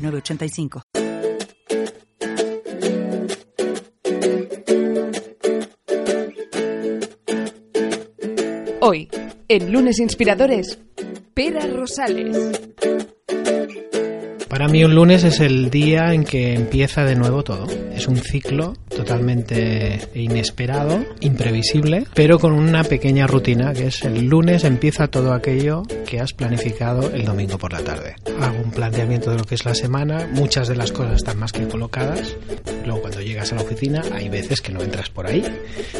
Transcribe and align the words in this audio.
906985. 0.00 0.82
Hoy, 8.82 9.08
en 9.48 9.72
Lunes 9.72 9.98
Inspiradores, 9.98 10.78
Pera 11.34 11.66
Rosales. 11.66 12.36
Para 14.60 14.72
mí 14.72 14.84
un 14.84 14.94
lunes 14.94 15.24
es 15.24 15.40
el 15.40 15.70
día 15.70 16.12
en 16.12 16.22
que 16.22 16.52
empieza 16.52 17.06
de 17.06 17.16
nuevo 17.16 17.42
todo. 17.42 17.66
Es 17.94 18.06
un 18.06 18.18
ciclo 18.18 18.74
totalmente 18.94 19.98
inesperado, 20.14 21.02
imprevisible, 21.20 22.04
pero 22.12 22.38
con 22.38 22.52
una 22.52 22.84
pequeña 22.84 23.26
rutina 23.26 23.72
que 23.72 23.86
es 23.86 24.04
el 24.04 24.26
lunes 24.26 24.64
empieza 24.64 25.08
todo 25.08 25.32
aquello 25.32 25.84
que 26.06 26.20
has 26.20 26.34
planificado 26.34 27.10
el 27.10 27.24
domingo 27.24 27.56
por 27.56 27.72
la 27.72 27.80
tarde. 27.80 28.16
Hago 28.38 28.62
un 28.62 28.70
planteamiento 28.70 29.30
de 29.30 29.38
lo 29.38 29.44
que 29.44 29.54
es 29.54 29.64
la 29.64 29.74
semana, 29.74 30.28
muchas 30.30 30.68
de 30.68 30.76
las 30.76 30.92
cosas 30.92 31.16
están 31.16 31.38
más 31.38 31.52
que 31.52 31.66
colocadas. 31.66 32.36
Luego 32.84 33.00
cuando 33.00 33.22
llegas 33.22 33.54
a 33.54 33.56
la 33.56 33.62
oficina 33.62 34.02
hay 34.12 34.28
veces 34.28 34.60
que 34.60 34.72
no 34.72 34.82
entras 34.82 35.08
por 35.08 35.26
ahí 35.26 35.42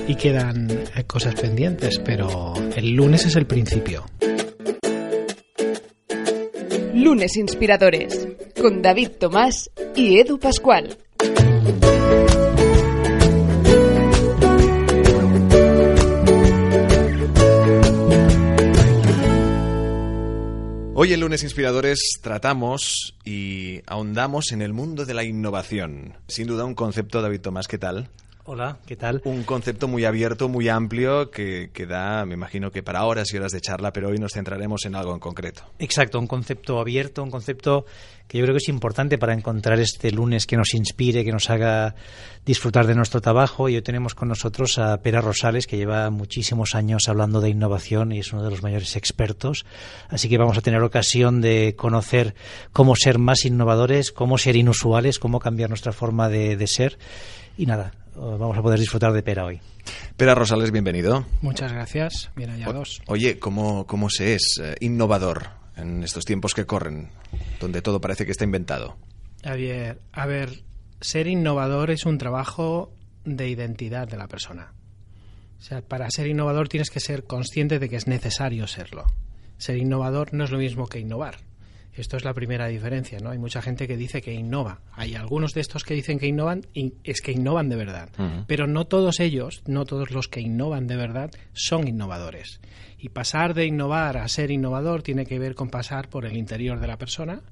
y 0.06 0.16
quedan 0.16 0.70
eh, 0.70 1.04
cosas 1.06 1.34
pendientes, 1.34 1.98
pero 1.98 2.52
el 2.76 2.90
lunes 2.90 3.24
es 3.24 3.36
el 3.36 3.46
principio. 3.46 4.04
Lunes 7.10 7.36
Inspiradores, 7.38 8.28
con 8.58 8.82
David 8.82 9.10
Tomás 9.18 9.70
y 9.94 10.18
Edu 10.18 10.38
Pascual. 10.38 10.96
Hoy 20.94 21.14
en 21.14 21.20
Lunes 21.20 21.42
Inspiradores 21.42 21.98
tratamos 22.22 23.16
y 23.24 23.80
ahondamos 23.86 24.52
en 24.52 24.60
el 24.60 24.74
mundo 24.74 25.06
de 25.06 25.14
la 25.14 25.24
innovación. 25.24 26.14
Sin 26.28 26.46
duda 26.46 26.66
un 26.66 26.74
concepto, 26.74 27.22
David 27.22 27.40
Tomás, 27.40 27.68
¿qué 27.68 27.78
tal? 27.78 28.10
Hola, 28.44 28.78
¿qué 28.86 28.96
tal? 28.96 29.20
Un 29.24 29.42
concepto 29.42 29.86
muy 29.86 30.06
abierto, 30.06 30.48
muy 30.48 30.68
amplio, 30.68 31.30
que, 31.30 31.70
que, 31.74 31.84
da, 31.84 32.24
me 32.24 32.34
imagino 32.34 32.70
que 32.70 32.82
para 32.82 33.04
horas 33.04 33.32
y 33.32 33.36
horas 33.36 33.52
de 33.52 33.60
charla, 33.60 33.92
pero 33.92 34.08
hoy 34.08 34.18
nos 34.18 34.32
centraremos 34.32 34.86
en 34.86 34.94
algo 34.94 35.12
en 35.12 35.20
concreto. 35.20 35.62
Exacto, 35.78 36.18
un 36.18 36.26
concepto 36.26 36.80
abierto, 36.80 37.22
un 37.22 37.30
concepto 37.30 37.84
que 38.30 38.38
yo 38.38 38.44
creo 38.44 38.54
que 38.54 38.62
es 38.62 38.68
importante 38.68 39.18
para 39.18 39.34
encontrar 39.34 39.80
este 39.80 40.12
lunes 40.12 40.46
que 40.46 40.56
nos 40.56 40.72
inspire, 40.72 41.24
que 41.24 41.32
nos 41.32 41.50
haga 41.50 41.96
disfrutar 42.46 42.86
de 42.86 42.94
nuestro 42.94 43.20
trabajo. 43.20 43.68
Y 43.68 43.74
hoy 43.74 43.82
tenemos 43.82 44.14
con 44.14 44.28
nosotros 44.28 44.78
a 44.78 44.96
Pera 45.02 45.20
Rosales, 45.20 45.66
que 45.66 45.76
lleva 45.76 46.08
muchísimos 46.10 46.76
años 46.76 47.08
hablando 47.08 47.40
de 47.40 47.50
innovación 47.50 48.12
y 48.12 48.20
es 48.20 48.32
uno 48.32 48.44
de 48.44 48.50
los 48.50 48.62
mayores 48.62 48.94
expertos. 48.94 49.66
Así 50.08 50.28
que 50.28 50.38
vamos 50.38 50.56
a 50.56 50.60
tener 50.60 50.80
ocasión 50.82 51.40
de 51.40 51.74
conocer 51.76 52.36
cómo 52.72 52.94
ser 52.94 53.18
más 53.18 53.44
innovadores, 53.44 54.12
cómo 54.12 54.38
ser 54.38 54.54
inusuales, 54.54 55.18
cómo 55.18 55.40
cambiar 55.40 55.68
nuestra 55.68 55.92
forma 55.92 56.28
de, 56.28 56.56
de 56.56 56.66
ser. 56.68 56.98
Y 57.60 57.66
nada, 57.66 57.92
vamos 58.16 58.56
a 58.56 58.62
poder 58.62 58.80
disfrutar 58.80 59.12
de 59.12 59.22
Pera 59.22 59.44
hoy. 59.44 59.60
Pera 60.16 60.34
Rosales, 60.34 60.70
bienvenido. 60.70 61.26
Muchas 61.42 61.70
gracias, 61.70 62.30
bien 62.34 62.48
hallados. 62.48 63.02
Oye, 63.06 63.38
¿cómo, 63.38 63.86
cómo 63.86 64.08
se 64.08 64.32
es 64.32 64.58
eh, 64.62 64.76
innovador 64.80 65.48
en 65.76 66.02
estos 66.02 66.24
tiempos 66.24 66.54
que 66.54 66.64
corren, 66.64 67.10
donde 67.60 67.82
todo 67.82 68.00
parece 68.00 68.24
que 68.24 68.32
está 68.32 68.44
inventado? 68.44 68.96
A 69.44 69.56
ver, 69.56 70.00
a 70.10 70.24
ver, 70.24 70.62
ser 71.02 71.26
innovador 71.26 71.90
es 71.90 72.06
un 72.06 72.16
trabajo 72.16 72.94
de 73.26 73.50
identidad 73.50 74.08
de 74.08 74.16
la 74.16 74.26
persona. 74.26 74.72
O 75.58 75.62
sea, 75.62 75.82
para 75.82 76.10
ser 76.10 76.28
innovador 76.28 76.70
tienes 76.70 76.88
que 76.88 77.00
ser 77.00 77.24
consciente 77.24 77.78
de 77.78 77.90
que 77.90 77.96
es 77.96 78.06
necesario 78.06 78.66
serlo. 78.68 79.04
Ser 79.58 79.76
innovador 79.76 80.32
no 80.32 80.44
es 80.44 80.50
lo 80.50 80.56
mismo 80.56 80.86
que 80.86 81.00
innovar. 81.00 81.36
Esto 81.92 82.16
es 82.16 82.24
la 82.24 82.34
primera 82.34 82.66
diferencia, 82.68 83.18
¿no? 83.18 83.30
Hay 83.30 83.38
mucha 83.38 83.60
gente 83.62 83.88
que 83.88 83.96
dice 83.96 84.22
que 84.22 84.32
innova. 84.32 84.80
Hay 84.92 85.14
algunos 85.14 85.54
de 85.54 85.60
estos 85.60 85.84
que 85.84 85.94
dicen 85.94 86.18
que 86.18 86.28
innovan 86.28 86.62
y 86.72 86.94
es 87.04 87.20
que 87.20 87.32
innovan 87.32 87.68
de 87.68 87.76
verdad. 87.76 88.08
Uh 88.16 88.22
-huh. 88.22 88.44
Pero 88.46 88.66
no 88.66 88.86
todos 88.86 89.18
ellos, 89.20 89.62
no 89.66 89.84
todos 89.84 90.10
los 90.10 90.28
que 90.28 90.40
innovan 90.40 90.86
de 90.86 90.96
verdad 90.96 91.30
son 91.52 91.88
innovadores. 91.88 92.60
Y 92.98 93.08
pasar 93.08 93.54
de 93.54 93.66
innovar 93.66 94.18
a 94.18 94.28
ser 94.28 94.50
innovador 94.50 95.02
tiene 95.02 95.26
que 95.26 95.38
ver 95.38 95.54
con 95.54 95.68
pasar 95.68 96.08
por 96.08 96.26
el 96.26 96.36
interior 96.36 96.78
de 96.80 96.86
la 96.86 96.96
persona, 96.98 97.42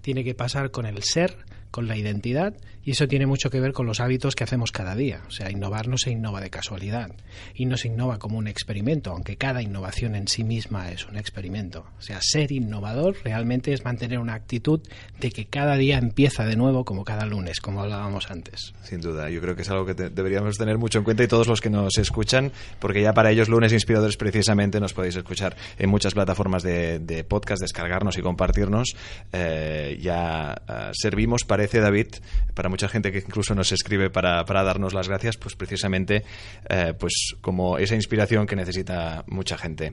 tiene 0.00 0.22
que 0.22 0.34
pasar 0.34 0.70
con 0.70 0.86
el 0.86 1.02
ser, 1.02 1.36
con 1.70 1.88
la 1.88 1.96
identidad 1.96 2.54
y 2.88 2.92
eso 2.92 3.06
tiene 3.06 3.26
mucho 3.26 3.50
que 3.50 3.60
ver 3.60 3.74
con 3.74 3.84
los 3.84 4.00
hábitos 4.00 4.34
que 4.34 4.44
hacemos 4.44 4.72
cada 4.72 4.94
día. 4.94 5.20
O 5.28 5.30
sea, 5.30 5.50
innovar 5.50 5.88
no 5.88 5.98
se 5.98 6.10
innova 6.10 6.40
de 6.40 6.48
casualidad 6.48 7.10
y 7.54 7.66
no 7.66 7.76
se 7.76 7.88
innova 7.88 8.18
como 8.18 8.38
un 8.38 8.48
experimento, 8.48 9.10
aunque 9.10 9.36
cada 9.36 9.60
innovación 9.60 10.14
en 10.14 10.26
sí 10.26 10.42
misma 10.42 10.90
es 10.90 11.06
un 11.06 11.18
experimento. 11.18 11.84
O 11.98 12.00
sea, 12.00 12.18
ser 12.22 12.50
innovador 12.50 13.16
realmente 13.22 13.74
es 13.74 13.84
mantener 13.84 14.18
una 14.18 14.32
actitud 14.32 14.80
de 15.20 15.30
que 15.30 15.44
cada 15.44 15.76
día 15.76 15.98
empieza 15.98 16.46
de 16.46 16.56
nuevo 16.56 16.86
como 16.86 17.04
cada 17.04 17.26
lunes, 17.26 17.60
como 17.60 17.82
hablábamos 17.82 18.30
antes. 18.30 18.72
Sin 18.84 19.02
duda, 19.02 19.28
yo 19.28 19.42
creo 19.42 19.54
que 19.54 19.62
es 19.62 19.70
algo 19.70 19.84
que 19.84 19.92
deberíamos 19.92 20.56
tener 20.56 20.78
mucho 20.78 20.98
en 20.98 21.04
cuenta 21.04 21.22
y 21.22 21.28
todos 21.28 21.46
los 21.46 21.60
que 21.60 21.68
nos 21.68 21.98
escuchan, 21.98 22.52
porque 22.78 23.02
ya 23.02 23.12
para 23.12 23.30
ellos 23.30 23.50
lunes 23.50 23.74
inspiradores 23.74 24.16
precisamente 24.16 24.80
nos 24.80 24.94
podéis 24.94 25.16
escuchar 25.16 25.56
en 25.78 25.90
muchas 25.90 26.14
plataformas 26.14 26.62
de, 26.62 27.26
podcast, 27.28 27.60
descargarnos 27.60 28.16
y 28.16 28.22
compartirnos. 28.22 28.96
Eh, 29.30 29.98
ya 30.00 30.62
uh, 30.66 30.72
servimos, 30.94 31.44
parece 31.58 31.80
David, 31.80 32.06
para 32.54 32.68
mucha 32.68 32.88
gente 32.88 33.10
que 33.10 33.18
incluso 33.18 33.52
nos 33.52 33.72
escribe 33.72 34.10
para, 34.10 34.44
para 34.44 34.62
darnos 34.62 34.94
las 34.94 35.08
gracias, 35.08 35.36
pues 35.36 35.56
precisamente 35.56 36.22
eh, 36.68 36.94
pues 36.96 37.34
como 37.40 37.78
esa 37.78 37.96
inspiración 37.96 38.46
que 38.46 38.54
necesita 38.54 39.24
mucha 39.26 39.58
gente. 39.58 39.90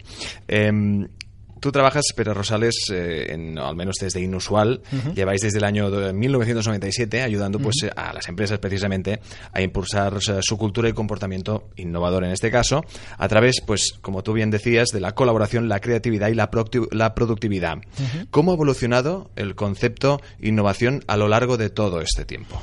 Eh, 0.47 1.07
Tú 1.59 1.71
trabajas, 1.71 2.03
Pérez 2.15 2.35
Rosales, 2.35 2.75
eh, 2.91 3.27
en, 3.33 3.57
al 3.57 3.75
menos 3.75 3.95
desde 3.99 4.21
Inusual, 4.21 4.81
uh 4.91 4.95
-huh. 4.95 5.13
lleváis 5.13 5.41
desde 5.41 5.57
el 5.57 5.63
año 5.63 5.89
1997 5.89 7.21
ayudando 7.21 7.59
pues, 7.59 7.77
uh 7.83 7.87
-huh. 7.87 7.93
a 7.95 8.13
las 8.13 8.27
empresas 8.27 8.59
precisamente 8.59 9.19
a 9.53 9.61
impulsar 9.61 10.13
o 10.13 10.21
sea, 10.21 10.41
su 10.41 10.57
cultura 10.57 10.89
y 10.89 10.93
comportamiento 10.93 11.69
innovador 11.77 12.23
en 12.23 12.31
este 12.31 12.51
caso, 12.51 12.83
a 13.17 13.27
través, 13.27 13.61
pues 13.65 13.93
como 14.01 14.21
tú 14.23 14.33
bien 14.33 14.51
decías, 14.51 14.89
de 14.89 14.99
la 14.99 15.13
colaboración, 15.13 15.69
la 15.69 15.79
creatividad 15.79 16.27
y 16.29 16.35
la, 16.35 16.49
la 16.91 17.15
productividad. 17.15 17.77
Uh 17.77 17.81
-huh. 17.81 18.27
¿Cómo 18.31 18.51
ha 18.51 18.55
evolucionado 18.55 19.29
el 19.35 19.55
concepto 19.55 20.21
innovación 20.39 21.03
a 21.07 21.17
lo 21.17 21.27
largo 21.27 21.57
de 21.57 21.69
todo 21.69 22.01
este 22.01 22.25
tiempo? 22.25 22.61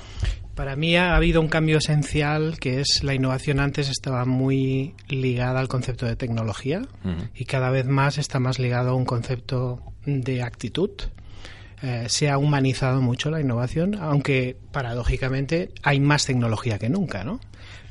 Para 0.54 0.76
mí 0.76 0.96
ha 0.96 1.16
habido 1.16 1.40
un 1.40 1.48
cambio 1.48 1.78
esencial 1.78 2.58
que 2.60 2.80
es 2.80 3.02
la 3.02 3.14
innovación 3.14 3.58
antes 3.58 3.88
estaba 3.88 4.24
muy 4.26 4.94
ligada 5.08 5.60
al 5.60 5.68
concepto 5.68 6.04
de 6.04 6.14
tecnología 6.16 6.82
uh 7.04 7.08
-huh. 7.08 7.30
y 7.34 7.46
cada 7.46 7.70
vez 7.70 7.86
más 7.86 8.18
está 8.18 8.38
más 8.38 8.58
ligado 8.58 8.90
a 8.90 8.94
un 8.94 9.06
concepto 9.06 9.80
de 10.04 10.42
actitud. 10.42 10.90
Eh, 11.82 12.04
se 12.08 12.30
ha 12.30 12.38
humanizado 12.38 13.00
mucho 13.00 13.30
la 13.30 13.40
innovación, 13.40 13.96
aunque 14.00 14.56
paradójicamente 14.70 15.70
hay 15.82 15.98
más 16.00 16.26
tecnología 16.26 16.78
que 16.78 16.88
nunca, 16.88 17.24
¿no? 17.24 17.40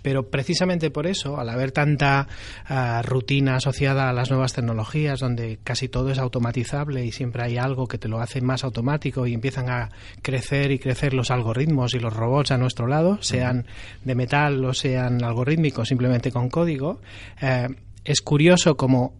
Pero 0.01 0.29
precisamente 0.29 0.89
por 0.89 1.07
eso, 1.07 1.39
al 1.39 1.49
haber 1.49 1.71
tanta 1.71 2.27
uh, 2.69 3.03
rutina 3.03 3.57
asociada 3.57 4.09
a 4.09 4.13
las 4.13 4.29
nuevas 4.29 4.53
tecnologías, 4.53 5.19
donde 5.19 5.59
casi 5.63 5.89
todo 5.89 6.09
es 6.09 6.17
automatizable 6.17 7.05
y 7.05 7.11
siempre 7.11 7.43
hay 7.43 7.57
algo 7.57 7.87
que 7.87 7.97
te 7.97 8.07
lo 8.07 8.19
hace 8.19 8.41
más 8.41 8.63
automático 8.63 9.27
y 9.27 9.33
empiezan 9.33 9.69
a 9.69 9.89
crecer 10.21 10.71
y 10.71 10.79
crecer 10.79 11.13
los 11.13 11.29
algoritmos 11.29 11.93
y 11.93 11.99
los 11.99 12.13
robots 12.13 12.51
a 12.51 12.57
nuestro 12.57 12.87
lado, 12.87 13.21
sean 13.21 13.67
de 14.03 14.15
metal 14.15 14.63
o 14.65 14.73
sean 14.73 15.23
algorítmicos 15.23 15.89
simplemente 15.89 16.31
con 16.31 16.49
código, 16.49 17.01
eh, 17.41 17.67
es 18.03 18.21
curioso 18.21 18.75
como 18.75 19.13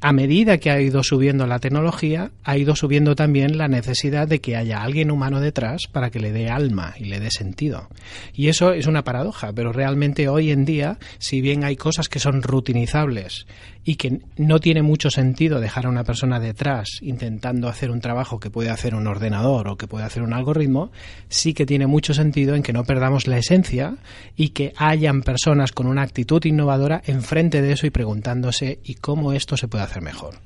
a 0.00 0.12
medida 0.12 0.58
que 0.58 0.70
ha 0.70 0.80
ido 0.80 1.02
subiendo 1.02 1.46
la 1.46 1.58
tecnología, 1.58 2.30
ha 2.44 2.56
ido 2.56 2.76
subiendo 2.76 3.16
también 3.16 3.58
la 3.58 3.66
necesidad 3.66 4.28
de 4.28 4.40
que 4.40 4.56
haya 4.56 4.82
alguien 4.82 5.10
humano 5.10 5.40
detrás 5.40 5.88
para 5.90 6.10
que 6.10 6.20
le 6.20 6.30
dé 6.30 6.48
alma 6.48 6.94
y 6.98 7.06
le 7.06 7.18
dé 7.18 7.30
sentido. 7.32 7.88
Y 8.32 8.48
eso 8.48 8.72
es 8.72 8.86
una 8.86 9.02
paradoja, 9.02 9.52
pero 9.52 9.72
realmente 9.72 10.28
hoy 10.28 10.52
en 10.52 10.64
día, 10.64 10.98
si 11.18 11.40
bien 11.40 11.64
hay 11.64 11.74
cosas 11.76 12.08
que 12.08 12.20
son 12.20 12.42
rutinizables 12.42 13.46
y 13.82 13.96
que 13.96 14.20
no 14.36 14.60
tiene 14.60 14.82
mucho 14.82 15.10
sentido 15.10 15.60
dejar 15.60 15.86
a 15.86 15.88
una 15.88 16.04
persona 16.04 16.38
detrás 16.38 16.98
intentando 17.00 17.68
hacer 17.68 17.90
un 17.90 18.00
trabajo 18.00 18.38
que 18.38 18.50
puede 18.50 18.70
hacer 18.70 18.94
un 18.94 19.06
ordenador 19.06 19.66
o 19.66 19.76
que 19.76 19.88
puede 19.88 20.04
hacer 20.04 20.22
un 20.22 20.32
algoritmo, 20.32 20.92
sí 21.28 21.54
que 21.54 21.66
tiene 21.66 21.86
mucho 21.86 22.14
sentido 22.14 22.54
en 22.54 22.62
que 22.62 22.72
no 22.72 22.84
perdamos 22.84 23.26
la 23.26 23.38
esencia 23.38 23.96
y 24.36 24.50
que 24.50 24.74
hayan 24.76 25.22
personas 25.22 25.72
con 25.72 25.86
una 25.86 26.02
actitud 26.02 26.44
innovadora 26.44 27.02
enfrente 27.06 27.62
de 27.62 27.72
eso 27.72 27.86
y 27.86 27.90
preguntándose 27.90 28.78
¿y 28.84 28.94
cómo 28.94 29.32
esto 29.32 29.56
se 29.56 29.66
puede 29.66 29.84
hacer 29.84 29.87
mejor? 30.00 30.38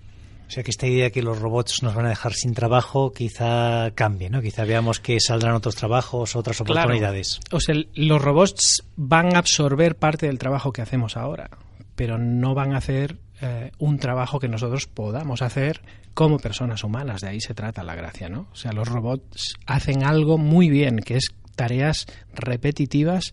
sea 0.53 0.63
que 0.63 0.71
esta 0.71 0.87
idea 0.87 1.05
de 1.05 1.13
que 1.13 1.23
los 1.23 1.39
robots 1.39 1.83
nos 1.83 1.95
van 1.95 2.07
a 2.07 2.11
dejar 2.11 2.35
sin 2.35 2.53
trabajo 2.53 3.13
quizá 3.13 3.91
cambie, 3.95 4.29
¿no? 4.29 4.43
Quizá 4.43 4.65
veamos 4.65 5.01
que 5.01 5.19
saldrán 5.19 5.55
otros 5.55 5.77
trabajos, 5.77 6.37
otras 6.37 6.61
oportunidades. 6.61 7.41
O 7.51 7.59
sea, 7.59 7.75
los 7.95 8.21
robots 8.21 8.85
van 8.97 9.35
a 9.35 9.39
absorber 9.39 9.97
parte 9.97 10.27
del 10.27 10.39
trabajo 10.39 10.73
que 10.73 10.83
hacemos 10.83 11.17
ahora, 11.17 11.49
pero 11.97 12.19
no 12.19 12.55
van 12.55 12.75
a 12.75 12.79
hacer 12.79 13.17
eh, 13.41 13.71
un 13.79 13.99
trabajo 13.99 14.39
que 14.39 14.49
nosotros 14.49 14.87
podamos 14.87 15.41
hacer 15.41 15.81
como 16.13 16.39
personas 16.39 16.85
humanas. 16.85 17.23
De 17.23 17.31
ahí 17.31 17.41
se 17.41 17.55
trata 17.55 17.83
la 17.83 17.95
gracia, 17.95 18.29
¿no? 18.29 18.49
O 18.53 18.57
sea, 18.57 18.73
los 18.73 18.89
robots 18.89 19.55
hacen 19.67 20.05
algo 20.05 20.37
muy 20.37 20.69
bien, 20.69 20.99
que 20.99 21.17
es 21.17 21.35
tareas 21.57 22.07
repetitivas 22.35 23.33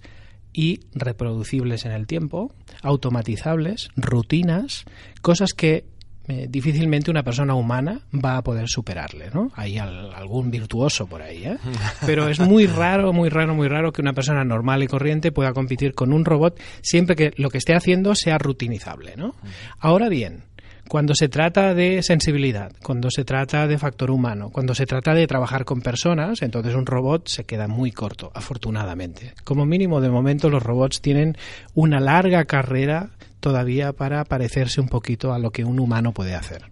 y 0.53 0.79
reproducibles 0.93 1.83
en 1.85 1.91
el 1.91 2.07
tiempo, 2.07 2.53
automatizables, 2.81 3.89
rutinas, 3.97 4.85
cosas 5.21 5.51
que 5.51 5.98
eh, 6.29 6.45
difícilmente 6.47 7.09
una 7.09 7.23
persona 7.23 7.55
humana 7.55 8.01
va 8.13 8.37
a 8.37 8.43
poder 8.43 8.69
superarle, 8.69 9.31
¿no? 9.33 9.51
Hay 9.55 9.79
algún 9.79 10.51
virtuoso 10.51 11.07
por 11.07 11.23
ahí, 11.23 11.43
¿eh? 11.43 11.57
Pero 12.05 12.29
es 12.29 12.39
muy 12.39 12.67
raro, 12.67 13.11
muy 13.13 13.29
raro, 13.29 13.55
muy 13.55 13.67
raro 13.67 13.91
que 13.91 14.03
una 14.03 14.13
persona 14.13 14.43
normal 14.43 14.83
y 14.83 14.87
corriente 14.87 15.31
pueda 15.31 15.53
competir 15.53 15.95
con 15.95 16.13
un 16.13 16.25
robot 16.25 16.59
siempre 16.81 17.15
que 17.15 17.33
lo 17.37 17.49
que 17.49 17.57
esté 17.57 17.73
haciendo 17.73 18.13
sea 18.13 18.37
rutinizable, 18.37 19.15
¿no? 19.17 19.33
Ahora 19.79 20.07
bien, 20.07 20.43
cuando 20.89 21.13
se 21.13 21.29
trata 21.29 21.75
de 21.75 22.01
sensibilidad, 22.01 22.71
cuando 22.81 23.11
se 23.11 23.23
trata 23.23 23.67
de 23.67 23.77
factor 23.77 24.09
humano, 24.09 24.49
cuando 24.49 24.73
se 24.73 24.87
trata 24.87 25.13
de 25.13 25.27
trabajar 25.27 25.63
con 25.63 25.81
personas, 25.81 26.41
entonces 26.41 26.73
un 26.73 26.87
robot 26.87 27.27
se 27.27 27.43
queda 27.43 27.67
muy 27.67 27.91
corto, 27.91 28.31
afortunadamente. 28.33 29.33
Como 29.43 29.67
mínimo, 29.67 30.01
de 30.01 30.09
momento, 30.09 30.49
los 30.49 30.63
robots 30.63 30.99
tienen 30.99 31.37
una 31.75 31.99
larga 31.99 32.45
carrera 32.45 33.11
todavía 33.39 33.93
para 33.93 34.25
parecerse 34.25 34.81
un 34.81 34.89
poquito 34.89 35.31
a 35.31 35.37
lo 35.37 35.51
que 35.51 35.63
un 35.63 35.79
humano 35.79 36.11
puede 36.11 36.33
hacer. 36.33 36.71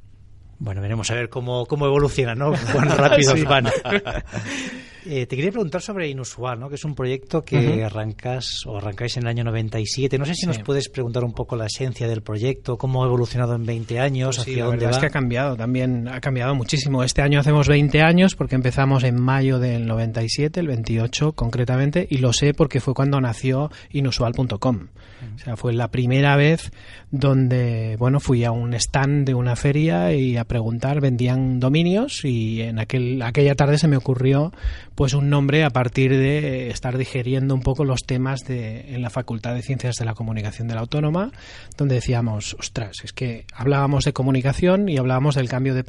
Bueno, 0.58 0.82
veremos 0.82 1.12
a 1.12 1.14
ver 1.14 1.30
cómo, 1.30 1.68
cómo 1.68 1.86
evoluciona, 1.86 2.34
¿no? 2.34 2.54
Cuán 2.74 2.90
rápido 2.90 3.36
van. 3.46 3.68
Eh, 5.10 5.26
te 5.26 5.38
quería 5.38 5.52
preguntar 5.52 5.82
sobre 5.82 6.10
Inusual, 6.10 6.60
¿no? 6.60 6.68
que 6.68 6.76
es 6.76 6.84
un 6.84 6.94
proyecto 6.94 7.42
que 7.42 7.82
arrancas 7.84 8.66
o 8.66 8.78
arrancáis 8.78 9.16
en 9.16 9.24
el 9.24 9.30
año 9.30 9.46
97. 9.46 10.18
No 10.18 10.26
sé 10.26 10.36
si 10.36 10.46
nos 10.46 10.60
puedes 10.60 10.90
preguntar 10.90 11.24
un 11.24 11.32
poco 11.32 11.56
la 11.56 11.68
esencia 11.68 12.10
del 12.10 12.22
proyecto, 12.22 12.78
cómo 12.78 13.04
ha 13.04 13.08
evolucionado 13.08 13.56
en 13.56 13.66
20 13.66 14.02
años, 14.02 14.36
pues 14.36 14.48
hacia 14.48 14.66
la 14.66 14.70
verdad 14.72 14.92
es 14.92 14.98
que 14.98 15.06
ha 15.06 15.10
cambiado 15.10 15.56
también, 15.56 16.10
ha 16.10 16.20
cambiado 16.20 16.56
muchísimo. 16.56 17.04
Este 17.04 17.22
año 17.22 17.40
hacemos 17.40 17.70
20 17.70 18.02
años 18.02 18.36
porque 18.36 18.56
empezamos 18.56 19.06
en 19.06 19.22
mayo 19.22 19.60
del 19.60 19.88
97, 19.88 20.60
el 20.60 20.68
28 20.68 21.32
concretamente, 21.34 22.06
y 22.10 22.18
lo 22.18 22.34
sé 22.34 22.54
porque 22.54 22.82
fue 22.82 22.94
cuando 22.94 23.22
nació 23.22 23.72
inusual.com. 23.92 24.88
O 25.36 25.40
sea, 25.40 25.56
fue 25.56 25.74
la 25.74 25.88
primera 25.90 26.36
vez 26.36 26.72
donde, 27.10 27.96
bueno, 27.98 28.20
fui 28.20 28.44
a 28.44 28.52
un 28.52 28.74
stand 28.74 29.26
de 29.26 29.34
una 29.34 29.56
feria 29.56 30.14
y 30.14 30.38
a 30.38 30.44
preguntar, 30.44 31.02
vendían 31.02 31.60
dominios 31.60 32.24
y 32.24 32.62
en 32.62 32.80
aquel, 32.80 33.22
aquella 33.22 33.56
tarde 33.56 33.78
se 33.78 33.88
me 33.88 33.98
ocurrió 33.98 34.52
pues 34.98 35.14
un 35.14 35.30
nombre 35.30 35.64
a 35.64 35.70
partir 35.70 36.10
de 36.10 36.72
estar 36.72 36.98
digeriendo 36.98 37.54
un 37.54 37.62
poco 37.62 37.86
los 37.86 38.04
temas 38.04 38.40
de, 38.48 38.96
en 38.96 39.04
la 39.04 39.12
Facultad 39.12 39.54
de 39.54 39.62
Ciencias 39.62 39.98
de 39.98 40.06
la 40.06 40.16
Comunicación 40.16 40.68
de 40.68 40.74
la 40.74 40.82
Autónoma, 40.82 41.32
donde 41.78 41.94
decíamos, 41.94 42.56
ostras, 42.60 42.98
es 43.04 43.14
que 43.14 43.46
hablábamos 43.54 44.06
de 44.06 44.14
comunicación 44.14 44.90
y 44.90 44.98
hablábamos 44.98 45.36
del 45.36 45.50
cambio 45.50 45.76
de, 45.76 45.84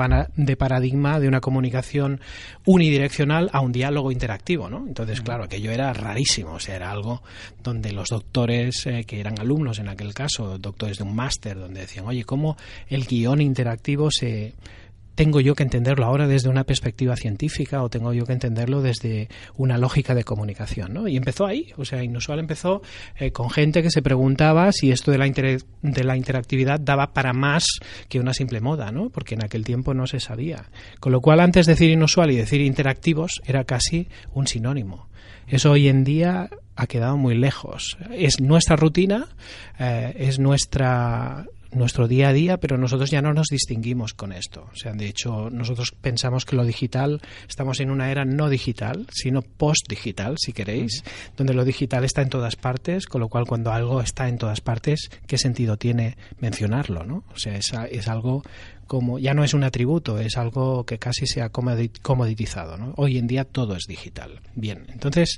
paradigma 0.57 1.21
de 1.21 1.27
una 1.27 1.41
comunicación 1.41 2.21
unidireccional 2.67 3.49
a 3.55 3.63
un 3.63 3.73
diálogo 3.73 4.13
interactivo, 4.13 4.69
¿no? 4.69 4.85
Entonces, 4.87 5.23
claro, 5.23 5.45
aquello 5.45 5.71
era 5.71 5.91
rarísimo, 5.95 6.53
o 6.53 6.61
sea, 6.61 6.77
era 6.77 6.91
algo 6.91 7.23
donde 7.63 7.93
los 7.93 8.09
doctores 8.09 8.85
eh, 8.85 9.05
que 9.07 9.21
eran 9.21 9.39
alumnos 9.41 9.79
en 9.79 9.89
aquel 9.89 10.13
caso, 10.13 10.59
doctores 10.59 10.99
de 10.99 11.05
un 11.05 11.17
máster, 11.17 11.59
donde 11.59 11.81
decían, 11.81 12.05
oye, 12.05 12.25
¿cómo 12.25 12.59
el 12.89 13.07
guion 13.07 13.41
interactivo 13.41 14.11
se 14.11 14.53
tengo 15.19 15.41
yo 15.41 15.57
que 15.57 15.65
entenderlo 15.65 16.07
ahora 16.07 16.29
desde 16.29 16.49
una 16.49 16.63
perspectiva 16.63 17.17
científica 17.17 17.83
o 17.83 17.91
tengo 17.91 18.13
yo 18.13 18.25
que 18.25 18.35
entenderlo 18.35 18.83
desde 18.83 19.29
una 19.57 19.77
lógica 19.77 20.15
de 20.15 20.23
comunicación, 20.23 20.95
¿no? 20.95 21.09
Y 21.09 21.17
empezó 21.17 21.45
ahí, 21.45 21.73
o 21.77 21.85
sea, 21.85 22.05
Inusual 22.05 22.39
empezó 22.39 22.83
eh, 23.17 23.33
con 23.33 23.51
gente 23.51 23.83
que 23.83 23.91
se 23.91 24.01
preguntaba 24.01 24.71
si 24.71 24.93
esto 24.93 25.11
de 25.11 25.19
la, 25.19 25.27
de 25.27 26.05
la 26.05 26.17
interactividad 26.17 26.79
daba 26.79 27.15
para 27.15 27.33
más 27.33 27.67
que 28.09 28.21
una 28.21 28.33
simple 28.33 28.61
moda, 28.61 28.93
¿no? 28.93 29.11
Porque 29.11 29.35
en 29.35 29.43
aquel 29.43 29.65
tiempo 29.65 29.93
no 29.93 30.07
se 30.07 30.21
sabía. 30.21 30.67
Con 31.01 31.11
lo 31.11 31.21
cual, 31.21 31.41
antes 31.41 31.67
de 31.67 31.73
decir 31.73 31.91
inusual 31.91 32.31
y 32.31 32.37
decir 32.37 32.61
interactivos 32.61 33.41
era 33.45 33.65
casi 33.65 34.07
un 34.35 34.47
sinónimo. 34.47 35.09
Eso 35.49 35.73
hoy 35.73 35.89
en 35.89 36.05
día 36.05 36.49
ha 36.77 36.87
quedado 36.87 37.17
muy 37.17 37.35
lejos. 37.35 37.99
Es 38.13 38.41
nuestra 38.41 38.77
rutina, 38.77 39.27
eh, 39.81 40.15
es 40.17 40.39
nuestra 40.39 41.45
nuestro 41.73 42.09
día 42.09 42.29
a 42.29 42.33
día, 42.33 42.59
pero 42.59 42.79
nosotros 42.79 43.11
ya 43.11 43.23
no 43.23 43.33
nos 43.33 43.49
distinguimos 43.49 44.15
con 44.15 44.33
esto. 44.33 44.69
O 44.73 44.77
sea, 44.77 44.93
de 44.93 45.07
hecho, 45.07 45.51
nosotros 45.51 45.93
pensamos 46.01 46.45
que 46.45 46.57
lo 46.57 46.65
digital, 46.65 47.21
estamos 47.49 47.81
en 47.81 47.91
una 47.91 48.11
era 48.11 48.25
no 48.25 48.49
digital, 48.49 49.07
sino 49.11 49.43
post-digital, 49.43 50.37
si 50.39 50.53
queréis, 50.53 51.05
donde 51.37 51.55
lo 51.55 51.65
digital 51.65 52.05
está 52.05 52.23
en 52.23 52.31
todas 52.31 52.57
partes, 52.57 53.07
con 53.07 53.21
lo 53.21 53.29
cual 53.29 53.47
cuando 53.47 53.73
algo 53.73 54.01
está 54.01 54.29
en 54.29 54.39
todas 54.39 54.61
partes, 54.61 55.11
¿qué 55.27 55.39
sentido 55.39 55.77
tiene 55.77 56.17
mencionarlo? 56.41 57.05
¿no? 57.05 57.25
O 57.35 57.39
sea, 57.39 57.57
es, 57.57 57.73
es 57.91 58.09
algo 58.09 58.43
como, 58.87 59.19
ya 59.19 59.35
no 59.35 59.45
es 59.45 59.55
un 59.55 59.63
atributo, 59.63 60.19
es 60.19 60.37
algo 60.37 60.85
que 60.85 60.99
casi 60.99 61.27
se 61.27 61.43
ha 61.43 61.51
comoditizado. 61.51 62.77
¿no? 62.77 62.95
Hoy 62.97 63.19
en 63.19 63.27
día 63.27 63.45
todo 63.45 63.77
es 63.77 63.85
digital. 63.87 64.41
Bien, 64.55 64.87
entonces, 64.89 65.37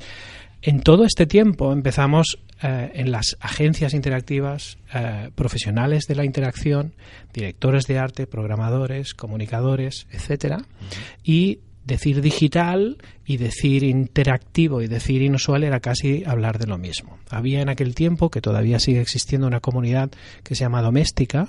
en 0.62 0.80
todo 0.80 1.04
este 1.04 1.26
tiempo 1.26 1.72
empezamos 1.72 2.38
eh, 2.62 2.90
en 2.94 3.10
las 3.10 3.36
agencias 3.40 3.94
interactivas, 3.94 4.78
eh, 4.94 5.30
profesionales 5.34 6.06
de 6.06 6.14
la 6.14 6.24
interacción, 6.24 6.94
directores 7.32 7.86
de 7.86 7.98
arte, 7.98 8.26
programadores, 8.26 9.14
comunicadores, 9.14 10.06
etcétera, 10.10 10.62
y 11.24 11.60
decir 11.84 12.20
digital 12.20 12.98
y 13.30 13.36
decir 13.36 13.84
interactivo 13.84 14.82
y 14.82 14.88
decir 14.88 15.22
inusual 15.22 15.62
era 15.62 15.78
casi 15.78 16.24
hablar 16.26 16.58
de 16.58 16.66
lo 16.66 16.78
mismo. 16.78 17.20
Había 17.30 17.60
en 17.60 17.68
aquel 17.68 17.94
tiempo, 17.94 18.28
que 18.28 18.40
todavía 18.40 18.80
sigue 18.80 19.00
existiendo, 19.00 19.46
una 19.46 19.60
comunidad 19.60 20.10
que 20.42 20.56
se 20.56 20.64
llama 20.64 20.82
Doméstica, 20.82 21.46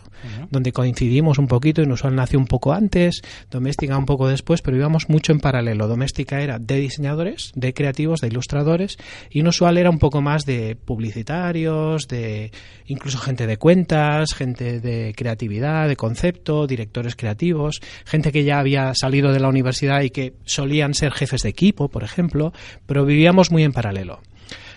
donde 0.51 0.73
coincidimos 0.73 1.39
un 1.39 1.47
poquito, 1.47 1.81
inusual 1.81 2.15
nació 2.15 2.37
un 2.37 2.45
poco 2.45 2.73
antes, 2.73 3.23
Doméstica 3.49 3.97
un 3.97 4.05
poco 4.05 4.27
después, 4.27 4.61
pero 4.61 4.77
íbamos 4.77 5.09
mucho 5.09 5.31
en 5.31 5.39
paralelo. 5.39 5.87
Doméstica 5.87 6.41
era 6.41 6.59
de 6.59 6.75
diseñadores, 6.75 7.51
de 7.55 7.73
creativos, 7.73 8.21
de 8.21 8.27
ilustradores, 8.27 8.97
inusual 9.31 9.79
era 9.79 9.89
un 9.89 9.97
poco 9.97 10.21
más 10.21 10.45
de 10.45 10.75
publicitarios, 10.75 12.07
de 12.07 12.51
incluso 12.85 13.17
gente 13.17 13.47
de 13.47 13.57
cuentas, 13.57 14.35
gente 14.35 14.81
de 14.81 15.15
creatividad, 15.17 15.87
de 15.87 15.95
concepto, 15.95 16.67
directores 16.67 17.15
creativos, 17.15 17.81
gente 18.05 18.31
que 18.31 18.43
ya 18.43 18.59
había 18.59 18.93
salido 18.93 19.33
de 19.33 19.39
la 19.39 19.49
universidad 19.49 20.01
y 20.01 20.11
que 20.11 20.35
solían 20.45 20.93
ser 20.93 21.11
jefes 21.11 21.41
de 21.41 21.49
equipo 21.49 21.70
por 21.73 22.03
ejemplo, 22.03 22.53
pero 22.85 23.05
vivíamos 23.05 23.51
muy 23.51 23.63
en 23.63 23.73
paralelo. 23.73 24.19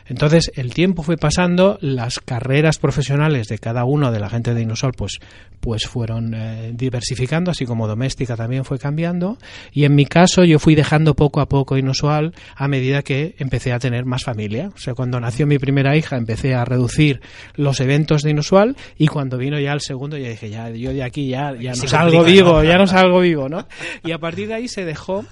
Entonces 0.06 0.52
el 0.54 0.74
tiempo 0.74 1.02
fue 1.02 1.16
pasando, 1.16 1.78
las 1.80 2.20
carreras 2.20 2.78
profesionales 2.78 3.48
de 3.48 3.58
cada 3.58 3.84
uno 3.84 4.12
de 4.12 4.20
la 4.20 4.28
gente 4.28 4.52
de 4.52 4.60
Inusual 4.60 4.92
pues, 4.92 5.18
pues 5.60 5.86
fueron 5.86 6.34
eh, 6.34 6.72
diversificando, 6.74 7.50
así 7.50 7.64
como 7.64 7.88
doméstica 7.88 8.36
también 8.36 8.64
fue 8.64 8.78
cambiando. 8.78 9.38
Y 9.72 9.84
en 9.84 9.94
mi 9.94 10.04
caso 10.04 10.44
yo 10.44 10.58
fui 10.58 10.74
dejando 10.74 11.14
poco 11.14 11.40
a 11.40 11.48
poco 11.48 11.78
Inusual 11.78 12.34
a 12.54 12.68
medida 12.68 13.02
que 13.02 13.34
empecé 13.38 13.72
a 13.72 13.78
tener 13.78 14.04
más 14.04 14.24
familia. 14.24 14.70
O 14.74 14.78
sea, 14.78 14.94
cuando 14.94 15.18
nació 15.20 15.46
mi 15.46 15.58
primera 15.58 15.96
hija 15.96 16.16
empecé 16.16 16.54
a 16.54 16.64
reducir 16.64 17.20
los 17.54 17.80
eventos 17.80 18.22
de 18.22 18.30
Inusual 18.30 18.76
y 18.98 19.06
cuando 19.06 19.38
vino 19.38 19.58
ya 19.58 19.72
el 19.72 19.80
segundo 19.80 20.18
ya 20.18 20.28
dije, 20.28 20.50
ya 20.50 20.68
yo 20.68 20.92
de 20.92 21.02
aquí 21.02 21.28
ya, 21.28 21.54
ya 21.58 21.70
no 21.70 21.88
salgo 21.88 22.24
vivo, 22.24 22.62
ya 22.62 22.76
no 22.76 22.86
salgo 22.86 23.20
vivo, 23.20 23.48
¿no? 23.48 23.66
Y 24.04 24.12
a 24.12 24.18
partir 24.18 24.48
de 24.48 24.54
ahí 24.54 24.68
se 24.68 24.84
dejó 24.84 25.24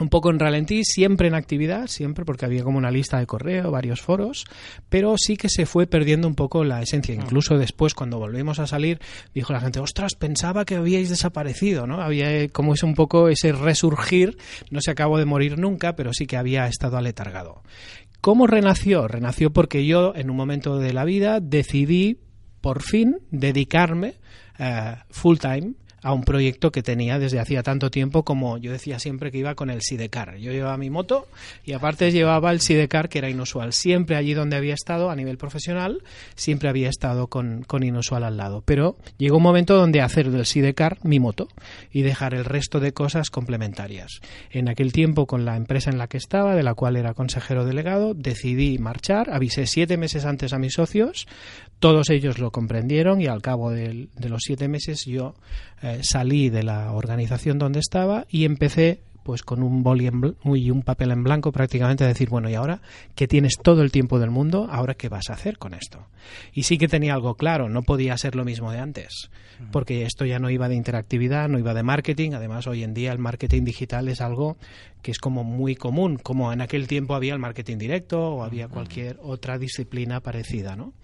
un 0.00 0.08
poco 0.08 0.30
en 0.30 0.40
ralentí, 0.40 0.82
siempre 0.84 1.28
en 1.28 1.34
actividad, 1.34 1.86
siempre 1.86 2.24
porque 2.24 2.44
había 2.44 2.64
como 2.64 2.78
una 2.78 2.90
lista 2.90 3.18
de 3.18 3.26
correo, 3.26 3.70
varios 3.70 4.00
foros, 4.00 4.44
pero 4.88 5.14
sí 5.16 5.36
que 5.36 5.48
se 5.48 5.66
fue 5.66 5.86
perdiendo 5.86 6.26
un 6.26 6.34
poco 6.34 6.64
la 6.64 6.82
esencia. 6.82 7.14
Incluso 7.14 7.56
después, 7.56 7.94
cuando 7.94 8.18
volvimos 8.18 8.58
a 8.58 8.66
salir, 8.66 9.00
dijo 9.34 9.52
la 9.52 9.60
gente, 9.60 9.78
ostras, 9.78 10.14
pensaba 10.14 10.64
que 10.64 10.74
habíais 10.74 11.10
desaparecido, 11.10 11.86
¿no? 11.86 12.00
Había 12.00 12.48
como 12.48 12.74
es 12.74 12.82
un 12.82 12.94
poco 12.94 13.28
ese 13.28 13.52
resurgir, 13.52 14.36
no 14.70 14.80
se 14.80 14.90
acabó 14.90 15.18
de 15.18 15.26
morir 15.26 15.58
nunca, 15.58 15.94
pero 15.94 16.12
sí 16.12 16.26
que 16.26 16.36
había 16.36 16.66
estado 16.66 16.96
aletargado. 16.96 17.62
¿Cómo 18.20 18.46
renació? 18.46 19.06
Renació 19.06 19.52
porque 19.52 19.86
yo, 19.86 20.14
en 20.16 20.30
un 20.30 20.36
momento 20.36 20.78
de 20.78 20.92
la 20.92 21.04
vida, 21.04 21.40
decidí, 21.40 22.18
por 22.60 22.82
fin, 22.82 23.18
dedicarme 23.30 24.14
uh, 24.58 24.96
full 25.10 25.36
time 25.36 25.74
a 26.04 26.12
un 26.12 26.22
proyecto 26.22 26.70
que 26.70 26.82
tenía 26.82 27.18
desde 27.18 27.40
hacía 27.40 27.62
tanto 27.62 27.90
tiempo 27.90 28.24
como 28.24 28.58
yo 28.58 28.70
decía 28.70 28.98
siempre 28.98 29.32
que 29.32 29.38
iba 29.38 29.54
con 29.54 29.70
el 29.70 29.80
Sidecar. 29.80 30.36
Yo 30.36 30.52
llevaba 30.52 30.76
mi 30.76 30.90
moto 30.90 31.26
y 31.64 31.72
aparte 31.72 32.12
llevaba 32.12 32.52
el 32.52 32.60
Sidecar 32.60 33.08
que 33.08 33.18
era 33.18 33.30
inusual. 33.30 33.72
Siempre 33.72 34.16
allí 34.16 34.34
donde 34.34 34.56
había 34.56 34.74
estado 34.74 35.10
a 35.10 35.16
nivel 35.16 35.38
profesional, 35.38 36.02
siempre 36.36 36.68
había 36.68 36.90
estado 36.90 37.28
con, 37.28 37.62
con 37.62 37.82
inusual 37.82 38.22
al 38.24 38.36
lado. 38.36 38.62
Pero 38.66 38.98
llegó 39.16 39.38
un 39.38 39.42
momento 39.42 39.76
donde 39.76 40.02
hacer 40.02 40.30
del 40.30 40.44
Sidecar 40.44 40.98
mi 41.04 41.20
moto 41.20 41.48
y 41.90 42.02
dejar 42.02 42.34
el 42.34 42.44
resto 42.44 42.80
de 42.80 42.92
cosas 42.92 43.30
complementarias. 43.30 44.20
En 44.50 44.68
aquel 44.68 44.92
tiempo 44.92 45.26
con 45.26 45.46
la 45.46 45.56
empresa 45.56 45.88
en 45.90 45.96
la 45.96 46.06
que 46.06 46.18
estaba, 46.18 46.54
de 46.54 46.62
la 46.62 46.74
cual 46.74 46.96
era 46.96 47.14
consejero 47.14 47.64
delegado, 47.64 48.12
decidí 48.12 48.76
marchar, 48.76 49.30
avisé 49.32 49.66
siete 49.66 49.96
meses 49.96 50.26
antes 50.26 50.52
a 50.52 50.58
mis 50.58 50.74
socios, 50.74 51.26
todos 51.78 52.08
ellos 52.10 52.38
lo 52.38 52.50
comprendieron 52.50 53.20
y 53.20 53.26
al 53.26 53.42
cabo 53.42 53.70
de, 53.70 54.08
los 54.22 54.40
siete 54.42 54.68
meses 54.68 55.04
yo 55.04 55.34
eh, 55.82 55.93
salí 56.02 56.50
de 56.50 56.62
la 56.62 56.92
organización 56.92 57.58
donde 57.58 57.80
estaba 57.80 58.26
y 58.28 58.44
empecé 58.44 59.00
pues 59.24 59.42
con 59.42 59.62
un 59.62 59.82
boli 59.82 60.08
y 60.54 60.70
un 60.70 60.82
papel 60.82 61.10
en 61.10 61.24
blanco 61.24 61.50
prácticamente 61.50 62.04
a 62.04 62.06
decir, 62.06 62.28
bueno, 62.28 62.48
y 62.50 62.54
ahora 62.54 62.82
que 63.14 63.26
tienes 63.26 63.54
todo 63.60 63.82
el 63.82 63.90
tiempo 63.90 64.18
del 64.20 64.30
mundo, 64.30 64.68
ahora 64.70 64.94
qué 64.94 65.08
vas 65.08 65.30
a 65.30 65.32
hacer 65.32 65.58
con 65.58 65.74
esto. 65.74 66.06
Y 66.52 66.64
sí 66.64 66.78
que 66.78 66.88
tenía 66.88 67.14
algo 67.14 67.34
claro, 67.34 67.68
no 67.68 67.82
podía 67.82 68.16
ser 68.18 68.36
lo 68.36 68.44
mismo 68.44 68.70
de 68.70 68.78
antes, 68.78 69.30
porque 69.72 70.02
esto 70.02 70.26
ya 70.26 70.38
no 70.38 70.50
iba 70.50 70.68
de 70.68 70.74
interactividad, 70.74 71.48
no 71.48 71.58
iba 71.58 71.74
de 71.74 71.82
marketing, 71.82 72.32
además 72.34 72.66
hoy 72.66 72.84
en 72.84 72.92
día 72.92 73.12
el 73.12 73.18
marketing 73.18 73.64
digital 73.64 74.08
es 74.08 74.20
algo 74.20 74.58
que 75.04 75.10
es 75.10 75.18
como 75.18 75.44
muy 75.44 75.76
común, 75.76 76.16
como 76.16 76.50
en 76.50 76.62
aquel 76.62 76.88
tiempo 76.88 77.14
había 77.14 77.34
el 77.34 77.38
marketing 77.38 77.76
directo 77.76 78.36
o 78.36 78.42
había 78.42 78.68
cualquier 78.68 79.18
otra 79.22 79.58
disciplina 79.58 80.20
parecida, 80.20 80.76
¿no? 80.76 80.94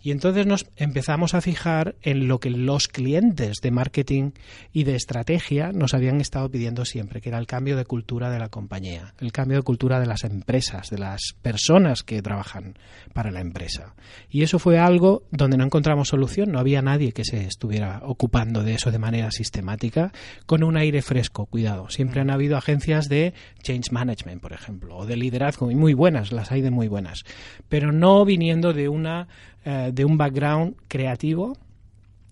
Y 0.00 0.12
entonces 0.12 0.46
nos 0.46 0.66
empezamos 0.76 1.34
a 1.34 1.40
fijar 1.40 1.96
en 2.02 2.28
lo 2.28 2.38
que 2.38 2.50
los 2.50 2.86
clientes 2.86 3.56
de 3.60 3.72
marketing 3.72 4.30
y 4.72 4.84
de 4.84 4.94
estrategia 4.94 5.72
nos 5.72 5.92
habían 5.92 6.20
estado 6.20 6.48
pidiendo 6.48 6.84
siempre, 6.84 7.20
que 7.20 7.30
era 7.30 7.38
el 7.38 7.48
cambio 7.48 7.76
de 7.76 7.84
cultura 7.84 8.30
de 8.30 8.38
la 8.38 8.48
compañía, 8.48 9.12
el 9.18 9.32
cambio 9.32 9.56
de 9.56 9.64
cultura 9.64 9.98
de 9.98 10.06
las 10.06 10.22
empresas, 10.22 10.88
de 10.90 10.98
las 10.98 11.34
personas 11.42 12.04
que 12.04 12.22
trabajan 12.22 12.78
para 13.12 13.32
la 13.32 13.40
empresa. 13.40 13.96
Y 14.30 14.44
eso 14.44 14.60
fue 14.60 14.78
algo 14.78 15.24
donde 15.32 15.56
no 15.56 15.64
encontramos 15.64 16.10
solución, 16.10 16.52
no 16.52 16.60
había 16.60 16.80
nadie 16.80 17.10
que 17.10 17.24
se 17.24 17.44
estuviera 17.44 18.02
ocupando 18.04 18.62
de 18.62 18.74
eso 18.74 18.92
de 18.92 19.00
manera 19.00 19.32
sistemática, 19.32 20.12
con 20.46 20.62
un 20.62 20.76
aire 20.76 21.02
fresco, 21.02 21.46
cuidado. 21.46 21.90
Siempre 21.90 22.20
han 22.20 22.30
habido 22.30 22.56
agencias 22.56 23.08
de 23.08 23.34
change 23.62 23.90
management, 23.90 24.40
por 24.40 24.52
ejemplo, 24.52 24.96
o 24.96 25.06
de 25.06 25.16
liderazgo, 25.16 25.70
y 25.70 25.74
muy 25.74 25.94
buenas, 25.94 26.32
las 26.32 26.52
hay 26.52 26.60
de 26.60 26.70
muy 26.70 26.88
buenas, 26.88 27.24
pero 27.68 27.92
no 27.92 28.24
viniendo 28.24 28.72
de 28.72 28.88
una 28.88 29.28
eh, 29.64 29.90
de 29.92 30.04
un 30.04 30.16
background 30.16 30.76
creativo 30.88 31.56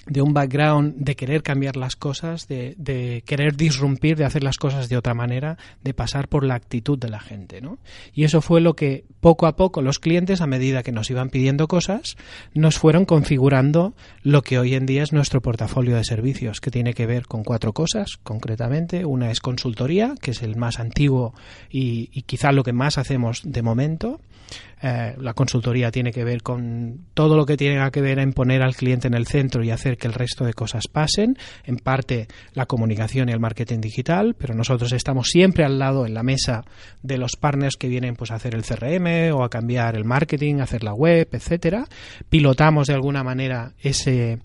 de 0.06 0.22
un 0.22 0.32
background 0.32 0.94
de 0.96 1.16
querer 1.16 1.42
cambiar 1.42 1.76
las 1.76 1.96
cosas, 1.96 2.46
de, 2.46 3.22
querer 3.26 3.56
disrumpir, 3.56 4.16
de 4.16 4.25
hacer 4.25 4.44
las 4.44 4.56
cosas 4.56 4.88
de 4.88 4.96
otra 4.96 5.14
manera, 5.14 5.58
de 5.82 5.94
pasar 5.94 6.28
por 6.28 6.44
la 6.44 6.54
actitud 6.54 6.98
de 6.98 7.08
la 7.08 7.20
gente, 7.20 7.60
¿no? 7.60 7.78
Y 8.12 8.25
eso 8.25 8.40
fue 8.40 8.60
lo 8.60 8.75
que 8.75 9.04
poco 9.20 9.46
a 9.46 9.56
poco 9.56 9.82
los 9.82 9.98
clientes, 9.98 10.40
a 10.40 10.46
medida 10.46 10.82
que 10.82 10.92
nos 10.92 11.10
iban 11.10 11.28
pidiendo 11.28 11.66
cosas, 11.66 12.16
nos 12.54 12.78
fueron 12.78 13.04
configurando 13.04 13.94
lo 14.22 14.42
que 14.42 14.58
hoy 14.58 14.75
en 14.75 14.86
día 14.86 15.02
es 15.02 15.12
nuestro 15.12 15.42
portafolio 15.42 15.96
de 15.96 16.04
servicios, 16.04 16.60
que 16.60 16.70
tiene 16.70 16.94
que 16.94 17.06
ver 17.06 17.26
con 17.26 17.42
cuatro 17.42 17.72
cosas, 17.72 18.16
concretamente. 18.22 19.04
Una 19.04 19.30
es 19.30 19.40
consultoría, 19.40 20.14
que 20.20 20.30
es 20.30 20.42
el 20.42 20.56
más 20.56 20.78
antiguo 20.78 21.34
y, 21.68 22.10
y 22.12 22.22
quizá 22.22 22.52
lo 22.52 22.62
que 22.62 22.72
más 22.72 22.98
hacemos 22.98 23.42
de 23.44 23.62
momento. 23.62 24.20
Eh, 24.82 25.14
la 25.18 25.32
consultoría 25.32 25.90
tiene 25.90 26.12
que 26.12 26.22
ver 26.22 26.42
con 26.42 27.06
todo 27.14 27.36
lo 27.36 27.46
que 27.46 27.56
tiene 27.56 27.90
que 27.90 28.00
ver 28.00 28.18
en 28.18 28.32
poner 28.32 28.62
al 28.62 28.76
cliente 28.76 29.08
en 29.08 29.14
el 29.14 29.26
centro 29.26 29.64
y 29.64 29.70
hacer 29.70 29.96
que 29.96 30.06
el 30.06 30.12
resto 30.12 30.44
de 30.44 30.52
cosas 30.52 30.86
pasen. 30.88 31.36
En 31.64 31.76
parte 31.76 32.28
la 32.52 32.66
comunicación 32.66 33.28
y 33.28 33.32
el 33.32 33.40
marketing 33.40 33.80
digital, 33.80 34.34
pero 34.38 34.54
nosotros 34.54 34.92
estamos 34.92 35.28
siempre 35.28 35.64
al 35.64 35.78
lado 35.78 36.06
en 36.06 36.14
la 36.14 36.22
mesa 36.22 36.64
de 37.02 37.18
los 37.18 37.32
partners 37.40 37.76
que 37.76 37.88
vienen 37.88 38.16
pues 38.16 38.30
a 38.30 38.34
hacer 38.34 38.54
el 38.54 38.64
CRM 38.64 39.34
o 39.34 39.44
a 39.44 39.50
cambiar 39.50 39.96
el 39.96 40.04
marketing, 40.04 40.56
a 40.60 40.64
hacer 40.64 40.84
la 40.84 40.94
web, 40.94 41.28
etcétera. 41.32 41.86
Pilotamos 42.28 42.88
de 42.88 42.94
alguna 42.94 43.24
manera 43.24 43.72
ese 43.80 44.38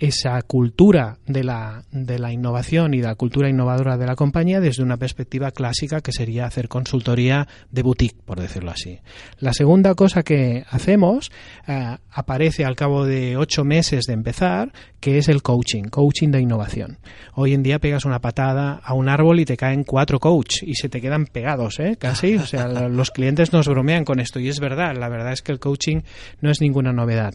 esa 0.00 0.40
cultura 0.42 1.18
de 1.26 1.44
la, 1.44 1.84
de 1.92 2.18
la 2.18 2.32
innovación 2.32 2.94
y 2.94 3.00
de 3.00 3.06
la 3.06 3.14
cultura 3.14 3.50
innovadora 3.50 3.98
de 3.98 4.06
la 4.06 4.16
compañía 4.16 4.58
desde 4.58 4.82
una 4.82 4.96
perspectiva 4.96 5.50
clásica 5.50 6.00
que 6.00 6.10
sería 6.10 6.46
hacer 6.46 6.68
consultoría 6.68 7.46
de 7.70 7.82
boutique, 7.82 8.16
por 8.24 8.40
decirlo 8.40 8.70
así. 8.70 8.98
La 9.38 9.52
segunda 9.52 9.94
cosa 9.94 10.22
que 10.22 10.64
hacemos 10.70 11.30
eh, 11.68 11.98
aparece 12.10 12.64
al 12.64 12.76
cabo 12.76 13.04
de 13.04 13.36
ocho 13.36 13.62
meses 13.64 14.06
de 14.06 14.14
empezar, 14.14 14.72
que 15.00 15.18
es 15.18 15.28
el 15.28 15.42
coaching, 15.42 15.84
coaching 15.84 16.30
de 16.30 16.40
innovación. 16.40 16.98
Hoy 17.34 17.52
en 17.52 17.62
día 17.62 17.78
pegas 17.78 18.06
una 18.06 18.20
patada 18.20 18.80
a 18.82 18.94
un 18.94 19.10
árbol 19.10 19.38
y 19.40 19.44
te 19.44 19.58
caen 19.58 19.84
cuatro 19.84 20.18
coach 20.18 20.62
y 20.62 20.76
se 20.76 20.88
te 20.88 21.02
quedan 21.02 21.26
pegados, 21.26 21.78
¿eh? 21.78 21.96
Casi. 21.98 22.36
O 22.36 22.46
sea, 22.46 22.68
los 22.88 23.10
clientes 23.10 23.52
nos 23.52 23.68
bromean 23.68 24.04
con 24.04 24.18
esto 24.18 24.40
y 24.40 24.48
es 24.48 24.60
verdad. 24.60 24.96
La 24.98 25.10
verdad 25.10 25.32
es 25.32 25.42
que 25.42 25.52
el 25.52 25.60
coaching 25.60 26.00
no 26.40 26.50
es 26.50 26.62
ninguna 26.62 26.92
novedad. 26.92 27.34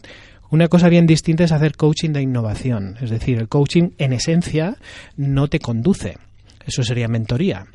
Una 0.50 0.68
cosa 0.68 0.88
bien 0.88 1.06
distinta 1.06 1.44
es 1.44 1.52
hacer 1.52 1.76
coaching 1.76 2.10
de 2.10 2.22
innovación. 2.22 2.96
Es 3.00 3.10
decir, 3.10 3.38
el 3.38 3.48
coaching 3.48 3.90
en 3.98 4.12
esencia 4.12 4.76
no 5.16 5.48
te 5.48 5.58
conduce. 5.58 6.18
Eso 6.64 6.82
sería 6.82 7.08
mentoría. 7.08 7.66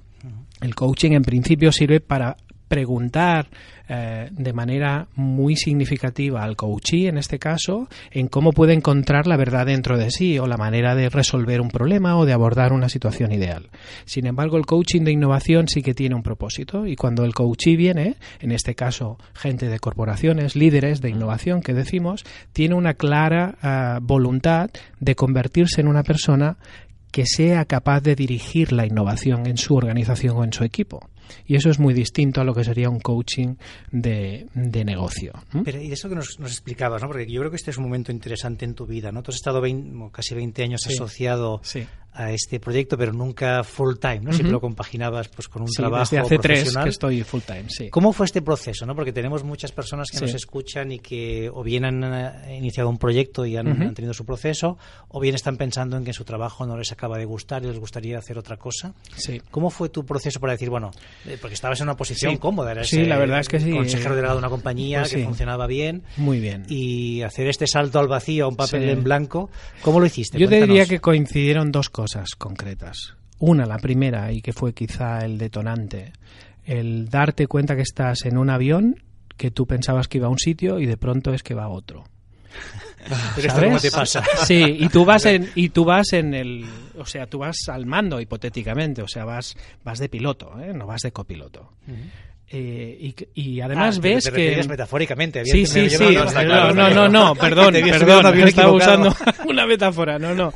El 0.62 0.76
coaching 0.76 1.12
en 1.12 1.24
principio 1.24 1.72
sirve 1.72 2.00
para 2.00 2.38
preguntar 2.72 3.50
eh, 3.90 4.30
de 4.32 4.54
manera 4.54 5.10
muy 5.16 5.58
significativa 5.58 6.42
al 6.42 6.56
coachee, 6.56 7.10
en 7.10 7.18
este 7.18 7.38
caso, 7.38 7.90
en 8.12 8.30
cómo 8.30 8.54
puede 8.54 8.72
encontrar 8.72 9.28
la 9.28 9.36
verdad 9.36 9.66
dentro 9.66 9.98
de 9.98 10.10
sí 10.10 10.40
o 10.40 10.48
la 10.48 10.56
manera 10.56 10.96
de 10.96 11.10
resolver 11.10 11.60
un 11.60 11.68
problema 11.68 12.18
o 12.18 12.26
de 12.26 12.32
abordar 12.32 12.72
una 12.72 12.88
situación 12.88 13.34
ideal. 13.34 13.70
Sin 14.06 14.26
embargo, 14.26 14.56
el 14.56 14.66
coaching 14.66 15.02
de 15.02 15.12
innovación 15.12 15.68
sí 15.68 15.82
que 15.82 15.94
tiene 15.94 16.16
un 16.16 16.24
propósito 16.24 16.88
y 16.88 16.96
cuando 16.96 17.26
el 17.26 17.34
coachee 17.34 17.76
viene, 17.76 18.16
en 18.40 18.54
este 18.54 18.74
caso 18.74 19.18
gente 19.34 19.68
de 19.68 19.80
corporaciones, 19.80 20.56
líderes 20.56 21.02
de 21.02 21.10
innovación 21.10 21.60
que 21.60 21.74
decimos, 21.74 22.24
tiene 22.54 22.76
una 22.76 22.94
clara 22.94 23.58
eh, 23.62 24.00
voluntad 24.02 24.70
de 25.02 25.16
convertirse 25.16 25.82
en 25.82 25.90
una 25.90 26.04
persona 26.04 26.56
que 27.12 27.26
sea 27.26 27.66
capaz 27.66 28.00
de 28.00 28.16
dirigir 28.16 28.72
la 28.72 28.86
innovación 28.86 29.46
en 29.46 29.58
su 29.58 29.76
organización 29.76 30.38
o 30.38 30.44
en 30.46 30.54
su 30.54 30.64
equipo. 30.64 31.10
Y 31.46 31.56
eso 31.56 31.70
es 31.70 31.80
muy 31.80 31.94
distinto 31.94 32.42
a 32.42 32.44
lo 32.44 32.54
que 32.54 32.64
sería 32.64 32.90
un 32.90 33.00
coaching 33.00 33.56
de, 33.92 34.48
de 34.54 34.86
negocio. 34.86 35.34
Pero 35.64 35.82
y 35.82 35.92
eso 35.92 36.10
que 36.10 36.16
nos, 36.16 36.40
nos, 36.40 36.52
explicabas, 36.52 37.02
¿no? 37.02 37.08
porque 37.08 37.30
yo 37.32 37.40
creo 37.40 37.52
que 37.52 37.58
este 37.58 37.72
es 37.72 37.78
un 37.78 37.84
momento 37.84 38.12
interesante 38.12 38.66
en 38.66 38.74
tu 38.74 38.86
vida. 38.86 39.12
¿no? 39.12 39.24
Tú 39.24 39.32
has 39.32 39.36
estado 39.36 39.62
casi 40.12 40.36
20 40.36 40.64
años 40.64 40.82
asociado 40.88 41.62
a 42.14 42.32
este 42.32 42.60
proyecto, 42.60 42.98
pero 42.98 43.14
nunca 43.14 43.64
full 43.64 43.96
time, 43.96 44.20
¿no? 44.20 44.34
Siempre 44.34 44.52
lo 44.52 44.60
compaginabas 44.60 45.30
pues 45.30 45.48
con 45.48 45.62
un 45.62 45.70
trabajo 45.70 46.04
desde 46.04 46.20
hace 46.20 46.38
tres 46.40 46.76
que 46.76 46.90
estoy 46.90 47.24
full 47.24 47.42
time, 47.42 47.66
sí. 47.70 47.90
¿Cómo 47.90 48.12
fue 48.12 48.26
este 48.26 48.42
proceso, 48.42 48.86
no? 48.86 48.96
Porque 48.96 49.14
tenemos 49.14 49.44
muchas 49.44 49.72
personas 49.72 50.10
que 50.12 50.20
nos 50.20 50.34
escuchan 50.34 50.92
y 50.92 51.00
que 51.00 51.50
o 51.50 51.64
bien 51.64 51.86
han 51.86 52.04
eh, 52.04 52.58
iniciado 52.58 52.90
un 52.90 52.98
proyecto 52.98 53.46
y 53.46 53.56
han, 53.56 53.94
tenido 53.94 54.14
su 54.14 54.26
proceso, 54.26 54.78
o 55.08 55.20
bien 55.20 55.36
están 55.36 55.56
pensando 55.56 55.96
en 55.96 56.04
que 56.04 56.12
su 56.12 56.26
trabajo 56.26 56.66
no 56.66 56.78
les 56.78 56.92
acaba 56.92 57.18
de 57.18 57.26
gustar 57.26 57.64
y 57.64 57.68
les 57.68 57.80
gustaría 57.80 58.18
hacer 58.18 58.38
otra 58.38 58.58
cosa. 58.58 58.94
Sí. 59.16 59.42
¿Cómo 59.50 59.70
fue 59.70 59.90
tu 59.90 60.06
proceso 60.06 60.40
para 60.40 60.54
decir, 60.54 60.70
bueno, 60.70 60.92
eh, 61.26 61.38
porque 61.40 61.54
estabas 61.54 61.80
en 61.80 61.86
una 61.86 61.96
posición 61.96 62.38
cómoda, 62.38 62.72
eras 62.72 62.90
sí, 62.90 63.06
la 63.06 63.18
verdad 63.18 63.40
es 63.40 63.48
que 63.48 63.60
sí. 63.60 63.72
consejero 63.72 64.16
delegado 64.16 64.36
de 64.36 64.40
una 64.40 64.50
compañía 64.50 65.02
pues 65.02 65.14
que 65.14 65.24
funcionaba 65.24 65.66
bien. 65.68 66.04
Muy 66.18 66.40
bien. 66.40 66.66
Y 66.68 67.22
hacer 67.22 67.48
este 67.48 67.68
salto 67.68 68.00
al 68.00 68.10
vacío 68.10 68.46
a 68.46 68.48
un 68.50 68.56
papel 68.58 68.90
en 68.90 69.04
blanco, 69.04 69.50
¿cómo 69.82 70.00
lo 70.02 70.06
hiciste? 70.06 70.38
Yo 70.38 70.50
te 70.50 70.60
diría 70.60 70.86
que 70.86 71.00
coincidieron 71.00 71.72
dos 71.72 71.90
cosas 71.90 72.01
concretas. 72.38 73.16
Una, 73.40 73.66
la 73.66 73.78
primera, 73.78 74.32
y 74.32 74.42
que 74.42 74.54
fue 74.54 74.74
quizá 74.74 75.26
el 75.26 75.38
detonante, 75.38 76.14
el 76.64 77.10
darte 77.10 77.48
cuenta 77.48 77.76
que 77.76 77.82
estás 77.82 78.26
en 78.26 78.38
un 78.38 78.50
avión 78.50 79.04
que 79.38 79.52
tú 79.52 79.66
pensabas 79.66 80.08
que 80.08 80.20
iba 80.20 80.28
a 80.28 80.30
un 80.30 80.38
sitio 80.38 80.80
y 80.80 80.86
de 80.86 80.98
pronto 80.98 81.34
es 81.34 81.42
que 81.42 81.56
va 81.56 81.64
a 81.64 81.70
otro. 81.70 82.04
¿Sabes? 83.48 83.82
te 83.82 83.92
pasa? 83.92 84.24
Sí, 84.46 84.62
y 84.80 84.90
tú 84.90 85.06
vas 85.06 85.26
en 85.26 85.50
y 85.56 85.70
tú 85.70 85.86
vas 85.86 86.14
en 86.14 86.34
el, 86.34 86.66
o 86.98 87.06
sea, 87.06 87.26
tú 87.26 87.40
vas 87.40 87.58
al 87.70 87.86
mando 87.86 88.22
hipotéticamente, 88.22 89.02
o 89.02 89.08
sea, 89.08 89.26
vas 89.26 89.56
vas 89.84 89.98
de 89.98 90.10
piloto, 90.10 90.60
¿eh? 90.60 90.74
no 90.74 90.86
vas 90.86 91.02
de 91.02 91.12
copiloto. 91.12 91.72
Eh, 92.54 93.14
y, 93.34 93.62
además 93.62 93.98
ah, 93.98 94.02
ves 94.02 94.26
te 94.26 94.32
que 94.34 94.64
metafóricamente 94.68 95.46
sí 95.46 95.66
sí 95.66 95.90
sí 95.90 96.18
no, 96.46 96.74
no 96.74 96.90
no 96.94 97.08
no 97.08 97.34
perdón 97.34 97.74
perdón 97.74 98.40
estaba 98.40 98.74
usando 98.74 99.16
una 99.48 99.66
metáfora 99.66 100.20
no 100.20 100.36
no. 100.36 100.54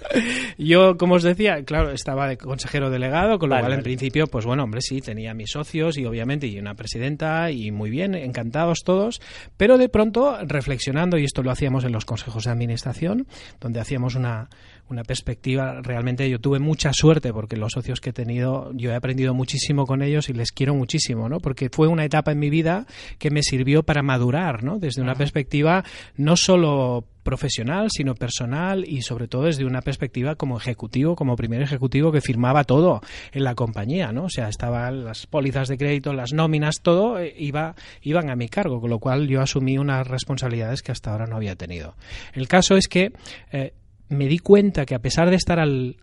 Yo 0.58 0.98
como 0.98 1.16
os 1.16 1.24
decía 1.24 1.64
claro 1.64 1.92
estaba 1.92 2.28
de 2.28 2.36
consejero 2.38 2.90
delegado 2.90 3.40
con 3.40 3.50
lo 3.50 3.58
cual 3.58 3.72
en 3.72 3.82
principio 3.82 4.28
pues 4.28 4.46
bueno 4.46 4.64
hombre 4.64 4.82
sí 4.82 5.00
tenía 5.00 5.34
mis 5.34 5.52
socios 5.52 5.98
y 5.98 6.06
obviamente 6.06 6.48
y 6.48 6.60
una 6.60 6.76
presidenta 6.76 7.50
y 7.50 7.72
muy 7.72 7.90
bien 7.90 8.14
encantados 8.14 8.80
todos. 8.84 9.22
Pero 9.56 9.78
de 9.78 9.88
pronto 9.88 10.38
reflexionando 10.42 11.18
y 11.18 11.24
esto 11.24 11.44
lo 11.44 11.52
hacíamos 11.52 11.86
en 11.86 11.94
los 11.94 12.04
consejos 12.04 12.44
de 12.44 12.52
administración 12.52 13.26
donde 13.62 13.80
hacíamos 13.80 14.16
una 14.16 14.50
una 14.90 15.04
perspectiva. 15.04 15.82
Realmente 15.82 16.30
yo 16.30 16.40
tuve 16.40 16.60
mucha 16.60 16.94
suerte 16.94 17.34
porque 17.34 17.58
los 17.58 17.74
socios 17.74 18.00
que 18.00 18.12
he 18.12 18.14
tenido, 18.14 18.72
yo 18.74 18.92
he 18.92 18.96
aprendido 18.96 19.34
muchísimo 19.34 19.86
con 19.86 20.02
ellos 20.02 20.30
y 20.30 20.34
les 20.34 20.52
quiero 20.52 20.76
muchísimo, 20.76 21.30
¿no? 21.30 21.40
Porque 21.40 21.70
fue 21.70 21.88
una 21.88 22.06
etapa 22.06 22.32
en 22.32 22.40
mi 22.40 22.50
vida 22.50 22.86
que 23.18 23.32
me 23.32 23.42
sirvió 23.44 23.84
para 23.84 24.04
madurar, 24.04 24.64
¿no? 24.64 24.80
Desde 24.80 25.02
una 25.02 25.16
perspectiva 25.16 25.84
no 26.18 26.36
solo 26.36 27.06
profesional, 27.26 27.88
sino 27.92 28.14
personal 28.14 28.86
y 28.88 29.02
sobre 29.02 29.28
todo 29.28 29.44
desde 29.44 29.66
una 29.66 29.82
perspectiva 29.82 30.36
como 30.36 30.58
ejecutivo, 30.58 31.16
como 31.16 31.36
primer 31.36 31.62
ejecutivo 31.62 32.12
que 32.12 32.22
firmaba 32.22 32.64
todo 32.64 33.02
en 33.32 33.44
la 33.44 33.56
compañía, 33.56 34.12
¿no? 34.12 34.26
O 34.26 34.30
sea, 34.30 34.48
estaban 34.48 35.04
las 35.04 35.26
pólizas 35.26 35.68
de 35.68 35.78
crédito, 35.78 36.14
las 36.14 36.34
nóminas, 36.34 36.82
todo 36.82 37.20
eh, 37.20 37.34
iba, 37.38 37.76
iban 38.04 38.30
a 38.30 38.36
mi 38.36 38.48
cargo, 38.48 38.80
con 38.80 38.92
lo 38.92 39.00
cual 39.00 39.28
yo 39.28 39.42
asumí 39.42 39.80
unas 39.80 40.08
responsabilidades 40.08 40.84
que 40.84 40.92
hasta 40.92 41.12
ahora 41.12 41.26
no 41.26 41.36
había 41.36 41.56
tenido. 41.56 41.96
El 42.34 42.48
caso 42.48 42.78
es 42.78 42.88
que 42.88 43.12
eh, 43.52 43.74
me 44.10 44.28
di 44.28 44.40
cuenta 44.40 44.86
que 44.86 44.96
a 44.96 45.02
pesar 45.02 45.30
de 45.30 45.36
estar 45.36 45.60
al, 45.60 45.98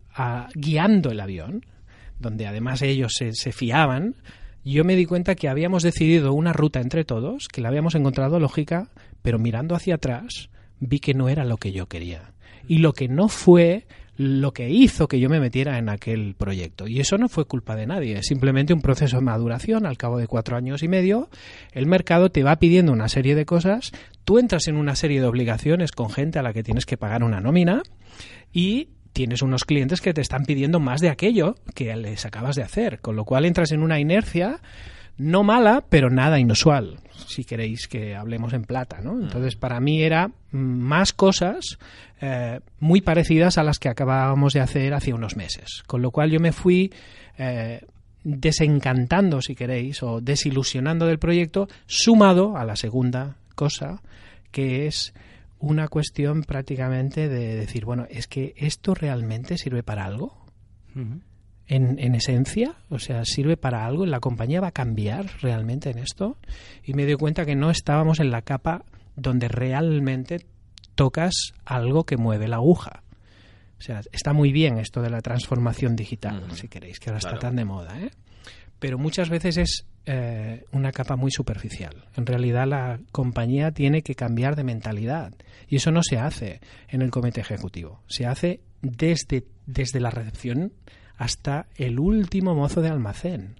guiando 0.54 1.10
el 1.10 1.20
avión, 1.20 1.64
donde 2.18 2.46
además 2.46 2.82
ellos 2.82 3.12
se, 3.16 3.32
se, 3.32 3.52
fiaban, 3.52 4.14
yo 4.64 4.84
me 4.84 4.96
di 4.96 5.06
cuenta 5.06 5.34
que 5.34 5.48
habíamos 5.48 5.82
decidido 5.82 6.32
una 6.32 6.52
ruta 6.52 6.80
entre 6.80 7.04
todos, 7.04 7.48
que 7.48 7.60
la 7.60 7.68
habíamos 7.68 7.94
encontrado 7.94 8.38
lógica, 8.38 8.88
pero 9.22 9.38
mirando 9.38 9.74
hacia 9.74 9.96
atrás 9.96 10.50
vi 10.80 10.98
que 10.98 11.14
no 11.14 11.28
era 11.28 11.44
lo 11.44 11.56
que 11.56 11.72
yo 11.72 11.86
quería. 11.86 12.32
Y 12.68 12.78
lo 12.78 12.92
que 12.92 13.08
no 13.08 13.28
fue 13.28 13.86
lo 14.16 14.52
que 14.52 14.68
hizo 14.68 15.08
que 15.08 15.20
yo 15.20 15.28
me 15.28 15.40
metiera 15.40 15.78
en 15.78 15.88
aquel 15.88 16.34
proyecto. 16.34 16.86
Y 16.86 17.00
eso 17.00 17.18
no 17.18 17.28
fue 17.28 17.46
culpa 17.46 17.76
de 17.76 17.86
nadie, 17.86 18.18
es 18.18 18.26
simplemente 18.26 18.74
un 18.74 18.82
proceso 18.82 19.16
de 19.16 19.22
maduración. 19.22 19.86
Al 19.86 19.96
cabo 19.96 20.18
de 20.18 20.26
cuatro 20.26 20.56
años 20.56 20.82
y 20.82 20.88
medio, 20.88 21.30
el 21.72 21.86
mercado 21.86 22.30
te 22.30 22.42
va 22.42 22.56
pidiendo 22.56 22.92
una 22.92 23.08
serie 23.08 23.34
de 23.34 23.46
cosas, 23.46 23.92
tú 24.24 24.38
entras 24.38 24.68
en 24.68 24.76
una 24.76 24.96
serie 24.96 25.20
de 25.20 25.26
obligaciones 25.26 25.92
con 25.92 26.10
gente 26.10 26.38
a 26.38 26.42
la 26.42 26.52
que 26.52 26.62
tienes 26.62 26.86
que 26.86 26.96
pagar 26.96 27.22
una 27.24 27.40
nómina 27.40 27.82
y 28.52 28.88
tienes 29.12 29.42
unos 29.42 29.64
clientes 29.64 30.00
que 30.00 30.14
te 30.14 30.20
están 30.20 30.44
pidiendo 30.44 30.80
más 30.80 31.00
de 31.00 31.10
aquello 31.10 31.56
que 31.74 31.94
les 31.96 32.24
acabas 32.24 32.56
de 32.56 32.62
hacer, 32.62 33.00
con 33.00 33.16
lo 33.16 33.24
cual 33.24 33.44
entras 33.44 33.72
en 33.72 33.82
una 33.82 34.00
inercia 34.00 34.60
no 35.18 35.42
mala, 35.42 35.84
pero 35.88 36.10
nada 36.10 36.38
inusual, 36.38 36.98
si 37.26 37.44
queréis 37.44 37.86
que 37.86 38.14
hablemos 38.14 38.52
en 38.52 38.64
plata, 38.64 39.00
¿no? 39.02 39.14
Mm. 39.14 39.22
Entonces, 39.24 39.56
para 39.56 39.80
mí 39.80 40.02
era 40.02 40.30
más 40.50 41.12
cosas 41.12 41.78
eh, 42.20 42.60
muy 42.80 43.00
parecidas 43.00 43.58
a 43.58 43.62
las 43.62 43.78
que 43.78 43.88
acabábamos 43.88 44.52
de 44.52 44.60
hacer 44.60 44.94
hace 44.94 45.12
unos 45.12 45.36
meses, 45.36 45.82
con 45.86 46.02
lo 46.02 46.10
cual 46.10 46.30
yo 46.30 46.40
me 46.40 46.52
fui 46.52 46.92
eh, 47.38 47.84
desencantando, 48.24 49.42
si 49.42 49.54
queréis, 49.54 50.02
o 50.02 50.20
desilusionando 50.20 51.06
del 51.06 51.18
proyecto, 51.18 51.68
sumado 51.86 52.56
a 52.56 52.64
la 52.64 52.76
segunda 52.76 53.36
cosa, 53.54 54.00
que 54.50 54.86
es 54.86 55.14
una 55.58 55.88
cuestión 55.88 56.42
prácticamente 56.42 57.28
de 57.28 57.54
decir, 57.54 57.84
bueno, 57.84 58.06
es 58.10 58.26
que 58.26 58.54
esto 58.56 58.94
realmente 58.94 59.58
sirve 59.58 59.82
para 59.82 60.04
algo 60.04 60.42
en, 61.76 62.14
esencia, 62.14 62.74
o 62.90 62.98
sea, 62.98 63.24
sirve 63.24 63.56
para 63.56 63.86
algo, 63.86 64.04
la 64.04 64.20
compañía 64.20 64.60
va 64.60 64.68
a 64.68 64.72
cambiar 64.72 65.26
realmente 65.40 65.90
en 65.90 65.98
esto 65.98 66.36
y 66.84 66.92
me 66.92 67.04
doy 67.04 67.14
cuenta 67.14 67.46
que 67.46 67.56
no 67.56 67.70
estábamos 67.70 68.20
en 68.20 68.30
la 68.30 68.42
capa 68.42 68.84
donde 69.16 69.48
realmente 69.48 70.44
tocas 70.94 71.54
algo 71.64 72.04
que 72.04 72.18
mueve 72.18 72.46
la 72.46 72.56
aguja. 72.56 73.02
O 73.78 73.82
sea, 73.82 74.02
está 74.12 74.32
muy 74.32 74.52
bien 74.52 74.78
esto 74.78 75.00
de 75.00 75.10
la 75.10 75.22
transformación 75.22 75.96
digital, 75.96 76.44
si 76.52 76.68
queréis, 76.68 77.00
que 77.00 77.10
ahora 77.10 77.18
está 77.18 77.38
tan 77.38 77.56
de 77.56 77.64
moda, 77.64 77.98
¿eh? 77.98 78.10
pero 78.78 78.98
muchas 78.98 79.30
veces 79.30 79.56
es 79.56 79.86
eh, 80.04 80.64
una 80.72 80.92
capa 80.92 81.16
muy 81.16 81.30
superficial. 81.30 82.04
En 82.16 82.26
realidad 82.26 82.66
la 82.66 83.00
compañía 83.12 83.72
tiene 83.72 84.02
que 84.02 84.14
cambiar 84.14 84.56
de 84.56 84.64
mentalidad 84.64 85.32
y 85.68 85.76
eso 85.76 85.90
no 85.90 86.02
se 86.02 86.18
hace 86.18 86.60
en 86.88 87.00
el 87.00 87.10
comité 87.10 87.40
ejecutivo, 87.40 88.02
se 88.08 88.26
hace 88.26 88.60
desde, 88.82 89.46
desde 89.66 90.00
la 90.00 90.10
recepción 90.10 90.72
hasta 91.22 91.66
el 91.76 92.00
último 92.00 92.56
mozo 92.56 92.82
de 92.82 92.88
almacén. 92.88 93.54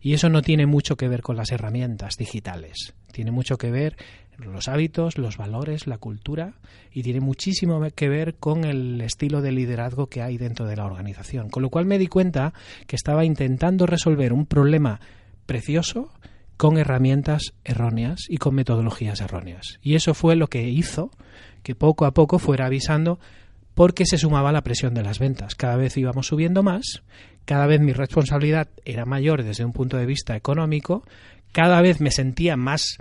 Y 0.00 0.14
eso 0.14 0.28
no 0.28 0.40
tiene 0.40 0.66
mucho 0.66 0.96
que 0.96 1.08
ver 1.08 1.20
con 1.20 1.36
las 1.36 1.50
herramientas 1.50 2.14
digitales, 2.16 2.94
tiene 3.12 3.32
mucho 3.32 3.58
que 3.58 3.72
ver 3.72 3.96
los 4.38 4.68
hábitos, 4.68 5.18
los 5.18 5.36
valores, 5.36 5.88
la 5.88 5.98
cultura 5.98 6.54
y 6.92 7.02
tiene 7.02 7.18
muchísimo 7.18 7.84
que 7.92 8.08
ver 8.08 8.36
con 8.36 8.64
el 8.64 9.00
estilo 9.00 9.42
de 9.42 9.50
liderazgo 9.50 10.06
que 10.06 10.22
hay 10.22 10.38
dentro 10.38 10.66
de 10.66 10.76
la 10.76 10.84
organización. 10.84 11.50
Con 11.50 11.64
lo 11.64 11.70
cual 11.70 11.86
me 11.86 11.98
di 11.98 12.06
cuenta 12.06 12.52
que 12.86 12.94
estaba 12.94 13.24
intentando 13.24 13.86
resolver 13.86 14.32
un 14.32 14.46
problema 14.46 15.00
precioso 15.44 16.12
con 16.56 16.78
herramientas 16.78 17.52
erróneas 17.64 18.26
y 18.28 18.36
con 18.36 18.54
metodologías 18.54 19.20
erróneas. 19.20 19.80
Y 19.82 19.96
eso 19.96 20.14
fue 20.14 20.36
lo 20.36 20.46
que 20.46 20.68
hizo 20.68 21.10
que 21.64 21.74
poco 21.74 22.06
a 22.06 22.12
poco 22.12 22.38
fuera 22.38 22.66
avisando 22.66 23.18
porque 23.78 24.06
se 24.06 24.18
sumaba 24.18 24.50
la 24.50 24.62
presión 24.62 24.92
de 24.92 25.04
las 25.04 25.20
ventas. 25.20 25.54
Cada 25.54 25.76
vez 25.76 25.96
íbamos 25.96 26.26
subiendo 26.26 26.64
más, 26.64 27.04
cada 27.44 27.68
vez 27.68 27.80
mi 27.80 27.92
responsabilidad 27.92 28.66
era 28.84 29.04
mayor 29.04 29.44
desde 29.44 29.64
un 29.64 29.72
punto 29.72 29.96
de 29.96 30.04
vista 30.04 30.34
económico, 30.34 31.04
cada 31.52 31.80
vez 31.80 32.00
me 32.00 32.10
sentía 32.10 32.56
más, 32.56 32.98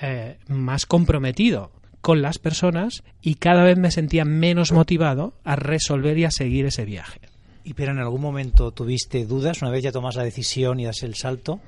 eh, 0.00 0.38
más 0.46 0.86
comprometido 0.86 1.72
con 2.00 2.22
las 2.22 2.38
personas 2.38 3.02
y 3.20 3.34
cada 3.34 3.64
vez 3.64 3.76
me 3.76 3.90
sentía 3.90 4.24
menos 4.24 4.70
motivado 4.70 5.34
a 5.42 5.56
resolver 5.56 6.16
y 6.16 6.26
a 6.26 6.30
seguir 6.30 6.64
ese 6.64 6.84
viaje. 6.84 7.18
¿Y 7.64 7.74
pero 7.74 7.90
en 7.90 7.98
algún 7.98 8.20
momento 8.20 8.70
tuviste 8.70 9.26
dudas 9.26 9.62
una 9.62 9.72
vez 9.72 9.82
ya 9.82 9.90
tomas 9.90 10.14
la 10.14 10.22
decisión 10.22 10.78
y 10.78 10.84
das 10.84 11.02
el 11.02 11.16
salto? 11.16 11.58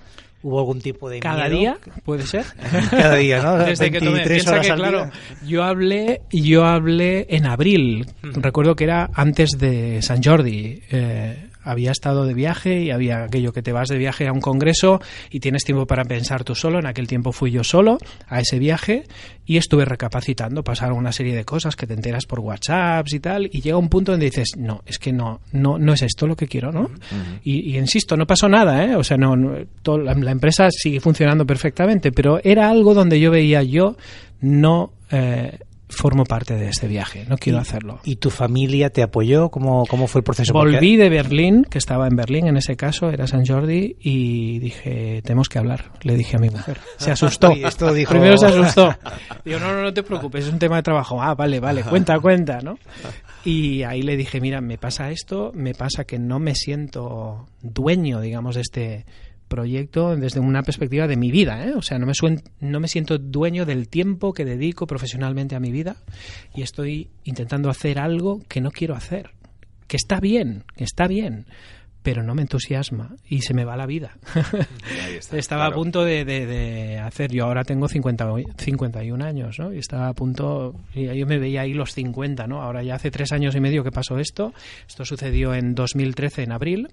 ¿Hubo 0.43 0.59
algún 0.59 0.81
tipo 0.81 1.09
de 1.09 1.21
Cada 1.21 1.49
día, 1.49 1.79
puede 2.05 2.27
ser. 2.27 2.45
Cada 2.91 3.17
día, 3.17 3.43
¿no? 3.43 3.59
Desde 3.65 3.91
que 3.91 4.01
tomé, 4.01 4.27
piensa 4.27 4.61
que, 4.61 4.75
claro, 4.75 5.11
yo 5.47 5.63
hablé, 5.63 6.23
yo 6.31 6.65
hablé 6.65 7.26
en 7.31 7.47
abril. 7.47 8.07
Recuerdo 8.23 8.75
que 8.75 8.85
era 8.85 9.11
antes 9.15 9.50
de 9.59 10.02
San 10.02 10.23
Jordi. 10.23 10.83
Eh, 10.91 11.49
había 11.63 11.91
estado 11.91 12.25
de 12.25 12.35
viaje 12.35 12.83
y 12.83 12.91
había 12.91 13.25
aquello 13.25 13.53
que 13.53 13.63
te 13.63 13.73
vas 13.73 13.89
de 13.89 13.99
viaje 13.99 14.27
a 14.27 14.33
un 14.33 14.41
congreso 14.41 15.01
y 15.31 15.41
tienes 15.41 15.65
tiempo 15.65 15.87
para 15.87 16.05
pensar 16.05 16.45
tú 16.45 16.55
solo. 16.55 16.79
En 16.79 16.87
aquel 16.87 17.07
tiempo 17.07 17.33
fui 17.33 17.51
yo 17.51 17.65
solo 17.65 17.99
a 18.29 18.41
ese 18.41 18.59
viaje 18.59 19.05
y 19.47 19.57
estuve 19.57 19.85
recapacitando. 19.85 20.63
Pasaron 20.63 20.99
una 20.99 21.13
serie 21.13 21.35
de 21.35 21.45
cosas 21.45 21.77
que 21.77 21.87
te 21.87 21.95
enteras 21.95 22.27
por 22.27 22.41
WhatsApp 22.41 23.07
y 23.11 23.21
tal 23.21 23.49
y 23.53 23.61
llega 23.61 23.77
un 23.77 23.89
punto 23.89 24.13
donde 24.13 24.27
dices, 24.27 24.51
no, 24.57 24.83
es 24.87 24.99
que 24.99 25.13
no, 25.13 25.41
no, 25.53 25.79
no 25.79 25.93
es 25.93 26.03
esto 26.03 26.27
lo 26.27 26.37
que 26.37 26.47
quiero, 26.47 26.73
¿no? 26.73 26.91
y, 27.43 27.77
insisto, 27.77 28.17
no 28.17 28.27
pasó 28.27 28.49
nada, 28.49 28.85
¿eh? 28.85 28.97
O 28.97 29.05
sea, 29.05 29.17
no, 29.17 29.37
la, 29.37 30.31
empresa 30.31 30.69
sigue 30.71 31.01
funcionando 31.01 31.47
perfectamente, 31.47 32.13
pero 32.13 32.41
era 32.43 32.71
algo 32.71 32.95
donde 32.95 33.21
yo 33.21 33.31
veía 33.31 33.63
yo 33.63 33.97
no... 34.41 34.93
Eh, 35.11 35.59
formo 35.93 36.25
parte 36.25 36.55
de 36.55 36.69
este 36.69 36.89
viaje, 36.89 37.25
no 37.28 37.37
quiero 37.39 37.59
hacerlo. 37.59 38.00
¿Y 38.05 38.17
tu 38.17 38.31
familia 38.31 38.91
te 38.91 39.02
apoyó? 39.02 39.50
¿Cómo, 39.50 39.87
cómo 39.87 40.07
fue 40.07 40.21
el 40.21 40.25
proceso? 40.25 40.52
Volví 40.52 40.97
de 40.97 41.09
Berlín, 41.09 41.65
que 41.65 41.78
estaba 41.78 42.07
en 42.09 42.17
Berlín 42.17 42.47
en 42.47 42.57
ese 42.57 42.76
caso, 42.76 43.11
era 43.11 43.26
San 43.26 43.47
Jordi, 43.47 43.97
y 44.00 44.59
dije, 44.59 45.23
tenemos 45.23 45.49
que 45.49 45.59
hablar, 45.59 45.93
le 46.02 46.17
dije 46.17 46.37
a 46.37 46.41
mi 46.41 46.50
mujer. 46.50 46.78
Se 46.99 47.11
asustó. 47.13 47.52
esto 47.52 47.93
dijo... 47.93 48.11
Primero 48.11 48.37
se 48.37 48.47
asustó. 48.47 48.95
Digo, 49.45 49.59
no, 49.61 49.73
no, 49.73 49.83
no 49.83 49.95
te 49.95 50.02
preocupes, 50.02 50.47
es 50.47 50.52
un 50.52 50.59
tema 50.59 50.76
de 50.76 50.83
trabajo. 50.83 51.23
Ah, 51.23 51.35
vale, 51.35 51.61
vale, 51.61 51.83
cuenta, 51.83 52.19
cuenta, 52.19 52.61
¿no? 52.61 52.78
Y 53.45 53.83
ahí 53.83 54.02
le 54.02 54.17
dije, 54.17 54.41
mira, 54.41 54.61
me 54.61 54.78
pasa 54.78 55.11
esto, 55.11 55.52
me 55.55 55.75
pasa 55.75 56.05
que 56.05 56.19
no 56.19 56.39
me 56.39 56.55
siento 56.55 57.49
dueño, 57.61 58.21
digamos, 58.21 58.55
de 58.55 58.61
este 58.61 59.05
proyecto 59.49 60.17
desde 60.17 60.41
una 60.41 60.63
perspectiva 60.63 61.07
de 61.07 61.17
mi 61.17 61.31
vida, 61.31 61.67
¿eh? 61.67 61.75
o 61.75 61.83
sea, 61.83 61.99
no 61.99 62.07
me, 62.07 62.13
no 62.61 62.81
me 62.81 62.89
siento 62.89 63.19
dueño 63.19 63.67
del 63.67 63.89
tiempo 63.89 64.33
que 64.33 64.45
dedico 64.45 64.87
profesionalmente 64.87 65.55
a 65.55 65.61
mi 65.61 65.71
vida 65.71 65.97
y 66.55 66.63
estoy 66.63 67.11
intentando 67.25 67.69
hacer 67.69 67.99
algo 67.99 68.41
que 68.49 68.61
no 68.61 68.71
quiero 68.71 68.95
hacer, 68.95 69.31
que 69.89 69.97
está 69.97 70.21
bien, 70.21 70.65
que 70.76 70.85
está 70.85 71.07
bien, 71.07 71.47
pero 72.02 72.23
no 72.23 72.34
me 72.34 72.43
entusiasma 72.43 73.17
y 73.28 73.43
se 73.43 73.54
me 73.54 73.65
va 73.65 73.76
la 73.76 73.86
vida. 73.86 74.17
estaba 75.32 75.67
a 75.67 75.73
punto 75.73 76.04
de, 76.04 77.00
hacer, 77.02 77.30
yo 77.32 77.45
ahora 77.45 77.65
tengo 77.65 77.88
50, 77.88 78.28
51 78.56 79.25
años, 79.25 79.58
¿no? 79.58 79.73
Y 79.73 79.78
estaba 79.78 80.08
a 80.08 80.12
punto, 80.12 80.75
y 80.95 81.06
yo 81.17 81.26
me 81.26 81.38
veía 81.38 81.62
ahí 81.62 81.75
los 81.75 81.95
50, 81.95 82.47
¿no? 82.47 82.62
Ahora 82.62 82.82
ya 82.82 82.97
hace 82.97 83.10
tres 83.10 83.32
años 83.32 83.54
y 83.54 83.60
medio 83.60 83.84
que 83.84 83.93
pasó 83.93 84.19
esto, 84.19 84.52
esto 84.86 85.04
sucedió 85.04 85.54
en 85.54 85.75
2013, 85.75 86.43
en 86.43 86.52
abril, 86.52 86.88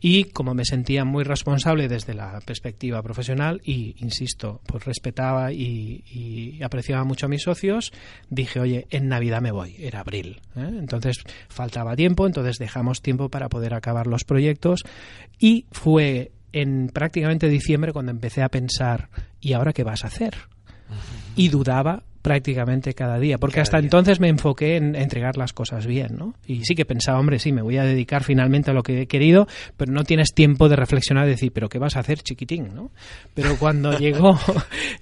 y 0.00 0.24
como 0.24 0.54
me 0.54 0.64
sentía 0.64 1.04
muy 1.04 1.24
responsable 1.24 1.88
desde 1.88 2.14
la 2.14 2.40
perspectiva 2.40 3.02
profesional 3.02 3.60
y, 3.64 3.96
insisto, 3.98 4.60
pues 4.66 4.84
respetaba 4.84 5.52
y, 5.52 6.04
y 6.10 6.62
apreciaba 6.62 7.04
mucho 7.04 7.26
a 7.26 7.28
mis 7.28 7.42
socios, 7.42 7.92
dije, 8.30 8.60
oye, 8.60 8.86
en 8.90 9.08
Navidad 9.08 9.40
me 9.40 9.52
voy, 9.52 9.76
era 9.78 10.00
abril. 10.00 10.40
¿eh? 10.56 10.70
Entonces 10.78 11.22
faltaba 11.48 11.96
tiempo, 11.96 12.26
entonces 12.26 12.56
dejamos 12.58 13.02
tiempo 13.02 13.28
para 13.28 13.48
poder 13.48 13.74
acabar 13.74 14.06
los 14.06 14.24
proyectos 14.24 14.53
y 15.38 15.66
fue 15.70 16.32
en 16.52 16.88
prácticamente 16.88 17.48
diciembre 17.48 17.92
cuando 17.92 18.12
empecé 18.12 18.42
a 18.42 18.48
pensar, 18.48 19.10
¿y 19.40 19.54
ahora 19.54 19.72
qué 19.72 19.82
vas 19.82 20.04
a 20.04 20.08
hacer? 20.08 20.34
Y 21.34 21.48
dudaba 21.48 22.04
prácticamente 22.24 22.94
cada 22.94 23.18
día, 23.18 23.36
porque 23.36 23.60
hasta 23.60 23.78
entonces 23.78 24.18
me 24.18 24.30
enfoqué 24.30 24.76
en 24.76 24.96
entregar 24.96 25.36
las 25.36 25.52
cosas 25.52 25.86
bien, 25.86 26.16
¿no? 26.16 26.32
Y 26.46 26.64
sí 26.64 26.74
que 26.74 26.86
pensaba, 26.86 27.20
hombre, 27.20 27.38
sí, 27.38 27.52
me 27.52 27.60
voy 27.60 27.76
a 27.76 27.84
dedicar 27.84 28.24
finalmente 28.24 28.70
a 28.70 28.74
lo 28.74 28.82
que 28.82 29.02
he 29.02 29.06
querido, 29.06 29.46
pero 29.76 29.92
no 29.92 30.04
tienes 30.04 30.32
tiempo 30.32 30.70
de 30.70 30.76
reflexionar 30.76 31.26
y 31.26 31.32
decir, 31.32 31.52
pero 31.52 31.68
¿qué 31.68 31.78
vas 31.78 31.96
a 31.96 32.00
hacer, 32.00 32.22
chiquitín, 32.22 32.74
no? 32.74 32.90
Pero 33.34 33.58
cuando 33.58 33.92
llegó 33.98 34.40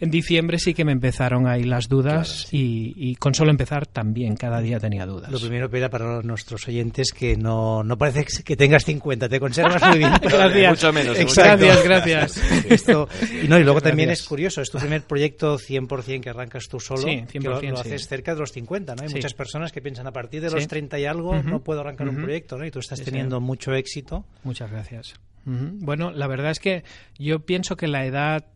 en 0.00 0.10
diciembre 0.10 0.58
sí 0.58 0.74
que 0.74 0.84
me 0.84 0.90
empezaron 0.90 1.46
ahí 1.46 1.62
las 1.62 1.88
dudas 1.88 2.48
y, 2.50 3.14
con 3.20 3.34
solo 3.34 3.52
empezar 3.52 3.86
también 3.86 4.34
cada 4.34 4.60
día 4.60 4.80
tenía 4.80 5.06
dudas. 5.06 5.30
Lo 5.30 5.38
primero, 5.38 5.70
Pera, 5.70 5.88
para 5.90 6.22
nuestros 6.22 6.66
oyentes 6.66 7.12
que 7.12 7.36
no, 7.36 7.84
no 7.84 7.96
parece 7.96 8.24
que 8.42 8.56
tengas 8.56 8.84
50, 8.84 9.28
te 9.28 9.38
conservas 9.38 9.80
muy 9.80 9.98
bien. 9.98 10.12
gracias. 10.22 10.70
Mucho 10.70 10.92
menos. 10.92 11.16
Gracias, 11.16 11.84
gracias. 11.84 12.36
Esto, 12.68 13.08
y, 13.44 13.46
no, 13.46 13.60
y 13.60 13.62
luego 13.62 13.80
también 13.80 14.10
es 14.10 14.24
curioso, 14.24 14.60
es 14.60 14.72
tu 14.72 14.78
primer 14.78 15.02
proyecto 15.02 15.56
100% 15.56 16.20
que 16.20 16.28
arrancas 16.28 16.64
tú 16.68 16.80
solo 16.80 17.11
sí, 17.11 17.11
lo, 17.40 17.56
haces 17.78 18.06
cerca 18.06 18.34
de 18.34 18.40
los 18.40 18.52
50, 18.52 18.94
¿no? 18.94 19.02
Hay 19.02 19.08
muchas 19.08 19.34
personas 19.34 19.72
que 19.72 19.80
piensan 19.80 20.06
a 20.06 20.12
partir 20.12 20.40
de 20.40 20.50
los 20.50 20.66
30 20.66 20.98
y 20.98 21.04
algo 21.04 21.42
no 21.42 21.62
puedo 21.62 21.80
arrancar 21.80 22.08
un 22.08 22.16
proyecto, 22.16 22.58
¿no? 22.58 22.66
Y 22.66 22.70
tú 22.70 22.78
estás 22.78 23.02
teniendo 23.02 23.40
mucho 23.40 23.74
éxito. 23.74 24.24
Muchas 24.44 24.70
gracias. 24.70 25.14
Bueno, 25.44 26.12
la 26.12 26.26
verdad 26.26 26.52
es 26.52 26.60
que 26.60 26.84
yo 27.18 27.40
pienso 27.40 27.76
que 27.76 27.88
la 27.88 28.06
edad 28.06 28.46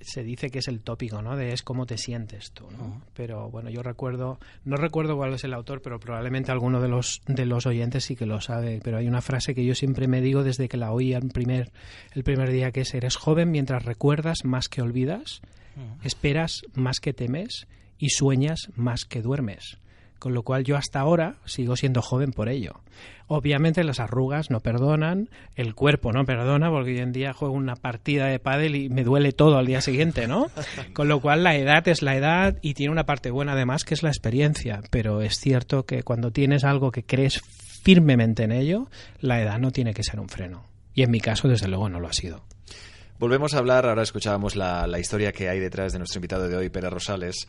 se 0.00 0.22
dice 0.22 0.50
que 0.50 0.60
es 0.60 0.68
el 0.68 0.80
tópico, 0.80 1.22
¿no? 1.22 1.36
De 1.36 1.52
es 1.52 1.62
cómo 1.62 1.86
te 1.86 1.98
sientes 1.98 2.52
tú, 2.52 2.70
¿no? 2.70 3.02
Pero 3.14 3.50
bueno, 3.50 3.70
yo 3.70 3.82
recuerdo, 3.82 4.38
no 4.64 4.76
recuerdo 4.76 5.16
cuál 5.16 5.34
es 5.34 5.44
el 5.44 5.52
autor, 5.52 5.82
pero 5.82 6.00
probablemente 6.00 6.50
alguno 6.50 6.80
de 6.80 6.88
los 6.88 7.20
de 7.26 7.46
los 7.46 7.66
oyentes 7.66 8.04
sí 8.04 8.16
que 8.16 8.26
lo 8.26 8.40
sabe. 8.40 8.80
Pero 8.82 8.98
hay 8.98 9.08
una 9.08 9.20
frase 9.20 9.54
que 9.54 9.64
yo 9.64 9.74
siempre 9.74 10.08
me 10.08 10.20
digo 10.20 10.42
desde 10.42 10.68
que 10.68 10.76
la 10.76 10.92
oí 10.92 11.12
el 11.12 11.28
primer 11.28 11.70
el 12.12 12.24
primer 12.24 12.50
día 12.50 12.72
que 12.72 12.82
es 12.82 12.94
eres 12.94 13.16
joven 13.16 13.50
mientras 13.50 13.84
recuerdas 13.84 14.38
más 14.44 14.68
que 14.68 14.82
olvidas 14.82 15.42
esperas 16.02 16.62
más 16.74 17.00
que 17.00 17.12
temes 17.12 17.66
y 17.98 18.10
sueñas 18.10 18.70
más 18.74 19.04
que 19.04 19.22
duermes. 19.22 19.78
Con 20.18 20.34
lo 20.34 20.42
cual 20.42 20.64
yo 20.64 20.76
hasta 20.76 21.00
ahora 21.00 21.36
sigo 21.46 21.76
siendo 21.76 22.02
joven 22.02 22.32
por 22.32 22.50
ello. 22.50 22.82
Obviamente 23.26 23.84
las 23.84 24.00
arrugas 24.00 24.50
no 24.50 24.60
perdonan, 24.60 25.30
el 25.54 25.74
cuerpo 25.74 26.12
no 26.12 26.26
perdona, 26.26 26.68
porque 26.68 26.90
hoy 26.90 26.98
en 26.98 27.12
día 27.12 27.32
juego 27.32 27.54
una 27.54 27.76
partida 27.76 28.26
de 28.26 28.38
pádel 28.38 28.76
y 28.76 28.88
me 28.90 29.02
duele 29.02 29.32
todo 29.32 29.56
al 29.56 29.66
día 29.66 29.80
siguiente, 29.80 30.26
¿no? 30.26 30.50
Con 30.92 31.08
lo 31.08 31.20
cual 31.20 31.42
la 31.42 31.56
edad 31.56 31.88
es 31.88 32.02
la 32.02 32.16
edad 32.16 32.58
y 32.60 32.74
tiene 32.74 32.92
una 32.92 33.06
parte 33.06 33.30
buena 33.30 33.52
además 33.52 33.84
que 33.84 33.94
es 33.94 34.02
la 34.02 34.10
experiencia. 34.10 34.82
Pero 34.90 35.22
es 35.22 35.38
cierto 35.38 35.86
que 35.86 36.02
cuando 36.02 36.32
tienes 36.32 36.64
algo 36.64 36.90
que 36.90 37.04
crees 37.04 37.40
firmemente 37.82 38.42
en 38.42 38.52
ello, 38.52 38.90
la 39.20 39.40
edad 39.40 39.58
no 39.58 39.70
tiene 39.70 39.94
que 39.94 40.02
ser 40.04 40.20
un 40.20 40.28
freno. 40.28 40.64
Y 40.92 41.02
en 41.02 41.10
mi 41.10 41.20
caso, 41.20 41.48
desde 41.48 41.68
luego, 41.68 41.88
no 41.88 41.98
lo 41.98 42.08
ha 42.08 42.12
sido. 42.12 42.44
Volvemos 43.20 43.52
a 43.52 43.58
hablar, 43.58 43.84
ahora 43.84 44.02
escuchábamos 44.02 44.56
la, 44.56 44.86
la, 44.86 44.98
historia 44.98 45.30
que 45.30 45.50
hay 45.50 45.60
detrás 45.60 45.92
de 45.92 45.98
nuestro 45.98 46.16
invitado 46.16 46.48
de 46.48 46.56
hoy, 46.56 46.70
Pérez 46.70 46.90
Rosales, 46.90 47.48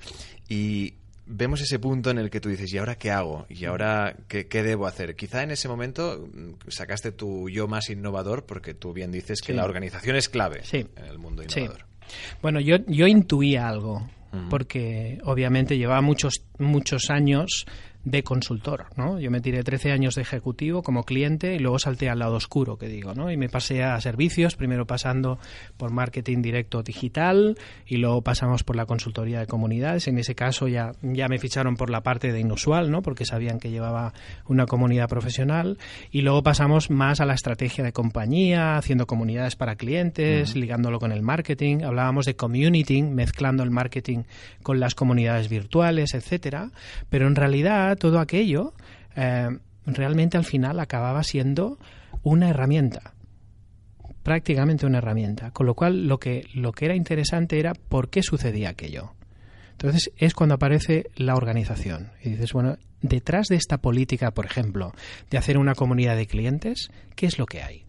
y 0.49 0.95
vemos 1.25 1.61
ese 1.61 1.79
punto 1.79 2.09
en 2.09 2.17
el 2.17 2.29
que 2.29 2.41
tú 2.41 2.49
dices, 2.49 2.73
¿y 2.73 2.77
ahora 2.77 2.95
qué 2.95 3.09
hago? 3.09 3.45
¿Y 3.47 3.63
ahora 3.63 4.13
qué, 4.27 4.47
qué, 4.47 4.63
debo 4.63 4.85
hacer? 4.85 5.15
Quizá 5.15 5.43
en 5.43 5.51
ese 5.51 5.69
momento 5.69 6.27
mm, 6.29 6.67
sacaste 6.67 7.13
tu 7.13 7.47
yo 7.49 7.69
más 7.69 7.89
innovador, 7.89 8.45
porque 8.45 8.73
tú 8.73 8.91
bien 8.91 9.13
dices 9.13 9.39
que 9.39 9.53
la 9.53 9.63
organización 9.63 10.17
es 10.17 10.27
clave 10.27 10.59
sí. 10.63 10.85
en 10.97 11.05
el 11.05 11.17
mundo 11.17 11.41
innovador. 11.41 11.85
Sí. 12.05 12.15
Bueno, 12.41 12.59
yo, 12.59 12.75
yo 12.87 13.07
intuía 13.07 13.69
algo, 13.69 14.09
uh 14.33 14.35
-huh. 14.35 14.49
porque 14.49 15.19
obviamente 15.23 15.77
llevaba 15.77 16.01
muchos, 16.01 16.43
muchos 16.59 17.09
años 17.09 17.65
de 18.03 18.23
consultor, 18.23 18.87
¿no? 18.95 19.19
Yo 19.19 19.29
me 19.29 19.41
tiré 19.41 19.63
13 19.63 19.91
años 19.91 20.15
de 20.15 20.23
ejecutivo 20.23 20.81
como 20.81 21.03
cliente 21.03 21.55
y 21.55 21.59
luego 21.59 21.77
salté 21.77 22.09
al 22.09 22.19
lado 22.19 22.35
oscuro, 22.35 22.77
que 22.77 22.87
digo, 22.87 23.13
¿no? 23.13 23.31
Y 23.31 23.37
me 23.37 23.49
pasé 23.49 23.83
a 23.83 23.99
servicios, 24.01 24.55
primero 24.55 24.87
pasando 24.87 25.37
por 25.77 25.91
marketing 25.91 26.41
directo 26.41 26.81
digital 26.81 27.57
y 27.85 27.97
luego 27.97 28.21
pasamos 28.23 28.63
por 28.63 28.75
la 28.75 28.85
consultoría 28.85 29.39
de 29.39 29.47
comunidades. 29.47 30.07
En 30.07 30.17
ese 30.17 30.33
caso 30.33 30.67
ya, 30.67 30.93
ya 31.01 31.27
me 31.27 31.37
ficharon 31.37 31.75
por 31.75 31.89
la 31.89 32.01
parte 32.01 32.31
de 32.31 32.39
inusual, 32.39 32.89
¿no? 32.89 33.01
Porque 33.01 33.25
sabían 33.25 33.59
que 33.59 33.69
llevaba 33.69 34.13
una 34.47 34.65
comunidad 34.65 35.07
profesional 35.07 35.77
y 36.11 36.21
luego 36.21 36.41
pasamos 36.41 36.89
más 36.89 37.21
a 37.21 37.25
la 37.25 37.35
estrategia 37.35 37.83
de 37.83 37.93
compañía, 37.93 38.77
haciendo 38.77 39.05
comunidades 39.05 39.55
para 39.55 39.75
clientes, 39.75 40.49
uh 40.49 40.53
-huh. 40.53 40.59
ligándolo 40.59 40.99
con 40.99 41.11
el 41.11 41.21
marketing. 41.21 41.83
Hablábamos 41.83 42.25
de 42.25 42.35
community, 42.35 43.03
mezclando 43.03 43.63
el 43.63 43.69
marketing 43.69 44.23
con 44.63 44.79
las 44.79 44.95
comunidades 44.95 45.49
virtuales, 45.49 46.13
etcétera. 46.13 46.71
Pero 47.09 47.27
en 47.27 47.35
realidad 47.35 47.90
todo 47.95 48.19
aquello 48.19 48.73
eh, 49.15 49.49
realmente 49.85 50.37
al 50.37 50.45
final 50.45 50.79
acababa 50.79 51.23
siendo 51.23 51.77
una 52.23 52.49
herramienta 52.49 53.13
prácticamente 54.23 54.85
una 54.85 54.99
herramienta. 54.99 55.51
Con 55.51 55.65
lo 55.65 55.73
cual 55.73 56.07
lo 56.07 56.19
que 56.19 56.45
lo 56.53 56.71
que 56.71 56.85
era 56.85 56.95
interesante 56.95 57.59
era 57.59 57.73
por 57.73 58.09
qué 58.09 58.21
sucedía 58.23 58.69
aquello. 58.69 59.13
Entonces 59.71 60.11
es 60.17 60.33
cuando 60.33 60.55
aparece 60.55 61.09
la 61.15 61.35
organización. 61.35 62.11
Y 62.23 62.29
dices 62.29 62.53
bueno 62.53 62.77
detrás 63.01 63.47
de 63.47 63.55
esta 63.55 63.79
política 63.79 64.31
por 64.31 64.45
ejemplo 64.45 64.93
de 65.31 65.37
hacer 65.37 65.57
una 65.57 65.73
comunidad 65.73 66.15
de 66.15 66.27
clientes 66.27 66.91
qué 67.15 67.25
es 67.25 67.39
lo 67.39 67.47
que 67.47 67.63
hay 67.63 67.85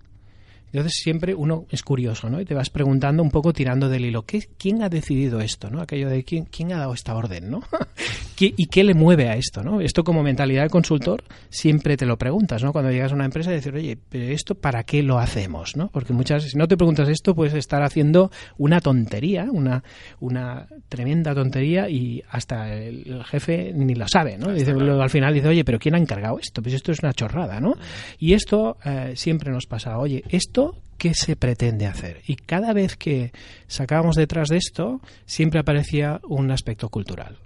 entonces 0.72 1.00
siempre 1.02 1.34
uno 1.34 1.66
es 1.70 1.82
curioso, 1.82 2.30
¿no? 2.30 2.40
Y 2.40 2.44
te 2.44 2.54
vas 2.54 2.70
preguntando 2.70 3.22
un 3.22 3.30
poco 3.30 3.52
tirando 3.52 3.88
del 3.88 4.06
hilo, 4.06 4.22
¿qué, 4.22 4.48
¿quién 4.58 4.82
ha 4.82 4.88
decidido 4.88 5.40
esto, 5.40 5.70
¿no? 5.70 5.82
Aquello 5.82 6.08
de 6.08 6.24
quién, 6.24 6.46
quién 6.46 6.72
ha 6.72 6.78
dado 6.78 6.94
esta 6.94 7.14
orden, 7.14 7.50
¿no? 7.50 7.62
¿Y 8.38 8.66
qué 8.66 8.82
le 8.82 8.94
mueve 8.94 9.28
a 9.28 9.36
esto, 9.36 9.62
¿no? 9.62 9.80
Esto 9.80 10.02
como 10.02 10.24
mentalidad 10.24 10.64
de 10.64 10.70
consultor 10.70 11.22
siempre 11.48 11.96
te 11.96 12.06
lo 12.06 12.16
preguntas, 12.16 12.64
¿no? 12.64 12.72
Cuando 12.72 12.90
llegas 12.90 13.12
a 13.12 13.14
una 13.14 13.24
empresa 13.24 13.52
y 13.52 13.54
decir, 13.54 13.72
oye, 13.72 13.96
pero 14.08 14.24
esto 14.24 14.56
para 14.56 14.82
qué 14.82 15.04
lo 15.04 15.20
hacemos, 15.20 15.76
¿no? 15.76 15.88
Porque 15.88 16.12
muchas 16.12 16.38
veces 16.38 16.52
si 16.52 16.58
no 16.58 16.66
te 16.66 16.76
preguntas 16.76 17.08
esto 17.08 17.36
puedes 17.36 17.54
estar 17.54 17.84
haciendo 17.84 18.32
una 18.58 18.80
tontería, 18.80 19.46
una, 19.52 19.84
una 20.18 20.66
tremenda 20.88 21.36
tontería 21.36 21.88
y 21.88 22.24
hasta 22.30 22.74
el, 22.74 23.06
el 23.06 23.24
jefe 23.24 23.72
ni 23.74 23.94
lo 23.94 24.08
sabe, 24.08 24.38
¿no? 24.38 24.52
Dice, 24.52 24.72
luego 24.72 25.02
al 25.02 25.10
final 25.10 25.34
dice, 25.34 25.46
oye, 25.46 25.64
pero 25.64 25.78
¿quién 25.78 25.94
ha 25.94 25.98
encargado 25.98 26.38
esto? 26.40 26.62
Pues 26.62 26.74
esto 26.74 26.90
es 26.90 27.00
una 27.02 27.12
chorrada, 27.12 27.60
¿no? 27.60 27.74
Y 28.18 28.32
esto 28.32 28.76
eh, 28.84 29.12
siempre 29.14 29.52
nos 29.52 29.66
pasa, 29.66 29.98
oye, 29.98 30.24
esto 30.30 30.61
qué 30.98 31.14
se 31.14 31.36
pretende 31.36 31.86
hacer. 31.86 32.20
Y 32.26 32.36
cada 32.36 32.72
vez 32.72 32.96
que 32.96 33.32
sacábamos 33.66 34.16
detrás 34.16 34.48
de 34.48 34.56
esto, 34.56 35.00
siempre 35.26 35.60
aparecía 35.60 36.20
un 36.22 36.50
aspecto 36.50 36.88
cultural, 36.88 37.38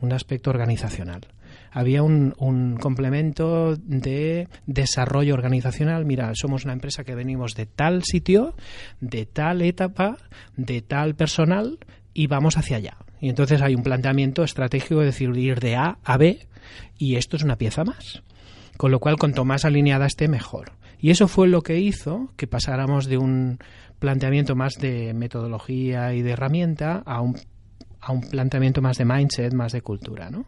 un 0.00 0.12
aspecto 0.12 0.50
organizacional. 0.50 1.28
Había 1.70 2.02
un, 2.02 2.34
un, 2.38 2.76
complemento 2.76 3.76
de 3.76 4.48
desarrollo 4.66 5.34
organizacional. 5.34 6.04
Mira, 6.04 6.32
somos 6.34 6.64
una 6.64 6.72
empresa 6.72 7.04
que 7.04 7.14
venimos 7.14 7.54
de 7.54 7.66
tal 7.66 8.04
sitio, 8.04 8.54
de 9.00 9.26
tal 9.26 9.62
etapa, 9.62 10.16
de 10.56 10.82
tal 10.82 11.14
personal 11.14 11.78
y 12.12 12.28
vamos 12.28 12.56
hacia 12.56 12.76
allá. 12.76 12.96
Y 13.20 13.28
entonces 13.28 13.62
hay 13.62 13.74
un 13.74 13.82
planteamiento 13.82 14.44
estratégico 14.44 15.00
de 15.00 15.06
decir 15.06 15.36
ir 15.36 15.58
de 15.60 15.76
A 15.76 15.98
a 16.04 16.16
B 16.16 16.46
y 16.98 17.16
esto 17.16 17.36
es 17.36 17.42
una 17.42 17.56
pieza 17.56 17.84
más. 17.84 18.22
Con 18.76 18.90
lo 18.90 18.98
cual, 18.98 19.16
cuanto 19.16 19.44
más 19.44 19.64
alineada 19.64 20.06
esté, 20.06 20.28
mejor. 20.28 20.72
Y 21.04 21.10
eso 21.10 21.28
fue 21.28 21.48
lo 21.48 21.60
que 21.60 21.78
hizo 21.78 22.30
que 22.34 22.46
pasáramos 22.46 23.04
de 23.04 23.18
un 23.18 23.58
planteamiento 23.98 24.56
más 24.56 24.76
de 24.80 25.12
metodología 25.12 26.14
y 26.14 26.22
de 26.22 26.30
herramienta 26.30 27.02
a 27.04 27.20
un, 27.20 27.38
a 28.00 28.10
un 28.10 28.22
planteamiento 28.22 28.80
más 28.80 28.96
de 28.96 29.04
mindset, 29.04 29.52
más 29.52 29.72
de 29.72 29.82
cultura, 29.82 30.30
¿no? 30.30 30.46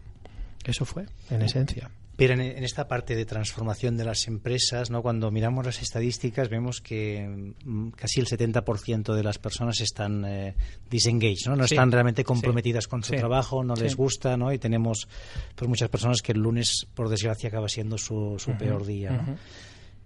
Eso 0.65 0.87
fue, 0.87 1.05
en 1.29 1.43
esencia. 1.43 1.91
Pero 2.17 2.33
en, 2.33 2.41
en, 2.41 2.65
esta 2.65 2.89
parte 2.89 3.15
de 3.15 3.27
transformación 3.27 3.99
de 3.99 4.07
las 4.07 4.27
empresas, 4.29 4.91
¿no? 4.91 5.03
cuando 5.03 5.31
miramos 5.31 5.67
las 5.67 5.83
estadísticas, 5.83 6.49
vemos 6.49 6.81
que 6.81 7.53
mm, 7.63 7.91
casi 7.91 8.21
el 8.21 8.27
70% 8.27 9.15
de 9.15 9.23
las 9.23 9.37
personas 9.37 9.83
están 9.83 10.25
eh, 10.25 10.55
disengaged, 10.89 11.49
¿no? 11.49 11.57
no 11.57 11.69
sí. 11.69 11.75
están 11.75 11.93
realmente 11.93 12.25
comprometidas 12.25 12.85
sí. 12.85 12.91
con 12.91 13.03
su 13.03 13.13
sí. 13.13 13.19
trabajo, 13.19 13.63
no 13.63 13.75
les 13.77 13.95
gusta, 13.95 14.39
¿no? 14.39 14.51
y 14.55 14.59
tenemos 14.59 15.07
pues, 15.55 15.69
muchas 15.69 15.91
personas 15.91 16.23
que 16.23 16.33
el 16.33 16.39
lunes, 16.39 16.87
por 16.95 17.11
desgracia, 17.11 17.51
acaba 17.51 17.69
siendo 17.69 17.99
su, 17.99 18.37
su 18.39 18.53
uh 18.53 18.55
-huh. 18.55 18.59
peor 18.59 18.87
día. 18.87 19.11
¿no? 19.11 19.21
Uh 19.21 19.35
-huh. 19.35 19.39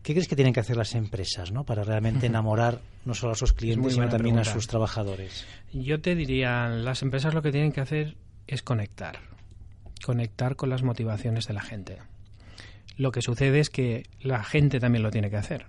¿Qué 0.02 0.12
crees 0.14 0.28
que 0.28 0.36
tienen 0.36 0.54
que 0.54 0.60
hacer 0.60 0.76
las 0.76 0.94
empresas 0.94 1.52
¿no? 1.52 1.64
para 1.64 1.84
realmente 1.84 2.26
enamorar 2.28 2.80
no 3.04 3.14
solo 3.14 3.32
a 3.32 3.36
sus 3.36 3.52
clientes, 3.52 3.94
sino 3.94 4.08
también 4.08 4.36
pregunta. 4.36 4.50
a 4.50 4.54
sus 4.54 4.66
trabajadores? 4.66 5.46
Yo 5.72 6.00
te 6.00 6.14
diría, 6.14 6.68
las 6.68 7.02
empresas 7.02 7.34
lo 7.34 7.42
que 7.42 7.52
tienen 7.52 7.72
que 7.72 7.80
hacer 7.80 8.16
es 8.46 8.62
conectar, 8.62 9.20
conectar 10.04 10.56
con 10.56 10.70
las 10.70 10.82
motivaciones 10.82 11.46
de 11.46 11.54
la 11.54 11.62
gente. 11.62 11.98
Lo 12.96 13.12
que 13.12 13.22
sucede 13.22 13.60
es 13.60 13.70
que 13.70 14.04
la 14.20 14.42
gente 14.42 14.80
también 14.80 15.02
lo 15.02 15.10
tiene 15.10 15.30
que 15.30 15.36
hacer. 15.36 15.66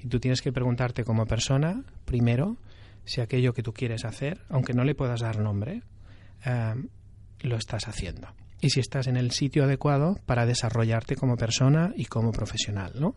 Y 0.00 0.08
tú 0.08 0.20
tienes 0.20 0.42
que 0.42 0.52
preguntarte 0.52 1.04
como 1.04 1.26
persona, 1.26 1.84
primero, 2.04 2.56
si 3.04 3.20
aquello 3.20 3.54
que 3.54 3.62
tú 3.62 3.72
quieres 3.72 4.04
hacer, 4.04 4.40
aunque 4.48 4.74
no 4.74 4.84
le 4.84 4.94
puedas 4.94 5.20
dar 5.20 5.38
nombre, 5.38 5.82
eh, 6.44 6.74
lo 7.40 7.56
estás 7.56 7.88
haciendo 7.88 8.28
y 8.64 8.70
si 8.70 8.80
estás 8.80 9.08
en 9.08 9.18
el 9.18 9.30
sitio 9.30 9.64
adecuado 9.64 10.18
para 10.24 10.46
desarrollarte 10.46 11.16
como 11.16 11.36
persona 11.36 11.92
y 11.96 12.06
como 12.06 12.32
profesional, 12.32 12.92
¿no? 12.98 13.14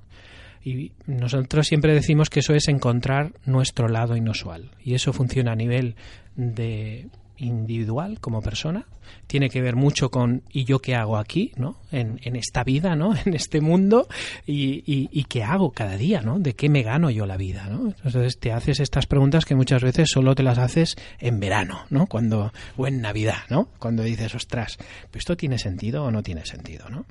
Y 0.68 0.92
nosotros 1.06 1.66
siempre 1.66 1.94
decimos 1.94 2.30
que 2.30 2.42
eso 2.42 2.54
es 2.54 2.68
encontrar 2.68 3.32
nuestro 3.46 3.88
lado 3.88 4.18
inusual. 4.18 4.72
Y 4.84 4.96
eso 4.96 5.14
funciona 5.14 5.54
a 5.54 5.56
nivel 5.56 5.96
de 6.36 7.08
individual 7.38 8.20
como 8.20 8.42
persona. 8.42 8.86
Tiene 9.28 9.50
que 9.50 9.62
ver 9.62 9.78
mucho 9.78 10.12
con 10.12 10.44
y 10.52 10.66
yo 10.66 10.80
qué 10.80 10.96
hago 10.96 11.16
aquí 11.16 11.54
no 11.56 11.78
en, 11.94 12.20
en 12.24 12.36
esta 12.36 12.66
vida 12.66 12.98
no 12.98 13.16
en 13.26 13.34
este 13.34 13.62
mundo. 13.62 14.10
Y, 14.46 14.84
y, 14.86 15.08
y, 15.10 15.24
qué 15.24 15.42
hago 15.42 15.72
cada 15.72 15.96
día 15.96 16.20
no 16.20 16.38
de 16.38 16.54
qué 16.54 16.68
me 16.68 16.84
gano 16.84 17.10
yo 17.12 17.26
la 17.26 17.38
vida 17.38 17.68
no 17.70 17.94
entonces 18.04 18.38
te 18.38 18.52
haces 18.52 18.82
estas 18.82 19.06
preguntas 19.06 19.46
que 19.46 19.56
muchas 19.56 19.82
veces 19.84 20.10
solo 20.12 20.36
te 20.36 20.44
las 20.44 20.58
haces 20.58 20.98
en 21.20 21.40
verano 21.40 21.86
no 21.90 22.08
cuando 22.08 22.52
o 22.76 22.88
en 22.88 23.00
navidad 23.00 23.44
no 23.50 23.70
cuando 23.80 24.04
dices 24.04 24.36
ostras 24.36 24.78
esto 25.14 25.38
tiene 25.38 25.60
sentido 25.60 26.04
o 26.04 26.12
no 26.12 26.24
tiene 26.24 26.46
sentido 26.46 26.90
no 26.90 27.06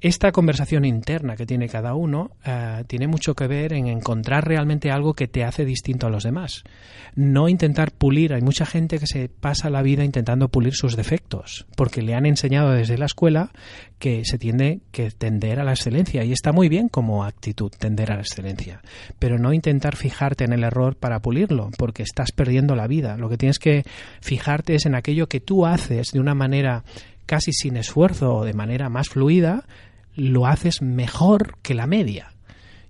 esta 0.00 0.32
conversación 0.32 0.86
interna 0.86 1.36
que 1.36 1.44
tiene 1.44 1.68
cada 1.68 1.94
uno 1.94 2.30
uh, 2.46 2.84
tiene 2.84 3.06
mucho 3.06 3.34
que 3.34 3.46
ver 3.46 3.74
en 3.74 3.86
encontrar 3.86 4.46
realmente 4.46 4.90
algo 4.90 5.12
que 5.12 5.28
te 5.28 5.44
hace 5.44 5.66
distinto 5.66 6.06
a 6.06 6.10
los 6.10 6.24
demás. 6.24 6.64
No 7.16 7.48
intentar 7.50 7.92
pulir. 7.92 8.32
Hay 8.32 8.40
mucha 8.40 8.64
gente 8.64 8.98
que 8.98 9.06
se 9.06 9.28
pasa 9.28 9.68
la 9.68 9.82
vida 9.82 10.02
intentando 10.02 10.48
pulir 10.48 10.74
sus 10.74 10.96
defectos, 10.96 11.66
porque 11.76 12.00
le 12.00 12.14
han 12.14 12.24
enseñado 12.24 12.72
desde 12.72 12.96
la 12.96 13.04
escuela 13.04 13.50
que 13.98 14.24
se 14.24 14.38
tiende 14.38 14.80
que 14.90 15.10
tender 15.10 15.60
a 15.60 15.64
la 15.64 15.72
excelencia. 15.72 16.24
Y 16.24 16.32
está 16.32 16.52
muy 16.52 16.70
bien 16.70 16.88
como 16.88 17.24
actitud 17.24 17.70
tender 17.70 18.10
a 18.10 18.14
la 18.14 18.22
excelencia. 18.22 18.80
Pero 19.18 19.38
no 19.38 19.52
intentar 19.52 19.96
fijarte 19.96 20.44
en 20.44 20.54
el 20.54 20.64
error 20.64 20.96
para 20.96 21.20
pulirlo, 21.20 21.70
porque 21.76 22.04
estás 22.04 22.32
perdiendo 22.32 22.74
la 22.74 22.86
vida. 22.86 23.18
Lo 23.18 23.28
que 23.28 23.36
tienes 23.36 23.58
que 23.58 23.84
fijarte 24.22 24.76
es 24.76 24.86
en 24.86 24.94
aquello 24.94 25.28
que 25.28 25.40
tú 25.40 25.66
haces 25.66 26.12
de 26.12 26.20
una 26.20 26.34
manera 26.34 26.84
casi 27.26 27.52
sin 27.52 27.76
esfuerzo 27.76 28.34
o 28.34 28.44
de 28.44 28.54
manera 28.54 28.88
más 28.88 29.08
fluida, 29.08 29.64
lo 30.14 30.46
haces 30.46 30.82
mejor 30.82 31.58
que 31.62 31.74
la 31.74 31.86
media. 31.86 32.32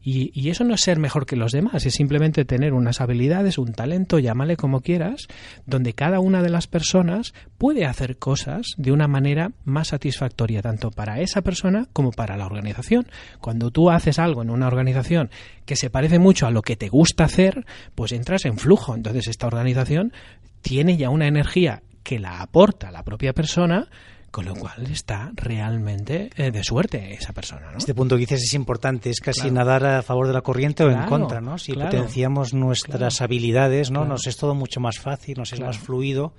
Y, 0.02 0.30
y, 0.32 0.48
eso 0.48 0.64
no 0.64 0.72
es 0.72 0.80
ser 0.80 0.98
mejor 0.98 1.26
que 1.26 1.36
los 1.36 1.52
demás, 1.52 1.84
es 1.84 1.92
simplemente 1.92 2.46
tener 2.46 2.72
unas 2.72 3.02
habilidades, 3.02 3.58
un 3.58 3.74
talento, 3.74 4.18
llámale 4.18 4.56
como 4.56 4.80
quieras, 4.80 5.26
donde 5.66 5.92
cada 5.92 6.20
una 6.20 6.42
de 6.42 6.48
las 6.48 6.66
personas 6.66 7.34
puede 7.58 7.84
hacer 7.84 8.16
cosas 8.16 8.68
de 8.78 8.92
una 8.92 9.08
manera 9.08 9.52
más 9.66 9.88
satisfactoria, 9.88 10.62
tanto 10.62 10.90
para 10.90 11.20
esa 11.20 11.42
persona 11.42 11.86
como 11.92 12.12
para 12.12 12.38
la 12.38 12.46
organización. 12.46 13.08
Cuando 13.42 13.70
tú 13.70 13.90
haces 13.90 14.18
algo 14.18 14.40
en 14.40 14.48
una 14.48 14.68
organización 14.68 15.28
que 15.66 15.76
se 15.76 15.90
parece 15.90 16.18
mucho 16.18 16.46
a 16.46 16.50
lo 16.50 16.62
que 16.62 16.76
te 16.76 16.88
gusta 16.88 17.24
hacer, 17.24 17.66
pues 17.94 18.12
entras 18.12 18.46
en 18.46 18.56
flujo. 18.56 18.94
Entonces 18.94 19.28
esta 19.28 19.48
organización 19.48 20.14
tiene 20.62 20.96
ya 20.96 21.10
una 21.10 21.26
energía 21.26 21.82
que 22.02 22.18
la 22.18 22.40
aporta 22.40 22.90
la 22.90 23.04
propia 23.04 23.34
persona 23.34 23.88
con 24.30 24.44
lo 24.44 24.54
cual 24.54 24.86
está 24.90 25.32
realmente 25.34 26.30
eh, 26.36 26.50
de 26.50 26.62
suerte 26.62 27.14
esa 27.14 27.32
persona. 27.32 27.72
¿no? 27.72 27.78
Este 27.78 27.94
punto 27.94 28.14
que 28.14 28.20
dices 28.20 28.42
es 28.42 28.54
importante, 28.54 29.10
es 29.10 29.20
casi 29.20 29.50
nadar 29.50 29.84
a 29.84 30.02
favor 30.02 30.26
de 30.28 30.32
la 30.32 30.42
corriente 30.42 30.84
o 30.84 30.90
en 30.90 31.02
contra, 31.06 31.40
¿no? 31.40 31.58
Si 31.58 31.72
potenciamos 31.72 32.54
nuestras 32.54 33.20
habilidades, 33.20 33.90
¿no? 33.90 34.04
Nos 34.04 34.26
es 34.26 34.36
todo 34.36 34.54
mucho 34.54 34.80
más 34.80 34.98
fácil, 34.98 35.38
nos 35.38 35.52
es 35.52 35.60
más 35.60 35.78
fluido 35.78 36.32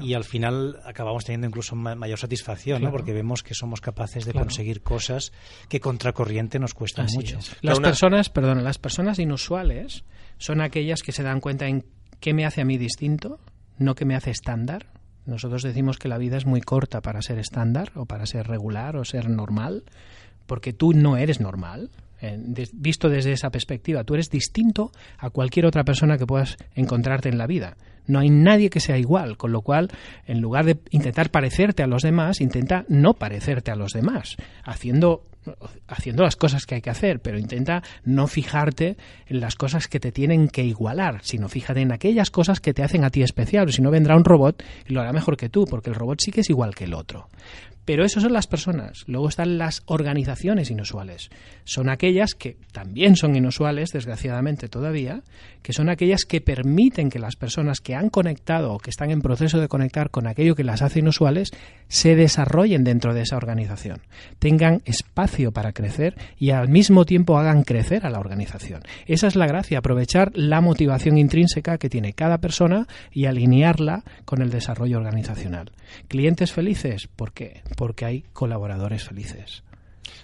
y 0.00 0.14
al 0.14 0.24
final 0.24 0.80
acabamos 0.84 1.24
teniendo 1.24 1.46
incluso 1.46 1.74
mayor 1.74 2.18
satisfacción, 2.18 2.82
¿no? 2.82 2.90
Porque 2.90 3.12
vemos 3.12 3.42
que 3.42 3.54
somos 3.54 3.80
capaces 3.80 4.24
de 4.24 4.32
conseguir 4.32 4.82
cosas 4.82 5.32
que 5.68 5.80
contra 5.80 6.12
corriente 6.12 6.58
nos 6.58 6.74
cuestan 6.74 7.06
mucho. 7.14 7.38
Las 7.62 7.80
personas, 7.80 8.28
perdón, 8.28 8.62
las 8.64 8.78
personas 8.78 9.18
inusuales 9.18 10.04
son 10.36 10.60
aquellas 10.60 11.02
que 11.02 11.12
se 11.12 11.22
dan 11.22 11.40
cuenta 11.40 11.66
en 11.66 11.84
qué 12.20 12.34
me 12.34 12.44
hace 12.44 12.60
a 12.60 12.64
mí 12.64 12.78
distinto, 12.78 13.38
no 13.78 13.94
qué 13.94 14.04
me 14.04 14.16
hace 14.16 14.30
estándar. 14.30 14.86
Nosotros 15.28 15.62
decimos 15.62 15.98
que 15.98 16.08
la 16.08 16.16
vida 16.16 16.38
es 16.38 16.46
muy 16.46 16.62
corta 16.62 17.02
para 17.02 17.20
ser 17.20 17.38
estándar 17.38 17.92
o 17.94 18.06
para 18.06 18.24
ser 18.24 18.48
regular 18.48 18.96
o 18.96 19.04
ser 19.04 19.28
normal, 19.28 19.84
porque 20.46 20.72
tú 20.72 20.94
no 20.94 21.18
eres 21.18 21.38
normal. 21.38 21.90
Visto 22.72 23.08
desde 23.08 23.32
esa 23.32 23.50
perspectiva, 23.50 24.04
tú 24.04 24.14
eres 24.14 24.30
distinto 24.30 24.92
a 25.18 25.30
cualquier 25.30 25.66
otra 25.66 25.84
persona 25.84 26.18
que 26.18 26.26
puedas 26.26 26.56
encontrarte 26.74 27.28
en 27.28 27.38
la 27.38 27.46
vida. 27.46 27.76
No 28.06 28.20
hay 28.20 28.30
nadie 28.30 28.70
que 28.70 28.80
sea 28.80 28.98
igual, 28.98 29.36
con 29.36 29.52
lo 29.52 29.60
cual, 29.60 29.90
en 30.26 30.40
lugar 30.40 30.64
de 30.64 30.78
intentar 30.90 31.30
parecerte 31.30 31.82
a 31.82 31.86
los 31.86 32.02
demás, 32.02 32.40
intenta 32.40 32.84
no 32.88 33.14
parecerte 33.14 33.70
a 33.70 33.76
los 33.76 33.92
demás, 33.92 34.36
haciendo 34.64 35.24
haciendo 35.86 36.24
las 36.24 36.36
cosas 36.36 36.66
que 36.66 36.74
hay 36.74 36.80
que 36.82 36.90
hacer, 36.90 37.20
pero 37.20 37.38
intenta 37.38 37.82
no 38.04 38.26
fijarte 38.26 38.96
en 39.26 39.40
las 39.40 39.54
cosas 39.54 39.88
que 39.88 40.00
te 40.00 40.12
tienen 40.12 40.48
que 40.48 40.64
igualar, 40.64 41.20
sino 41.22 41.48
fíjate 41.48 41.80
en 41.80 41.92
aquellas 41.92 42.30
cosas 42.30 42.60
que 42.60 42.74
te 42.74 42.82
hacen 42.82 43.04
a 43.04 43.10
ti 43.10 43.22
especial, 43.22 43.72
si 43.72 43.82
no 43.82 43.90
vendrá 43.90 44.16
un 44.16 44.24
robot 44.24 44.62
y 44.86 44.92
lo 44.92 45.00
hará 45.00 45.12
mejor 45.12 45.36
que 45.36 45.48
tú, 45.48 45.64
porque 45.64 45.90
el 45.90 45.96
robot 45.96 46.20
sí 46.20 46.30
que 46.30 46.40
es 46.42 46.50
igual 46.50 46.74
que 46.74 46.84
el 46.84 46.94
otro. 46.94 47.28
Pero 47.88 48.04
eso 48.04 48.20
son 48.20 48.34
las 48.34 48.46
personas. 48.46 49.04
Luego 49.06 49.30
están 49.30 49.56
las 49.56 49.82
organizaciones 49.86 50.70
inusuales. 50.70 51.30
Son 51.64 51.88
aquellas 51.88 52.34
que 52.34 52.58
también 52.70 53.16
son 53.16 53.34
inusuales, 53.34 53.92
desgraciadamente 53.92 54.68
todavía, 54.68 55.22
que 55.62 55.72
son 55.72 55.88
aquellas 55.88 56.26
que 56.26 56.42
permiten 56.42 57.08
que 57.08 57.18
las 57.18 57.36
personas 57.36 57.80
que 57.80 57.94
han 57.94 58.10
conectado 58.10 58.74
o 58.74 58.78
que 58.78 58.90
están 58.90 59.10
en 59.10 59.22
proceso 59.22 59.58
de 59.58 59.68
conectar 59.68 60.10
con 60.10 60.26
aquello 60.26 60.54
que 60.54 60.64
las 60.64 60.82
hace 60.82 60.98
inusuales 60.98 61.50
se 61.88 62.14
desarrollen 62.14 62.84
dentro 62.84 63.14
de 63.14 63.22
esa 63.22 63.38
organización, 63.38 64.02
tengan 64.38 64.82
espacio 64.84 65.52
para 65.52 65.72
crecer 65.72 66.14
y 66.38 66.50
al 66.50 66.68
mismo 66.68 67.06
tiempo 67.06 67.38
hagan 67.38 67.62
crecer 67.62 68.04
a 68.04 68.10
la 68.10 68.20
organización. 68.20 68.82
Esa 69.06 69.28
es 69.28 69.34
la 69.34 69.46
gracia, 69.46 69.78
aprovechar 69.78 70.30
la 70.34 70.60
motivación 70.60 71.16
intrínseca 71.16 71.78
que 71.78 71.88
tiene 71.88 72.12
cada 72.12 72.36
persona 72.36 72.86
y 73.12 73.24
alinearla 73.24 74.04
con 74.26 74.42
el 74.42 74.50
desarrollo 74.50 74.98
organizacional. 74.98 75.72
¿Clientes 76.08 76.52
felices? 76.52 77.08
¿Por 77.16 77.32
qué? 77.32 77.62
Porque 77.78 78.04
hay 78.04 78.22
colaboradores 78.32 79.04
felices. 79.04 79.62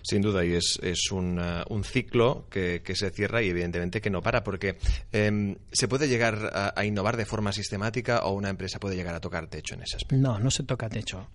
Sin 0.02 0.22
duda, 0.22 0.44
y 0.44 0.54
es, 0.54 0.78
un, 1.12 1.38
uh, 1.38 1.62
un, 1.68 1.84
ciclo 1.84 2.48
que, 2.50 2.82
se 2.94 3.10
cierra 3.10 3.42
y 3.42 3.50
evidentemente 3.50 4.00
que 4.00 4.10
no 4.10 4.22
para, 4.22 4.42
porque 4.42 4.76
em, 5.12 5.54
¿se 5.70 5.86
puede 5.86 6.08
llegar 6.08 6.50
a, 6.74 6.84
innovar 6.84 7.16
de 7.16 7.24
forma 7.24 7.52
sistemática 7.52 8.24
o 8.24 8.32
una 8.32 8.50
empresa 8.50 8.80
puede 8.80 8.96
llegar 8.96 9.14
a 9.14 9.20
tocar 9.20 9.46
techo 9.46 9.76
en 9.76 9.82
ese 9.82 9.96
aspecto? 9.96 10.16
No, 10.20 10.40
no 10.40 10.50
se 10.50 10.64
toca 10.64 10.88
techo. 10.88 11.28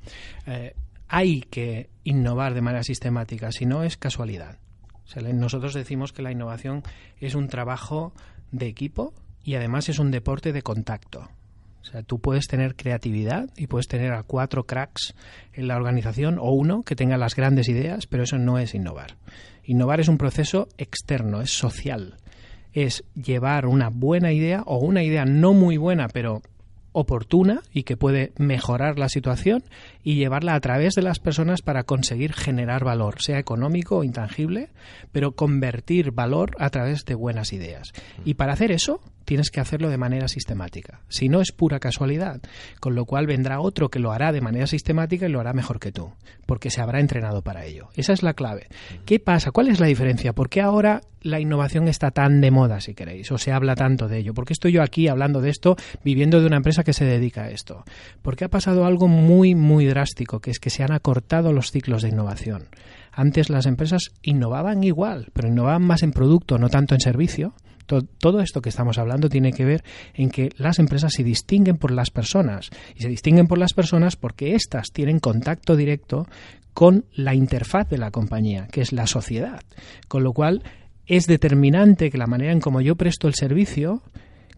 Eh, 0.45 0.75
hay 1.07 1.41
que 1.41 1.89
innovar 2.03 2.53
de 2.53 2.61
manera 2.61 2.83
sistemática, 2.83 3.53
si 3.53 3.65
no 3.65 3.83
es 3.83 3.95
casualidad. 3.95 4.59
nosotros 5.33 5.73
decimos 5.73 6.11
que 6.11 6.21
la 6.21 6.33
innovación 6.33 6.83
es 7.21 7.33
un 7.33 7.47
trabajo 7.47 8.13
de 8.51 8.67
equipo 8.67 9.13
y 9.41 9.55
además 9.55 9.87
es 9.87 9.99
un 9.99 10.11
deporte 10.11 10.51
de 10.51 10.63
contacto. 10.63 11.29
O 11.81 11.85
sea, 11.85 12.03
tú 12.03 12.19
puedes 12.19 12.47
tener 12.47 12.75
creatividad 12.75 13.49
y 13.57 13.67
puedes 13.67 13.87
tener 13.87 14.13
a 14.13 14.23
cuatro 14.23 14.65
cracks 14.65 15.15
en 15.53 15.67
la 15.67 15.75
organización 15.75 16.37
o 16.39 16.51
uno 16.51 16.83
que 16.83 16.95
tenga 16.95 17.17
las 17.17 17.35
grandes 17.35 17.69
ideas, 17.69 18.05
pero 18.05 18.23
eso 18.23 18.37
no 18.37 18.59
es 18.59 18.75
innovar. 18.75 19.15
Innovar 19.63 19.99
es 19.99 20.07
un 20.07 20.17
proceso 20.17 20.67
externo, 20.77 21.41
es 21.41 21.51
social. 21.51 22.17
Es 22.73 23.03
llevar 23.15 23.65
una 23.65 23.89
buena 23.89 24.31
idea 24.33 24.63
o 24.65 24.77
una 24.77 25.03
idea 25.03 25.25
no 25.25 25.53
muy 25.53 25.77
buena, 25.77 26.07
pero 26.09 26.41
oportuna 26.91 27.61
y 27.71 27.83
que 27.83 27.97
puede 27.97 28.33
mejorar 28.37 28.99
la 28.99 29.09
situación 29.09 29.63
y 30.03 30.15
llevarla 30.15 30.55
a 30.55 30.59
través 30.59 30.95
de 30.95 31.01
las 31.01 31.19
personas 31.19 31.61
para 31.61 31.83
conseguir 31.83 32.33
generar 32.33 32.83
valor, 32.83 33.21
sea 33.21 33.39
económico 33.39 33.97
o 33.97 34.03
intangible, 34.03 34.69
pero 35.11 35.33
convertir 35.33 36.11
valor 36.11 36.55
a 36.59 36.69
través 36.69 37.05
de 37.05 37.15
buenas 37.15 37.53
ideas. 37.53 37.91
Y 38.25 38.35
para 38.35 38.53
hacer 38.53 38.71
eso, 38.71 39.01
tienes 39.29 39.51
que 39.51 39.59
hacerlo 39.59 39.89
de 39.89 39.97
manera 39.97 40.27
sistemática. 40.27 41.01
Si 41.07 41.29
no 41.29 41.39
es 41.39 41.51
pura 41.51 41.79
casualidad, 41.79 42.41
con 42.79 42.95
lo 42.95 43.05
cual 43.05 43.27
vendrá 43.27 43.59
otro 43.59 43.89
que 43.89 43.99
lo 43.99 44.11
hará 44.11 44.31
de 44.31 44.41
manera 44.41 44.65
sistemática 44.65 45.27
y 45.27 45.29
lo 45.29 45.39
hará 45.39 45.53
mejor 45.53 45.79
que 45.79 45.91
tú, 45.91 46.13
porque 46.47 46.71
se 46.71 46.81
habrá 46.81 46.99
entrenado 46.99 47.43
para 47.43 47.63
ello. 47.65 47.89
Esa 47.95 48.11
es 48.13 48.23
la 48.23 48.33
clave. 48.33 48.69
¿Qué 49.05 49.19
pasa? 49.19 49.51
¿Cuál 49.51 49.67
es 49.67 49.79
la 49.79 49.85
diferencia? 49.85 50.33
¿Por 50.33 50.49
qué 50.49 50.61
ahora 50.61 51.01
la 51.21 51.39
innovación 51.39 51.87
está 51.87 52.09
tan 52.09 52.41
de 52.41 52.49
moda, 52.49 52.81
si 52.81 52.95
queréis, 52.95 53.31
o 53.31 53.37
se 53.37 53.51
habla 53.51 53.75
tanto 53.75 54.07
de 54.07 54.17
ello? 54.17 54.33
¿Por 54.33 54.45
qué 54.45 54.53
estoy 54.53 54.71
yo 54.71 54.81
aquí 54.81 55.07
hablando 55.07 55.41
de 55.41 55.51
esto, 55.51 55.75
viviendo 56.03 56.39
de 56.39 56.47
una 56.47 56.57
empresa 56.57 56.83
que 56.83 56.93
se 56.93 57.05
dedica 57.05 57.43
a 57.43 57.49
esto? 57.51 57.83
Porque 58.23 58.45
ha 58.45 58.49
pasado 58.49 58.85
algo 58.85 59.07
muy, 59.07 59.53
muy 59.53 59.85
drástico, 59.85 59.98
que 60.41 60.51
es 60.51 60.59
que 60.59 60.69
se 60.69 60.83
han 60.83 60.91
acortado 60.91 61.53
los 61.53 61.71
ciclos 61.71 62.01
de 62.01 62.09
innovación. 62.09 62.67
Antes 63.11 63.49
las 63.49 63.65
empresas 63.65 64.11
innovaban 64.21 64.83
igual, 64.83 65.29
pero 65.33 65.47
innovaban 65.47 65.83
más 65.83 66.03
en 66.03 66.11
producto, 66.11 66.57
no 66.57 66.69
tanto 66.69 66.95
en 66.95 67.01
servicio 67.01 67.53
todo 68.19 68.41
esto 68.41 68.61
que 68.61 68.69
estamos 68.69 68.97
hablando 68.97 69.29
tiene 69.29 69.51
que 69.51 69.65
ver 69.65 69.83
en 70.13 70.29
que 70.29 70.49
las 70.57 70.79
empresas 70.79 71.13
se 71.15 71.23
distinguen 71.23 71.77
por 71.77 71.91
las 71.91 72.11
personas 72.11 72.69
y 72.95 73.01
se 73.01 73.09
distinguen 73.09 73.47
por 73.47 73.57
las 73.57 73.73
personas 73.73 74.15
porque 74.15 74.55
éstas 74.55 74.91
tienen 74.93 75.19
contacto 75.19 75.75
directo 75.75 76.27
con 76.73 77.05
la 77.13 77.33
interfaz 77.33 77.89
de 77.89 77.97
la 77.97 78.11
compañía, 78.11 78.67
que 78.71 78.81
es 78.81 78.93
la 78.93 79.07
sociedad. 79.07 79.61
Con 80.07 80.23
lo 80.23 80.33
cual 80.33 80.63
es 81.07 81.25
determinante 81.25 82.11
que 82.11 82.17
la 82.17 82.27
manera 82.27 82.51
en 82.51 82.61
como 82.61 82.81
yo 82.81 82.95
presto 82.95 83.27
el 83.27 83.33
servicio 83.33 84.03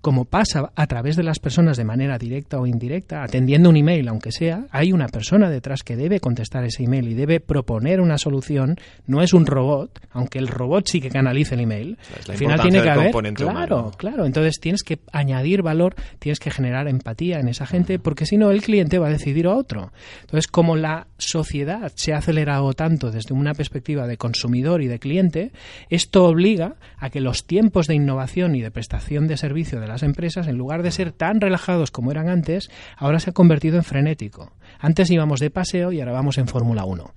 como 0.02 0.26
pasa 0.26 0.72
a 0.76 0.88
través 0.88 1.16
de 1.16 1.24
las 1.24 1.40
personas 1.40 1.78
de 1.78 1.86
manera 1.86 2.18
directa 2.18 2.60
o 2.60 2.66
indirecta, 2.66 3.24
atendiendo 3.24 3.70
un 3.70 3.78
email, 3.78 4.08
aunque 4.08 4.32
sea, 4.32 4.66
hay 4.72 4.92
una 4.92 5.08
persona 5.08 5.50
detrás 5.50 5.84
que 5.84 5.96
debe 5.96 6.20
contestar 6.20 6.64
ese 6.64 6.84
email 6.84 7.08
y 7.08 7.14
debe 7.14 7.40
proponer 7.40 8.02
una 8.02 8.18
solución. 8.18 8.78
No 9.06 9.22
es 9.22 9.34
un 9.34 9.46
robot, 9.46 10.00
aunque 10.12 10.40
el 10.40 10.48
robot 10.48 10.88
sí 10.88 11.02
que 11.02 11.10
canalice 11.10 11.56
el 11.56 11.62
email. 11.62 11.98
al 12.28 12.38
final 12.38 12.60
tiene 12.62 12.82
que 12.82 12.90
haber. 12.90 13.12
Claro, 13.34 13.92
claro. 13.96 14.26
Entonces 14.26 14.60
tienes 14.60 14.84
que 14.84 15.00
añadir 15.12 15.62
valor, 15.62 15.96
tienes 16.20 16.40
que 16.40 16.52
generar 16.52 16.88
empatía 16.88 17.40
en 17.40 17.48
esa 17.48 17.66
gente, 17.66 18.00
porque 18.00 18.26
si 18.26 18.38
no 18.38 18.52
el 18.52 18.62
cliente 18.62 18.98
va 18.98 19.08
a 19.08 19.12
decidir 19.12 19.46
a 19.46 19.56
otro. 19.56 19.92
Entonces, 20.22 20.48
como 20.48 20.76
la 20.76 21.08
sociedad 21.18 21.92
se 21.96 22.14
ha 22.14 22.18
acelerado 22.18 22.74
tanto 22.74 23.12
desde 23.12 23.34
una 23.34 23.54
perspectiva 23.54 24.08
de 24.08 24.18
consumidor 24.18 24.82
y 24.82 24.88
de 24.88 25.00
cliente, 25.00 25.52
esto 25.90 26.26
obliga 26.26 26.76
a 26.98 27.10
que 27.10 27.22
los 27.22 27.46
tiempos 27.46 27.88
de 27.88 27.96
innovación 27.96 28.56
y 28.56 28.62
de 28.62 28.72
prestación 28.72 29.28
de 29.28 29.38
servicio 29.38 29.80
de 29.80 29.91
las 29.92 30.04
empresas, 30.04 30.48
en 30.48 30.58
lugar 30.58 30.84
de 30.84 30.92
ser 30.92 31.12
tan 31.12 31.42
relajados 31.42 31.92
como 31.92 32.12
eran 32.12 32.30
antes, 32.30 32.70
ahora 32.98 33.20
se 33.20 33.30
ha 33.30 33.34
convertido 33.34 33.78
en 33.78 33.84
frenético. 33.84 34.54
Antes 34.80 35.10
íbamos 35.12 35.40
de 35.40 35.50
paseo 35.50 35.92
y 35.92 36.00
ahora 36.00 36.14
vamos 36.14 36.38
en 36.38 36.48
Fórmula 36.48 36.86
1. 36.86 37.12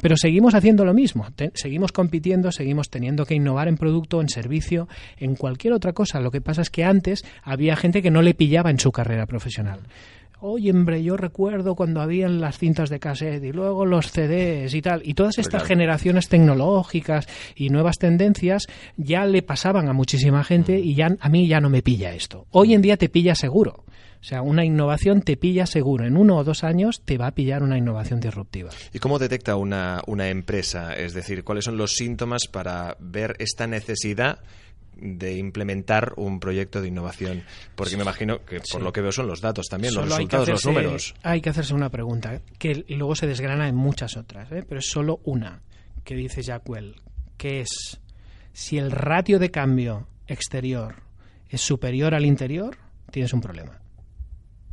Pero 0.00 0.16
seguimos 0.16 0.54
haciendo 0.54 0.84
lo 0.84 0.94
mismo, 0.94 1.26
seguimos 1.54 1.92
compitiendo, 1.92 2.52
seguimos 2.52 2.90
teniendo 2.90 3.26
que 3.26 3.34
innovar 3.34 3.68
en 3.68 3.76
producto, 3.76 4.20
en 4.20 4.28
servicio, 4.28 4.88
en 5.18 5.34
cualquier 5.34 5.72
otra 5.72 5.92
cosa. 5.92 6.20
Lo 6.20 6.30
que 6.30 6.40
pasa 6.40 6.62
es 6.62 6.70
que 6.70 6.84
antes 6.84 7.24
había 7.42 7.76
gente 7.76 8.02
que 8.02 8.10
no 8.10 8.22
le 8.22 8.34
pillaba 8.34 8.70
en 8.70 8.78
su 8.78 8.92
carrera 8.92 9.26
profesional. 9.26 9.80
Oye, 10.40 10.70
hombre, 10.70 11.02
yo 11.02 11.16
recuerdo 11.16 11.74
cuando 11.74 12.00
habían 12.00 12.40
las 12.40 12.58
cintas 12.58 12.90
de 12.90 13.00
cassette 13.00 13.42
y 13.42 13.52
luego 13.52 13.84
los 13.84 14.12
CDs 14.12 14.72
y 14.72 14.80
tal, 14.80 15.02
y 15.04 15.14
todas 15.14 15.38
estas 15.38 15.64
generaciones 15.64 16.28
tecnológicas 16.28 17.26
y 17.56 17.70
nuevas 17.70 17.98
tendencias 17.98 18.68
ya 18.96 19.26
le 19.26 19.42
pasaban 19.42 19.88
a 19.88 19.92
muchísima 19.92 20.44
gente 20.44 20.78
y 20.78 20.94
ya 20.94 21.08
a 21.18 21.28
mí 21.28 21.48
ya 21.48 21.60
no 21.60 21.70
me 21.70 21.82
pilla 21.82 22.14
esto. 22.14 22.46
Hoy 22.52 22.74
en 22.74 22.82
día 22.82 22.96
te 22.96 23.08
pilla 23.08 23.34
seguro. 23.34 23.84
O 24.20 24.24
sea, 24.24 24.42
una 24.42 24.64
innovación 24.64 25.22
te 25.22 25.36
pilla 25.36 25.66
seguro. 25.66 26.04
En 26.04 26.16
uno 26.16 26.36
o 26.36 26.44
dos 26.44 26.62
años 26.62 27.02
te 27.04 27.18
va 27.18 27.28
a 27.28 27.34
pillar 27.34 27.62
una 27.64 27.78
innovación 27.78 28.20
disruptiva. 28.20 28.70
¿Y 28.92 28.98
cómo 28.98 29.18
detecta 29.18 29.56
una, 29.56 30.02
una 30.06 30.28
empresa? 30.28 30.92
Es 30.94 31.14
decir, 31.14 31.44
¿cuáles 31.44 31.64
son 31.64 31.76
los 31.76 31.92
síntomas 31.92 32.46
para 32.46 32.96
ver 33.00 33.36
esta 33.38 33.66
necesidad 33.66 34.40
de 35.00 35.36
implementar 35.36 36.14
un 36.16 36.40
proyecto 36.40 36.80
de 36.80 36.88
innovación? 36.88 37.42
Porque 37.74 37.96
me 37.96 38.02
imagino 38.02 38.44
que 38.44 38.60
por 38.60 38.82
lo 38.82 38.92
que 38.92 39.00
veo 39.00 39.12
son 39.12 39.26
los 39.26 39.40
datos 39.40 39.66
también, 39.68 39.94
los 39.94 40.08
resultados, 40.08 40.48
los 40.48 40.66
números. 40.66 41.14
Hay 41.22 41.40
que 41.40 41.50
hacerse 41.50 41.74
una 41.74 41.90
pregunta 41.90 42.40
que 42.58 42.84
luego 42.88 43.14
se 43.14 43.26
desgrana 43.26 43.68
en 43.68 43.76
muchas 43.76 44.16
otras, 44.16 44.50
¿eh? 44.52 44.64
pero 44.68 44.80
es 44.80 44.90
solo 44.90 45.20
una 45.24 45.62
que 46.04 46.14
dice 46.14 46.42
Jackwell, 46.42 46.96
que 47.36 47.60
es 47.60 48.00
si 48.52 48.78
el 48.78 48.90
ratio 48.90 49.38
de 49.38 49.50
cambio 49.50 50.08
exterior 50.26 51.02
es 51.48 51.60
superior 51.60 52.14
al 52.14 52.26
interior, 52.26 52.76
tienes 53.10 53.32
un 53.32 53.40
problema. 53.40 53.80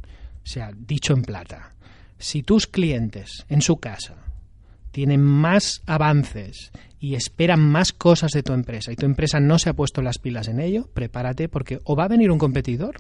O 0.04 0.48
sea, 0.48 0.72
dicho 0.76 1.14
en 1.14 1.24
plata, 1.24 1.76
si 2.18 2.44
tus 2.44 2.68
clientes 2.68 3.46
en 3.50 3.62
su 3.62 3.78
casa 3.78 4.16
tienen 4.92 5.22
más 5.22 5.82
avances 5.86 6.72
y 7.06 7.14
esperan 7.14 7.60
más 7.60 7.94
cosas 7.94 8.32
de 8.32 8.42
tu 8.42 8.52
empresa 8.54 8.92
y 8.92 8.96
tu 8.96 9.06
empresa 9.06 9.40
no 9.40 9.60
se 9.60 9.70
ha 9.70 9.74
puesto 9.74 10.02
las 10.02 10.18
pilas 10.18 10.48
en 10.48 10.60
ello, 10.60 10.90
prepárate 10.92 11.48
porque 11.50 11.80
o 11.84 11.96
va 11.96 12.06
a 12.06 12.08
venir 12.08 12.32
un 12.32 12.40
competidor 12.40 12.96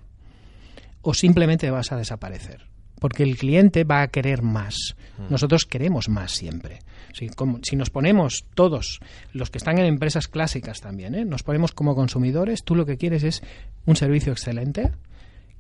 o 1.02 1.15
simplemente 1.15 1.72
vas 1.72 1.91
a 1.91 1.98
desaparecer 1.98 2.68
porque 3.00 3.24
el 3.24 3.36
cliente 3.36 3.84
va 3.84 4.04
a 4.04 4.08
querer 4.08 4.44
más. 4.44 4.96
Mm. 5.18 5.32
Nosotros 5.32 5.65
queremos 5.65 6.08
más 6.08 6.34
siempre. 6.34 6.80
Si, 7.13 7.30
como, 7.30 7.60
si 7.63 7.76
nos 7.76 7.89
ponemos 7.89 8.46
todos, 8.54 9.00
los 9.34 9.50
que 9.50 9.58
están 9.58 9.80
en 9.80 9.86
empresas 9.86 10.28
clásicas 10.28 10.82
también, 10.82 11.15
¿eh? 11.15 11.26
nos 11.26 11.41
ponemos 11.41 11.72
como 11.72 11.96
consumidores, 11.96 12.63
tú 12.63 12.76
lo 12.76 12.86
que 12.86 12.98
quieres 12.98 13.24
es 13.24 13.41
un 13.88 13.96
servicio 13.96 14.32
excelente, 14.32 14.91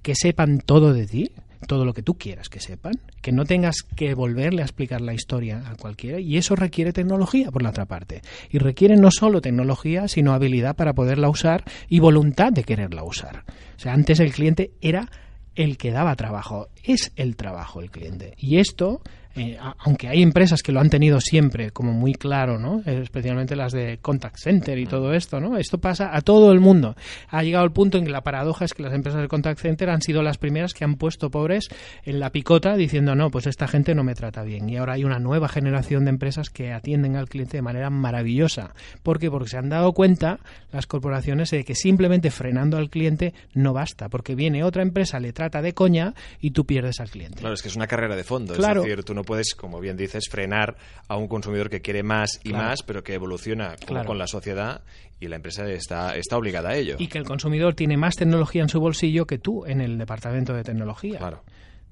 que 0.03 0.13
sepan 0.15 0.59
todo 0.59 0.93
de 0.93 1.07
ti, 1.07 1.31
todo 1.65 1.85
lo 1.85 1.93
que 1.93 2.01
tú 2.01 2.17
quieras 2.17 2.49
que 2.49 2.59
sepan, 2.59 2.93
que 3.21 3.31
no 3.31 3.45
tengas 3.45 3.83
que 3.95 4.13
volverle 4.13 4.61
a 4.61 4.65
explicar 4.65 5.01
la 5.01 5.13
historia 5.13 5.63
a 5.67 5.75
cualquiera, 5.75 6.19
y 6.19 6.37
eso 6.37 6.55
requiere 6.55 6.93
tecnología 6.93 7.51
por 7.51 7.61
la 7.61 7.69
otra 7.69 7.85
parte. 7.85 8.21
Y 8.49 8.59
requiere 8.59 8.95
no 8.95 9.11
solo 9.11 9.41
tecnología, 9.41 10.07
sino 10.07 10.33
habilidad 10.33 10.75
para 10.75 10.93
poderla 10.93 11.29
usar 11.29 11.63
y 11.89 11.99
voluntad 11.99 12.51
de 12.51 12.63
quererla 12.63 13.03
usar. 13.03 13.43
O 13.75 13.79
sea, 13.79 13.93
antes 13.93 14.19
el 14.19 14.33
cliente 14.33 14.71
era 14.81 15.09
el 15.55 15.77
que 15.77 15.91
daba 15.91 16.15
trabajo, 16.15 16.67
es 16.83 17.11
el 17.15 17.35
trabajo 17.35 17.81
el 17.81 17.89
cliente. 17.89 18.33
Y 18.37 18.57
esto 18.57 19.01
eh, 19.35 19.57
aunque 19.79 20.07
hay 20.07 20.21
empresas 20.21 20.63
que 20.63 20.71
lo 20.71 20.79
han 20.79 20.89
tenido 20.89 21.19
siempre 21.19 21.71
como 21.71 21.91
muy 21.91 22.13
claro, 22.13 22.57
¿no? 22.57 22.81
Eh, 22.85 23.01
especialmente 23.03 23.55
las 23.55 23.73
de 23.73 23.99
contact 24.01 24.37
center 24.37 24.77
y 24.77 24.85
todo 24.85 25.13
esto, 25.13 25.39
¿no? 25.39 25.57
Esto 25.57 25.77
pasa 25.77 26.15
a 26.15 26.21
todo 26.21 26.51
el 26.51 26.59
mundo. 26.59 26.95
Ha 27.29 27.43
llegado 27.43 27.65
el 27.65 27.71
punto 27.71 27.97
en 27.97 28.05
que 28.05 28.11
la 28.11 28.21
paradoja 28.21 28.65
es 28.65 28.73
que 28.73 28.83
las 28.83 28.93
empresas 28.93 29.21
de 29.21 29.27
contact 29.27 29.59
center 29.59 29.89
han 29.89 30.01
sido 30.01 30.21
las 30.21 30.37
primeras 30.37 30.73
que 30.73 30.85
han 30.85 30.95
puesto 30.95 31.29
pobres 31.29 31.67
en 32.03 32.19
la 32.19 32.31
picota 32.31 32.75
diciendo, 32.75 33.15
no, 33.15 33.29
pues 33.29 33.47
esta 33.47 33.67
gente 33.67 33.93
no 33.93 34.03
me 34.03 34.15
trata 34.15 34.43
bien. 34.43 34.69
Y 34.69 34.77
ahora 34.77 34.93
hay 34.93 35.03
una 35.03 35.19
nueva 35.19 35.49
generación 35.49 36.05
de 36.05 36.11
empresas 36.11 36.49
que 36.49 36.71
atienden 36.71 37.17
al 37.17 37.27
cliente 37.27 37.57
de 37.57 37.61
manera 37.61 37.89
maravillosa. 37.89 38.73
¿Por 39.03 39.19
qué? 39.19 39.29
Porque 39.29 39.49
se 39.49 39.57
han 39.57 39.69
dado 39.69 39.91
cuenta 39.91 40.39
las 40.71 40.87
corporaciones 40.87 41.51
de 41.51 41.65
que 41.65 41.75
simplemente 41.75 42.31
frenando 42.31 42.77
al 42.77 42.89
cliente 42.89 43.33
no 43.53 43.73
basta, 43.73 44.07
porque 44.07 44.35
viene 44.35 44.63
otra 44.63 44.81
empresa, 44.81 45.19
le 45.19 45.33
trata 45.33 45.61
de 45.61 45.73
coña 45.73 46.13
y 46.39 46.51
tú 46.51 46.65
pierdes 46.65 46.99
al 46.99 47.09
cliente. 47.09 47.39
Claro, 47.39 47.53
es 47.53 47.61
que 47.61 47.67
es 47.67 47.75
una 47.75 47.87
carrera 47.87 48.15
de 48.15 48.23
fondo. 48.23 48.53
Claro. 48.53 48.81
Es 48.81 48.87
decir, 48.87 49.03
tú 49.03 49.13
no 49.13 49.23
puedes, 49.25 49.55
como 49.55 49.79
bien 49.79 49.97
dices, 49.97 50.29
frenar 50.29 50.75
a 51.07 51.17
un 51.17 51.27
consumidor 51.27 51.69
que 51.69 51.81
quiere 51.81 52.03
más 52.03 52.39
y 52.43 52.53
más, 52.53 52.83
pero 52.83 53.03
que 53.03 53.13
evoluciona 53.13 53.75
con 54.05 54.17
la 54.17 54.27
sociedad 54.27 54.81
y 55.19 55.27
la 55.27 55.37
empresa 55.37 55.67
está, 55.69 56.15
está 56.15 56.37
obligada 56.37 56.69
a 56.69 56.75
ello. 56.75 56.95
Y 56.99 57.07
que 57.07 57.17
el 57.17 57.25
consumidor 57.25 57.73
tiene 57.73 57.97
más 57.97 58.15
tecnología 58.15 58.61
en 58.61 58.69
su 58.69 58.79
bolsillo 58.79 59.25
que 59.25 59.37
tú 59.37 59.65
en 59.65 59.81
el 59.81 59.97
departamento 59.97 60.53
de 60.53 60.63
tecnología. 60.63 61.17
Claro 61.17 61.43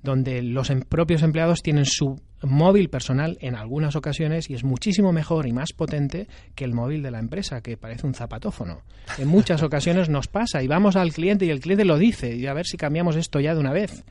donde 0.03 0.41
los 0.41 0.69
em, 0.69 0.81
propios 0.81 1.23
empleados 1.23 1.61
tienen 1.63 1.85
su 1.85 2.21
móvil 2.43 2.89
personal 2.89 3.37
en 3.39 3.55
algunas 3.55 3.95
ocasiones 3.95 4.49
y 4.49 4.53
es 4.53 4.65
muchísimo 4.65 5.13
mejor 5.13 5.47
y 5.47 5.53
más 5.53 5.71
potente 5.71 6.27
que 6.55 6.65
el 6.65 6.73
móvil 6.73 7.01
de 7.01 7.09
la 7.09 7.19
empresa, 7.19 7.61
que 7.61 7.77
parece 7.77 8.05
un 8.05 8.13
zapatófono. 8.13 8.81
En 9.17 9.29
muchas 9.29 9.63
ocasiones 9.63 10.09
nos 10.09 10.27
pasa 10.27 10.61
y 10.61 10.67
vamos 10.67 10.97
al 10.97 11.13
cliente 11.13 11.45
y 11.45 11.49
el 11.49 11.61
cliente 11.61 11.85
lo 11.85 11.97
dice 11.97 12.35
y 12.35 12.45
a 12.47 12.53
ver 12.53 12.65
si 12.65 12.75
cambiamos 12.75 13.15
esto 13.15 13.39
ya 13.39 13.53
de 13.53 13.61
una 13.61 13.71
vez 13.71 14.03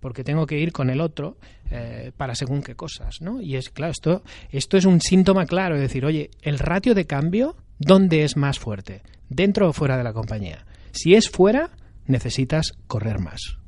porque 0.00 0.24
tengo 0.24 0.46
que 0.46 0.58
ir 0.58 0.72
con 0.72 0.90
el 0.90 1.00
otro 1.00 1.36
eh, 1.70 2.12
para 2.16 2.34
según 2.34 2.62
qué 2.62 2.74
cosas, 2.74 3.20
¿no? 3.20 3.40
Y 3.40 3.56
es 3.56 3.70
claro, 3.70 3.92
esto, 3.92 4.22
esto 4.50 4.76
es 4.76 4.84
un 4.84 5.00
síntoma 5.00 5.46
claro, 5.46 5.76
de 5.76 5.82
decir, 5.82 6.04
oye, 6.04 6.30
el 6.42 6.58
ratio 6.58 6.94
de 6.94 7.06
cambio, 7.06 7.56
¿dónde 7.78 8.24
es 8.24 8.36
más 8.36 8.58
fuerte? 8.58 9.02
¿Dentro 9.28 9.68
o 9.68 9.72
fuera 9.72 9.96
de 9.96 10.04
la 10.04 10.12
compañía? 10.12 10.66
Si 10.92 11.14
es 11.14 11.28
fuera, 11.28 11.70
necesitas 12.06 12.72
correr 12.86 13.18
más. 13.18 13.58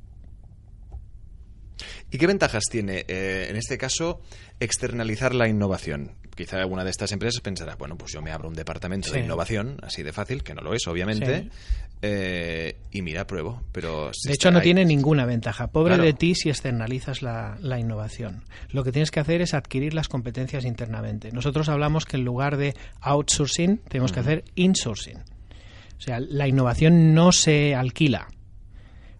¿Y 2.10 2.18
qué 2.18 2.26
ventajas 2.26 2.64
tiene, 2.70 3.04
eh, 3.08 3.46
en 3.48 3.56
este 3.56 3.78
caso, 3.78 4.20
externalizar 4.58 5.34
la 5.34 5.48
innovación? 5.48 6.16
Quizá 6.34 6.58
alguna 6.58 6.84
de 6.84 6.90
estas 6.90 7.12
empresas 7.12 7.40
pensará, 7.40 7.76
bueno, 7.76 7.96
pues 7.96 8.12
yo 8.12 8.22
me 8.22 8.32
abro 8.32 8.48
un 8.48 8.54
departamento 8.54 9.12
de 9.12 9.20
innovación, 9.20 9.76
así 9.82 10.02
de 10.02 10.12
fácil, 10.12 10.42
que 10.42 10.54
no 10.54 10.62
lo 10.62 10.74
es, 10.74 10.86
obviamente, 10.86 11.50
eh, 12.02 12.76
y 12.90 13.02
mira, 13.02 13.26
pruebo. 13.26 13.62
Pero 13.72 14.10
de 14.24 14.32
hecho, 14.32 14.50
no 14.50 14.60
tiene 14.60 14.84
ninguna 14.84 15.26
ventaja. 15.26 15.66
Pobre 15.68 15.98
de 15.98 16.12
ti 16.12 16.34
si 16.34 16.48
externalizas 16.48 17.22
la, 17.22 17.78
innovación. 17.78 18.44
Lo 18.70 18.84
que 18.84 18.92
tienes 18.92 19.10
que 19.10 19.20
hacer 19.20 19.42
es 19.42 19.54
adquirir 19.54 19.94
las 19.94 20.08
competencias 20.08 20.64
internamente. 20.64 21.30
Nosotros 21.32 21.68
hablamos 21.68 22.06
que 22.06 22.16
en 22.16 22.24
lugar 22.24 22.56
de 22.56 22.74
outsourcing, 23.00 23.78
tenemos 23.88 24.12
que 24.12 24.20
hacer 24.20 24.44
insourcing. 24.54 25.18
O 25.18 26.00
sea, 26.00 26.20
la 26.20 26.48
innovación 26.48 27.12
no 27.14 27.32
se 27.32 27.74
alquila. 27.74 28.28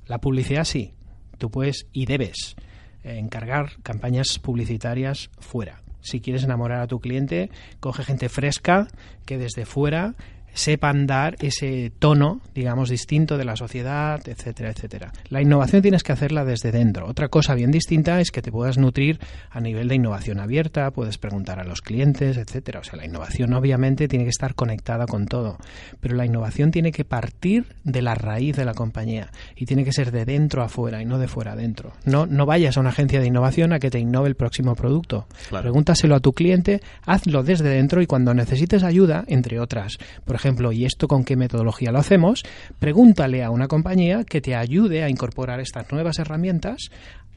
La 0.07 0.19
publicidad 0.19 0.65
sí. 0.65 0.95
Tú 1.39 1.51
puedes 1.51 1.87
y 1.93 2.07
debes 2.07 2.57
encargar 3.03 3.81
campañas 3.83 4.39
publicitarias 4.39 5.31
fuera. 5.39 5.83
Si 6.01 6.21
quieres 6.21 6.45
enamorar 6.45 6.81
a 6.81 6.87
tu 6.87 7.01
cliente, 7.01 7.51
coge 7.81 8.05
gente 8.05 8.29
fresca 8.29 8.89
que 9.27 9.39
desde 9.39 9.67
fuera 9.67 10.15
sepan 10.53 11.07
dar 11.07 11.37
ese 11.41 11.93
tono, 11.99 12.41
digamos, 12.55 12.89
distinto 12.89 13.39
de 13.39 13.45
la 13.45 13.57
sociedad, 13.57 14.21
etcétera, 14.27 14.71
etcétera. 14.71 15.13
La 15.29 15.43
innovación 15.43 15.83
tienes 15.83 16.03
que 16.03 16.13
hacerla 16.13 16.45
desde 16.45 16.73
dentro. 16.73 17.07
Otra 17.07 17.29
cosa 17.29 17.55
bien 17.55 17.71
distinta 17.71 18.21
es 18.21 18.31
que 18.31 18.43
te 18.43 18.53
puedas 18.53 18.79
nutrir 18.79 19.21
a 19.51 19.61
nivel 19.61 19.89
de 19.89 19.97
innovación 19.97 20.41
abierta, 20.41 20.91
puedes 20.91 21.19
preguntar 21.19 21.61
a 21.61 21.65
los 21.65 21.81
clientes, 21.83 22.37
etcétera. 22.37 22.81
O 22.81 22.85
sea, 22.85 22.97
la 22.97 23.05
innovación 23.05 23.53
obviamente 23.53 24.09
tiene 24.09 24.25
que 24.25 24.31
estar 24.31 24.55
conectada 24.55 25.07
con 25.07 25.27
todo, 25.27 25.59
pero 26.01 26.17
la 26.17 26.27
innovación 26.27 26.71
tiene 26.71 26.93
que 26.93 27.05
partir 27.05 27.67
de 27.85 28.03
la 28.03 28.15
raíz 28.15 28.57
de 28.57 28.65
la 28.65 28.75
compañía 28.75 29.31
y 29.57 29.67
tiene 29.67 29.85
que 29.85 29.93
ser 29.93 30.11
de 30.11 30.25
dentro 30.25 30.63
a 30.63 30.69
fuera 30.69 31.03
y 31.03 31.05
no 31.05 31.19
de 31.19 31.29
fuera 31.29 31.53
a 31.53 31.57
dentro. 31.57 31.93
No, 32.05 32.27
no 32.27 32.47
vayas 32.47 32.77
a 32.77 32.81
una 32.81 32.91
agencia 32.91 33.21
de 33.21 33.27
innovación 33.27 33.73
a 33.73 33.79
que 33.79 33.91
te 33.91 33.99
innove 33.99 34.29
el 34.29 34.37
próximo 34.37 34.75
producto. 34.75 35.27
Pregúntaselo 35.51 36.15
a 36.15 36.21
tu 36.21 36.33
cliente, 36.33 36.81
hazlo 37.05 37.43
desde 37.43 37.69
dentro 37.69 38.03
y 38.03 38.07
cuando 38.07 38.35
necesites 38.35 38.83
ayuda, 38.83 39.25
entre 39.27 39.61
otras, 39.61 39.99
por 40.25 40.37
ejemplo, 40.41 40.73
¿y 40.73 40.85
esto 40.85 41.07
con 41.07 41.25
qué 41.25 41.37
metodología 41.37 41.93
lo 41.93 41.99
hacemos? 41.99 42.43
Pregúntale 42.79 43.45
a 43.45 43.51
una 43.51 43.69
compañía 43.69 44.25
que 44.25 44.41
te 44.41 44.57
ayude 44.57 45.05
a 45.05 45.09
incorporar 45.09 45.61
estas 45.61 45.93
nuevas 45.93 46.19
herramientas 46.19 46.91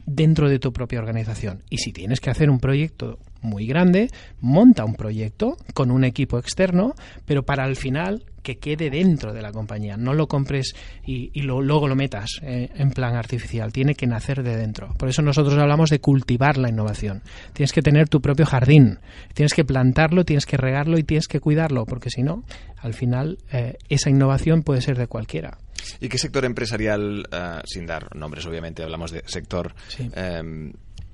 dentro 0.06 0.48
de 0.48 0.58
tu 0.58 0.72
propia 0.72 0.98
organización. 0.98 1.62
Y 1.70 1.78
si 1.78 1.92
tienes 1.92 2.20
que 2.20 2.30
hacer 2.30 2.50
un 2.50 2.58
proyecto 2.58 3.18
muy 3.40 3.66
grande, 3.66 4.10
monta 4.40 4.84
un 4.84 4.94
proyecto 4.94 5.56
con 5.74 5.90
un 5.90 6.04
equipo 6.04 6.38
externo, 6.38 6.94
pero 7.26 7.44
para 7.44 7.64
al 7.64 7.76
final 7.76 8.24
que 8.44 8.58
quede 8.58 8.90
dentro 8.90 9.32
de 9.32 9.42
la 9.42 9.50
compañía. 9.50 9.96
No 9.96 10.14
lo 10.14 10.28
compres 10.28 10.76
y, 11.04 11.30
luego 11.42 11.88
lo 11.88 11.96
metas 11.96 12.38
eh, 12.42 12.68
en 12.76 12.90
plan 12.90 13.16
artificial. 13.16 13.72
Tiene 13.72 13.96
que 13.96 14.06
nacer 14.06 14.44
de 14.44 14.56
dentro. 14.56 14.94
Por 14.96 15.08
eso 15.08 15.22
nosotros 15.22 15.58
hablamos 15.58 15.90
de 15.90 15.98
cultivar 15.98 16.58
la 16.58 16.68
innovación. 16.68 17.22
Tienes 17.52 17.72
que 17.72 17.82
tener 17.82 18.08
tu 18.08 18.20
propio 18.20 18.46
jardín. 18.46 19.00
Tienes 19.32 19.54
que 19.54 19.64
plantarlo, 19.64 20.24
tienes 20.24 20.46
que 20.46 20.56
regarlo 20.56 20.98
y 20.98 21.02
tienes 21.02 21.26
que 21.26 21.40
cuidarlo, 21.40 21.86
porque 21.86 22.10
si 22.10 22.22
no, 22.22 22.44
al 22.76 22.94
final 22.94 23.38
eh, 23.50 23.78
esa 23.88 24.10
innovación 24.10 24.62
puede 24.62 24.82
ser 24.82 24.96
de 24.96 25.08
cualquiera. 25.08 25.58
¿Y 26.00 26.08
qué 26.08 26.18
sector 26.18 26.44
empresarial, 26.44 27.26
eh, 27.32 27.60
sin 27.64 27.86
dar 27.86 28.14
nombres 28.14 28.46
obviamente, 28.46 28.82
hablamos 28.82 29.10
de 29.10 29.22
sector, 29.26 29.74
em, 29.98 30.72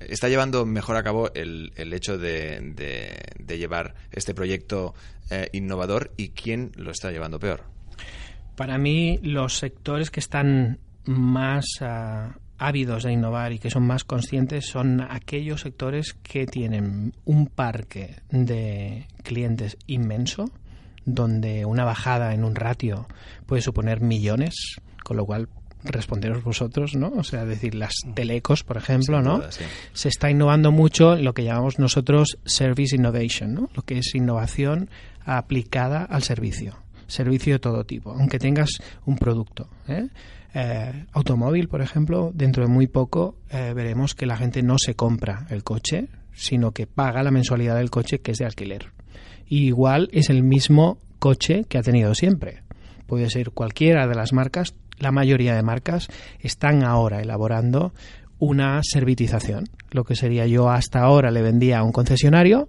está 0.09 0.29
llevando 0.29 0.65
mejor 0.65 0.95
a 0.95 1.03
cabo 1.03 1.31
el, 1.33 1.71
el 1.75 1.93
hecho 1.93 2.17
de, 2.17 2.59
de, 3.37 3.57
llevar 3.57 3.95
este 4.11 4.33
proyecto 4.33 4.93
eh, 5.29 5.49
innovador 5.53 6.11
y 6.17 6.29
quién 6.29 6.71
lo 6.75 6.91
está 6.91 7.11
llevando 7.11 7.39
peor? 7.39 7.63
Para 8.55 8.77
mí, 8.77 9.19
los 9.23 9.57
sectores 9.57 10.11
que 10.11 10.19
están 10.19 10.79
más 11.05 11.65
ah, 11.81 12.37
ávidos 12.57 13.03
de 13.03 13.13
innovar 13.13 13.53
y 13.53 13.59
que 13.59 13.69
son 13.69 13.87
más 13.87 14.03
conscientes 14.03 14.67
son 14.67 15.01
aquellos 15.01 15.61
sectores 15.61 16.13
que 16.13 16.45
tienen 16.45 17.13
un 17.25 17.47
parque 17.47 18.17
de 18.29 19.07
clientes 19.23 19.77
inmenso, 19.87 20.51
donde 21.05 21.65
una 21.65 21.85
bajada 21.85 22.33
en 22.33 22.43
un 22.43 22.55
ratio 22.55 23.07
puede 23.47 23.61
suponer 23.61 24.01
millones, 24.01 24.75
con 25.03 25.17
lo 25.17 25.25
cual 25.25 25.49
responderos 25.83 26.43
vosotros, 26.43 26.95
¿no? 26.95 27.09
O 27.15 27.23
sea, 27.23 27.45
decir, 27.45 27.75
las 27.75 27.93
telecos, 28.13 28.63
por 28.63 28.77
ejemplo, 28.77 29.21
¿no? 29.21 29.41
Se 29.93 30.09
está 30.09 30.29
innovando 30.29 30.71
mucho 30.71 31.15
en 31.15 31.23
lo 31.23 31.33
que 31.33 31.43
llamamos 31.43 31.79
nosotros 31.79 32.37
Service 32.45 32.95
Innovation, 32.95 33.53
¿no? 33.53 33.69
Lo 33.73 33.83
que 33.83 33.97
es 33.97 34.15
innovación 34.15 34.89
aplicada 35.25 36.03
al 36.03 36.23
servicio. 36.23 36.75
Servicio 37.07 37.53
de 37.53 37.59
todo 37.59 37.83
tipo, 37.83 38.11
aunque 38.11 38.39
tengas 38.39 38.69
un 39.05 39.17
producto. 39.17 39.69
¿eh? 39.87 40.07
Eh, 40.53 41.05
automóvil, 41.11 41.67
por 41.67 41.81
ejemplo, 41.81 42.31
dentro 42.33 42.63
de 42.65 42.69
muy 42.69 42.87
poco 42.87 43.35
eh, 43.49 43.73
veremos 43.75 44.15
que 44.15 44.25
la 44.25 44.37
gente 44.37 44.63
no 44.63 44.77
se 44.77 44.95
compra 44.95 45.45
el 45.49 45.63
coche, 45.63 46.07
sino 46.33 46.71
que 46.71 46.87
paga 46.87 47.23
la 47.23 47.31
mensualidad 47.31 47.75
del 47.75 47.89
coche 47.89 48.19
que 48.19 48.31
es 48.31 48.37
de 48.37 48.45
alquiler. 48.45 48.91
Y 49.45 49.65
igual 49.67 50.09
es 50.13 50.29
el 50.29 50.43
mismo 50.43 50.97
coche 51.19 51.65
que 51.67 51.77
ha 51.77 51.83
tenido 51.83 52.15
siempre. 52.15 52.63
Puede 53.07 53.29
ser 53.29 53.51
cualquiera 53.51 54.07
de 54.07 54.15
las 54.15 54.31
marcas, 54.31 54.73
la 55.01 55.11
mayoría 55.11 55.55
de 55.55 55.63
marcas 55.63 56.07
están 56.39 56.83
ahora 56.83 57.21
elaborando 57.21 57.93
una 58.39 58.81
servitización. 58.83 59.65
Lo 59.91 60.03
que 60.03 60.15
sería 60.15 60.47
yo 60.47 60.69
hasta 60.69 60.99
ahora 60.99 61.31
le 61.31 61.41
vendía 61.41 61.79
a 61.79 61.83
un 61.83 61.91
concesionario 61.91 62.67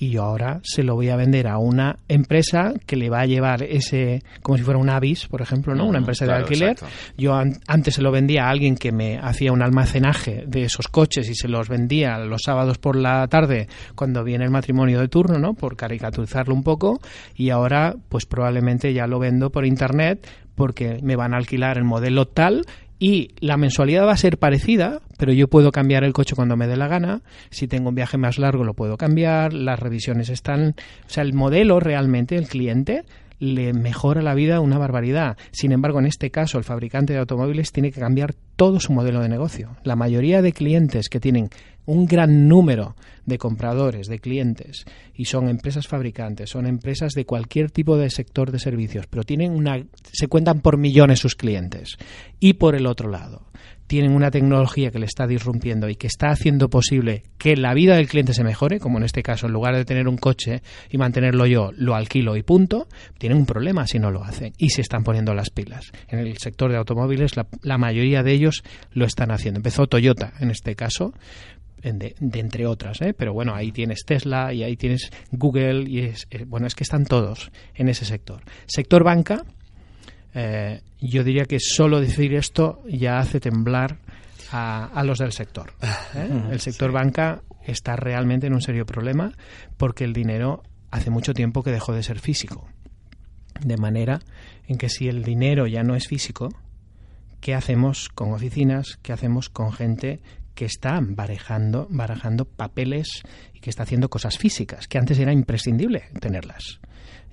y 0.00 0.08
yo 0.08 0.22
ahora 0.24 0.60
se 0.64 0.82
lo 0.82 0.94
voy 0.94 1.10
a 1.10 1.16
vender 1.16 1.46
a 1.46 1.58
una 1.58 1.98
empresa 2.08 2.72
que 2.86 2.96
le 2.96 3.10
va 3.10 3.20
a 3.20 3.26
llevar 3.26 3.62
ese, 3.62 4.22
como 4.40 4.56
si 4.56 4.64
fuera 4.64 4.80
un 4.80 4.88
Avis, 4.88 5.26
por 5.26 5.42
ejemplo, 5.42 5.74
¿no? 5.74 5.86
una 5.86 5.98
empresa 5.98 6.24
de 6.24 6.32
alquiler. 6.32 6.76
Yo 7.18 7.34
antes 7.34 7.94
se 7.94 8.00
lo 8.00 8.10
vendía 8.10 8.46
a 8.46 8.50
alguien 8.50 8.76
que 8.76 8.92
me 8.92 9.18
hacía 9.18 9.52
un 9.52 9.62
almacenaje 9.62 10.44
de 10.46 10.62
esos 10.62 10.88
coches 10.88 11.28
y 11.28 11.34
se 11.34 11.48
los 11.48 11.68
vendía 11.68 12.16
los 12.18 12.40
sábados 12.42 12.78
por 12.78 12.96
la 12.96 13.28
tarde 13.28 13.68
cuando 13.94 14.24
viene 14.24 14.44
el 14.44 14.50
matrimonio 14.50 15.00
de 15.00 15.08
turno, 15.08 15.38
¿no? 15.38 15.52
Por 15.52 15.76
caricaturizarlo 15.76 16.54
un 16.54 16.62
poco. 16.62 16.98
Y 17.36 17.50
ahora, 17.50 17.94
pues 18.08 18.24
probablemente 18.24 18.94
ya 18.94 19.06
lo 19.06 19.18
vendo 19.18 19.50
por 19.50 19.66
internet 19.66 20.26
porque 20.60 21.00
me 21.02 21.16
van 21.16 21.32
a 21.32 21.38
alquilar 21.38 21.78
el 21.78 21.84
modelo 21.84 22.26
tal 22.26 22.66
y 22.98 23.30
la 23.40 23.56
mensualidad 23.56 24.06
va 24.06 24.12
a 24.12 24.16
ser 24.18 24.36
parecida 24.36 25.00
pero 25.16 25.32
yo 25.32 25.48
puedo 25.48 25.70
cambiar 25.70 26.04
el 26.04 26.14
coche 26.14 26.34
cuando 26.34 26.56
me 26.56 26.66
dé 26.66 26.78
la 26.78 26.88
gana. 26.88 27.20
Si 27.50 27.68
tengo 27.68 27.90
un 27.90 27.94
viaje 27.94 28.16
más 28.16 28.38
largo, 28.38 28.64
lo 28.64 28.72
puedo 28.72 28.96
cambiar. 28.96 29.52
Las 29.52 29.78
revisiones 29.78 30.30
están. 30.30 30.74
O 31.06 31.10
sea, 31.10 31.22
el 31.22 31.34
modelo 31.34 31.78
realmente, 31.78 32.36
el 32.36 32.48
cliente, 32.48 33.04
le 33.40 33.72
mejora 33.72 34.22
la 34.22 34.34
vida 34.34 34.60
una 34.60 34.78
barbaridad. 34.78 35.36
Sin 35.50 35.72
embargo, 35.72 35.98
en 35.98 36.06
este 36.06 36.30
caso, 36.30 36.58
el 36.58 36.64
fabricante 36.64 37.14
de 37.14 37.18
automóviles 37.18 37.72
tiene 37.72 37.90
que 37.90 38.00
cambiar 38.00 38.34
todo 38.54 38.78
su 38.78 38.92
modelo 38.92 39.20
de 39.20 39.28
negocio. 39.28 39.76
La 39.82 39.96
mayoría 39.96 40.42
de 40.42 40.52
clientes 40.52 41.08
que 41.08 41.18
tienen 41.18 41.48
un 41.86 42.06
gran 42.06 42.46
número 42.46 42.94
de 43.24 43.38
compradores, 43.38 44.06
de 44.06 44.20
clientes, 44.20 44.84
y 45.14 45.24
son 45.24 45.48
empresas 45.48 45.88
fabricantes, 45.88 46.50
son 46.50 46.66
empresas 46.66 47.14
de 47.14 47.24
cualquier 47.24 47.70
tipo 47.70 47.96
de 47.96 48.10
sector 48.10 48.52
de 48.52 48.58
servicios, 48.58 49.06
pero 49.08 49.24
tienen 49.24 49.52
una, 49.52 49.82
se 50.12 50.28
cuentan 50.28 50.60
por 50.60 50.76
millones 50.76 51.18
sus 51.18 51.34
clientes. 51.34 51.96
Y 52.38 52.54
por 52.54 52.76
el 52.76 52.86
otro 52.86 53.10
lado, 53.10 53.49
tienen 53.90 54.12
una 54.12 54.30
tecnología 54.30 54.92
que 54.92 55.00
le 55.00 55.06
está 55.06 55.26
disrumpiendo 55.26 55.88
y 55.88 55.96
que 55.96 56.06
está 56.06 56.28
haciendo 56.28 56.70
posible 56.70 57.24
que 57.38 57.56
la 57.56 57.74
vida 57.74 57.96
del 57.96 58.06
cliente 58.06 58.34
se 58.34 58.44
mejore, 58.44 58.78
como 58.78 58.98
en 58.98 59.04
este 59.04 59.20
caso, 59.20 59.48
en 59.48 59.52
lugar 59.52 59.74
de 59.74 59.84
tener 59.84 60.06
un 60.06 60.16
coche 60.16 60.62
y 60.90 60.96
mantenerlo 60.96 61.44
yo, 61.44 61.72
lo 61.74 61.96
alquilo 61.96 62.36
y 62.36 62.44
punto, 62.44 62.86
tienen 63.18 63.36
un 63.36 63.46
problema 63.46 63.88
si 63.88 63.98
no 63.98 64.12
lo 64.12 64.22
hacen 64.22 64.52
y 64.58 64.70
se 64.70 64.82
están 64.82 65.02
poniendo 65.02 65.34
las 65.34 65.50
pilas. 65.50 65.90
En 66.06 66.20
el 66.20 66.38
sector 66.38 66.70
de 66.70 66.76
automóviles, 66.76 67.32
la, 67.34 67.78
mayoría 67.78 68.22
de 68.22 68.30
ellos 68.30 68.62
lo 68.92 69.06
están 69.06 69.32
haciendo. 69.32 69.58
Empezó 69.58 69.88
Toyota, 69.88 70.34
en 70.38 70.52
este 70.52 70.76
caso, 70.76 71.12
de, 71.82 72.14
entre 72.20 72.68
otras, 72.68 73.02
¿eh? 73.02 73.12
pero 73.12 73.32
bueno, 73.32 73.56
ahí 73.56 73.72
tienes 73.72 74.04
Tesla 74.06 74.54
y 74.54 74.62
ahí 74.62 74.76
tienes 74.76 75.10
Google 75.32 75.90
y 75.90 75.98
es, 76.02 76.28
eh, 76.30 76.44
bueno, 76.46 76.68
es 76.68 76.76
que 76.76 76.84
están 76.84 77.06
todos 77.06 77.50
en 77.74 77.88
ese 77.88 78.04
sector. 78.04 78.42
Sector 78.66 79.02
banca, 79.02 79.44
eh, 80.34 80.82
yo 81.00 81.24
diría 81.24 81.44
que 81.44 81.58
solo 81.58 82.00
decir 82.00 82.34
esto 82.34 82.82
ya 82.86 83.18
hace 83.18 83.40
temblar 83.40 83.98
a, 84.52 85.02
los 85.04 85.18
del 85.18 85.32
sector. 85.32 85.72
¿eh? 86.14 86.28
El 86.50 86.60
sector 86.60 86.92
banca 86.92 87.42
está 87.64 87.96
realmente 87.96 88.46
en 88.46 88.54
un 88.54 88.60
serio 88.60 88.86
problema 88.86 89.32
porque 89.76 90.04
el 90.04 90.12
dinero 90.12 90.62
hace 90.90 91.10
mucho 91.10 91.34
tiempo 91.34 91.62
que 91.62 91.70
dejó 91.70 91.92
de 91.92 92.02
ser 92.02 92.18
físico. 92.18 92.68
De 93.60 93.76
manera 93.76 94.20
en 94.66 94.78
que 94.78 94.88
si 94.88 95.08
el 95.08 95.22
dinero 95.22 95.66
ya 95.66 95.82
no 95.82 95.94
es 95.94 96.08
físico, 96.08 96.48
¿qué 97.40 97.54
hacemos 97.54 98.08
con 98.08 98.32
oficinas? 98.32 98.98
¿Qué 99.02 99.12
hacemos 99.12 99.50
con 99.50 99.72
gente 99.72 100.20
que 100.54 100.64
está 100.64 100.98
barajando, 101.00 101.86
barajando 101.90 102.44
papeles 102.44 103.22
y 103.54 103.60
que 103.60 103.70
está 103.70 103.84
haciendo 103.84 104.08
cosas 104.08 104.38
físicas, 104.38 104.88
que 104.88 104.98
antes 104.98 105.18
era 105.18 105.32
imprescindible 105.32 106.04
tenerlas? 106.20 106.80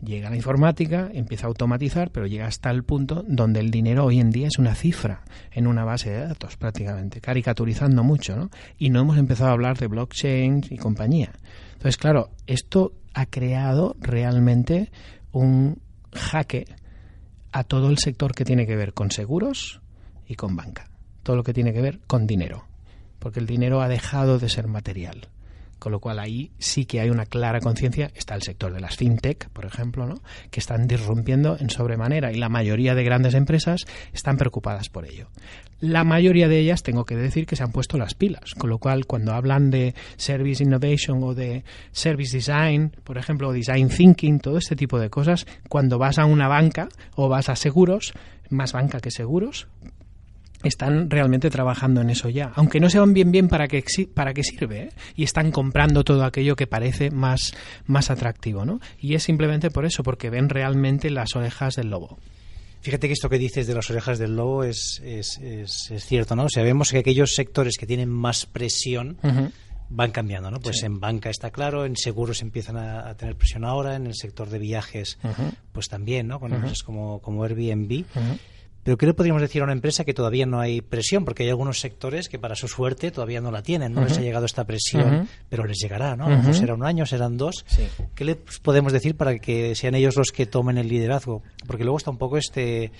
Llega 0.03 0.29
la 0.29 0.35
informática, 0.35 1.09
empieza 1.11 1.45
a 1.45 1.49
automatizar, 1.49 2.11
pero 2.11 2.27
llega 2.27 2.45
hasta 2.45 2.69
el 2.69 2.83
punto 2.83 3.23
donde 3.27 3.59
el 3.59 3.71
dinero 3.71 4.05
hoy 4.05 4.19
en 4.19 4.29
día 4.29 4.47
es 4.47 4.59
una 4.59 4.75
cifra 4.75 5.23
en 5.51 5.65
una 5.67 5.83
base 5.83 6.11
de 6.11 6.27
datos 6.27 6.55
prácticamente, 6.57 7.19
caricaturizando 7.19 8.03
mucho, 8.03 8.35
¿no? 8.35 8.49
Y 8.77 8.89
no 8.89 9.01
hemos 9.01 9.17
empezado 9.17 9.49
a 9.49 9.53
hablar 9.53 9.77
de 9.77 9.87
blockchain 9.87 10.65
y 10.69 10.77
compañía. 10.77 11.31
Entonces, 11.73 11.97
claro, 11.97 12.29
esto 12.45 12.93
ha 13.13 13.25
creado 13.25 13.95
realmente 13.99 14.91
un 15.31 15.79
jaque 16.13 16.65
a 17.51 17.63
todo 17.63 17.89
el 17.89 17.97
sector 17.97 18.33
que 18.33 18.45
tiene 18.45 18.67
que 18.67 18.75
ver 18.75 18.93
con 18.93 19.11
seguros 19.11 19.81
y 20.27 20.35
con 20.35 20.55
banca, 20.55 20.89
todo 21.23 21.35
lo 21.35 21.43
que 21.43 21.53
tiene 21.53 21.73
que 21.73 21.81
ver 21.81 21.99
con 22.05 22.27
dinero, 22.27 22.65
porque 23.19 23.39
el 23.39 23.47
dinero 23.47 23.81
ha 23.81 23.87
dejado 23.87 24.37
de 24.37 24.49
ser 24.49 24.67
material 24.67 25.29
con 25.79 25.91
lo 25.91 25.99
cual 25.99 26.19
ahí 26.19 26.51
sí 26.57 26.85
que 26.85 26.99
hay 26.99 27.09
una 27.09 27.25
clara 27.25 27.59
conciencia. 27.59 28.11
Está 28.15 28.35
el 28.35 28.41
sector 28.41 28.73
de 28.73 28.79
las 28.79 28.97
fintech, 28.97 29.49
por 29.49 29.65
ejemplo, 29.65 30.05
¿no? 30.05 30.15
que 30.51 30.59
están 30.59 30.87
disrumpiendo 30.87 31.57
en 31.59 31.69
sobremanera 31.69 32.31
y 32.31 32.37
la 32.37 32.49
mayoría 32.49 32.95
de 32.95 33.03
grandes 33.03 33.33
empresas 33.33 33.85
están 34.13 34.37
preocupadas 34.37 34.89
por 34.89 35.05
ello. 35.05 35.29
La 35.79 36.03
mayoría 36.03 36.47
de 36.47 36.59
ellas, 36.59 36.81
tengo 36.81 37.05
que 37.05 37.15
decir, 37.15 37.45
que 37.45 37.55
se 37.55 37.63
han 37.63 37.71
puesto 37.71 37.97
las 37.99 38.15
pilas, 38.15 38.55
con 38.55 38.69
lo 38.69 38.79
cual 38.79 39.05
cuando 39.05 39.33
hablan 39.33 39.69
de 39.69 39.93
Service 40.15 40.63
Innovation 40.63 41.23
o 41.23 41.35
de 41.35 41.63
Service 41.91 42.35
Design, 42.35 42.93
por 43.03 43.19
ejemplo, 43.19 43.51
Design 43.51 43.89
Thinking, 43.89 44.39
todo 44.39 44.57
este 44.57 44.75
tipo 44.75 44.99
de 44.99 45.11
cosas, 45.11 45.45
cuando 45.69 45.99
vas 45.99 46.17
a 46.17 46.25
una 46.25 46.47
banca 46.47 46.89
o 47.15 47.29
vas 47.29 47.49
a 47.49 47.55
seguros, 47.55 48.13
más 48.49 48.73
banca 48.73 48.99
que 48.99 49.11
seguros, 49.11 49.67
están 50.63 51.09
realmente 51.09 51.49
trabajando 51.49 52.01
en 52.01 52.09
eso 52.09 52.29
ya, 52.29 52.51
aunque 52.55 52.79
no 52.79 52.89
sepan 52.89 53.13
bien 53.13 53.31
bien 53.31 53.47
para 53.47 53.67
qué, 53.67 53.83
para 54.13 54.33
qué 54.33 54.43
sirve, 54.43 54.83
¿eh? 54.83 54.89
y 55.15 55.23
están 55.23 55.51
comprando 55.51 56.03
todo 56.03 56.23
aquello 56.23 56.55
que 56.55 56.67
parece 56.67 57.11
más, 57.11 57.53
más 57.85 58.09
atractivo, 58.09 58.65
¿no? 58.65 58.79
Y 58.99 59.13
es 59.13 59.23
simplemente 59.23 59.69
por 59.69 59.85
eso, 59.85 60.03
porque 60.03 60.29
ven 60.29 60.49
realmente 60.49 61.09
las 61.09 61.35
orejas 61.35 61.75
del 61.75 61.89
lobo. 61.89 62.17
Fíjate 62.81 63.07
que 63.07 63.13
esto 63.13 63.29
que 63.29 63.37
dices 63.37 63.67
de 63.67 63.73
las 63.73 63.89
orejas 63.89 64.17
del 64.17 64.35
lobo 64.35 64.63
es, 64.63 65.01
es, 65.03 65.39
es, 65.39 66.05
cierto, 66.05 66.35
¿no? 66.35 66.45
O 66.45 66.49
sea, 66.49 66.63
vemos 66.63 66.91
que 66.91 66.99
aquellos 66.99 67.33
sectores 67.35 67.75
que 67.77 67.85
tienen 67.85 68.09
más 68.09 68.45
presión 68.45 69.17
van 69.89 70.11
cambiando, 70.11 70.51
¿no? 70.51 70.59
Pues 70.59 70.83
en 70.83 70.99
banca 70.99 71.29
está 71.29 71.51
claro, 71.51 71.85
en 71.85 71.97
seguros 71.97 72.41
empiezan 72.41 72.77
a, 72.77 73.13
tener 73.15 73.35
presión 73.35 73.65
ahora, 73.65 73.95
en 73.95 74.07
el 74.07 74.15
sector 74.15 74.49
de 74.49 74.59
viajes, 74.59 75.17
pues 75.71 75.87
también, 75.87 76.27
¿no? 76.27 76.39
Con 76.39 76.53
empresas 76.53 76.83
como, 76.83 77.19
como 77.19 77.43
Airbnb. 77.43 78.05
Pero 78.87 78.97
¿qué 78.97 79.05
le 79.05 79.13
podríamos 79.13 79.41
decir 79.41 79.59
a 79.59 79.65
una 79.65 79.73
empresa 79.73 80.05
que 80.05 80.13
todavía 80.13 80.45
no 80.45 80.61
hay 80.61 80.79
presión? 80.79 81.25
Porque 81.25 81.43
hay 81.43 81.49
algunos 81.49 81.81
sectores 81.81 82.29
que 82.29 82.39
para 82.39 82.55
su 82.55 82.69
suerte 82.69 83.11
todavía 83.11 83.41
no 83.41 83.51
la 83.51 83.61
tienen, 83.61 83.91
no 83.91 84.01
les 84.01 84.17
ha 84.17 84.21
llegado 84.21 84.45
esta 84.45 84.63
presión, 84.63 85.27
pero 85.49 85.65
les 85.65 85.77
llegará, 85.77 86.15
¿no? 86.15 86.27
A 86.27 86.53
será 86.53 86.73
un 86.73 86.85
año, 86.85 87.05
serán 87.05 87.35
dos. 87.35 87.65
¿Qué 88.15 88.23
les 88.23 88.37
podemos 88.61 88.93
decir 88.93 89.17
para 89.17 89.39
que 89.39 89.75
sean 89.75 89.93
ellos 89.93 90.15
los 90.15 90.31
que 90.31 90.45
tomen 90.45 90.77
el 90.77 90.87
liderazgo? 90.87 91.43
Porque 91.67 91.83
luego 91.83 91.97
está 91.97 92.11
un 92.11 92.17
poco 92.17 92.37
este 92.37 92.93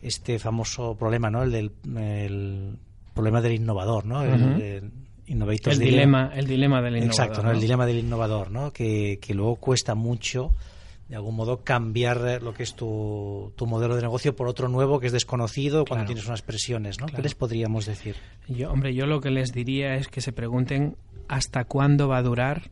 este 0.00 0.38
famoso 0.38 0.94
problema, 0.94 1.28
¿no? 1.28 1.42
El 1.42 1.52
del 1.52 1.72
el 1.98 2.78
problema 3.12 3.42
del 3.42 3.56
innovador, 3.56 4.06
¿no? 4.06 4.22
el, 4.22 4.90
dilema, 5.26 6.32
el 6.34 6.46
dilema 6.46 6.80
del 6.80 6.96
innovador. 6.96 7.26
Exacto, 7.26 7.42
¿no? 7.42 7.50
el 7.50 7.60
dilema 7.60 7.84
del 7.84 7.98
innovador, 7.98 8.50
¿no? 8.50 8.72
Que, 8.72 9.18
que 9.20 9.34
luego 9.34 9.56
cuesta 9.56 9.94
mucho 9.94 10.54
de 11.08 11.16
algún 11.16 11.36
modo 11.36 11.62
cambiar 11.62 12.20
eh, 12.26 12.40
lo 12.40 12.52
que 12.52 12.64
es 12.64 12.74
tu, 12.74 13.52
tu, 13.56 13.66
modelo 13.66 13.94
de 13.94 14.02
negocio 14.02 14.34
por 14.34 14.48
otro 14.48 14.68
nuevo 14.68 14.98
que 14.98 15.06
es 15.06 15.12
desconocido 15.12 15.84
cuando 15.84 16.06
tienes 16.06 16.26
unas 16.26 16.42
presiones, 16.42 17.00
¿no? 17.00 17.06
¿Qué 17.06 17.22
les 17.22 17.34
podríamos 17.34 17.86
decir? 17.86 18.16
Yo, 18.48 18.72
hombre, 18.72 18.94
yo 18.94 19.06
lo 19.06 19.20
que 19.20 19.30
les 19.30 19.52
diría 19.52 19.94
es 19.94 20.08
que 20.08 20.20
se 20.20 20.32
pregunten 20.32 20.96
hasta 21.28 21.64
cuándo 21.64 22.08
va 22.08 22.18
a 22.18 22.22
durar 22.22 22.70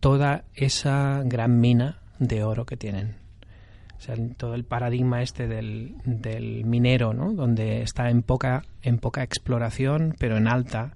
toda 0.00 0.44
esa 0.54 1.22
gran 1.24 1.60
mina 1.60 2.00
de 2.18 2.44
oro 2.44 2.64
que 2.64 2.76
tienen. 2.76 3.16
O 3.98 4.00
sea, 4.00 4.14
todo 4.36 4.54
el 4.54 4.64
paradigma 4.64 5.22
este 5.22 5.46
del, 5.46 5.96
del 6.04 6.64
minero, 6.64 7.14
¿no? 7.14 7.32
Donde 7.32 7.82
está 7.82 8.10
en 8.10 8.22
poca, 8.22 8.64
en 8.82 8.98
poca 8.98 9.22
exploración, 9.22 10.14
pero 10.18 10.36
en 10.36 10.48
alta 10.48 10.94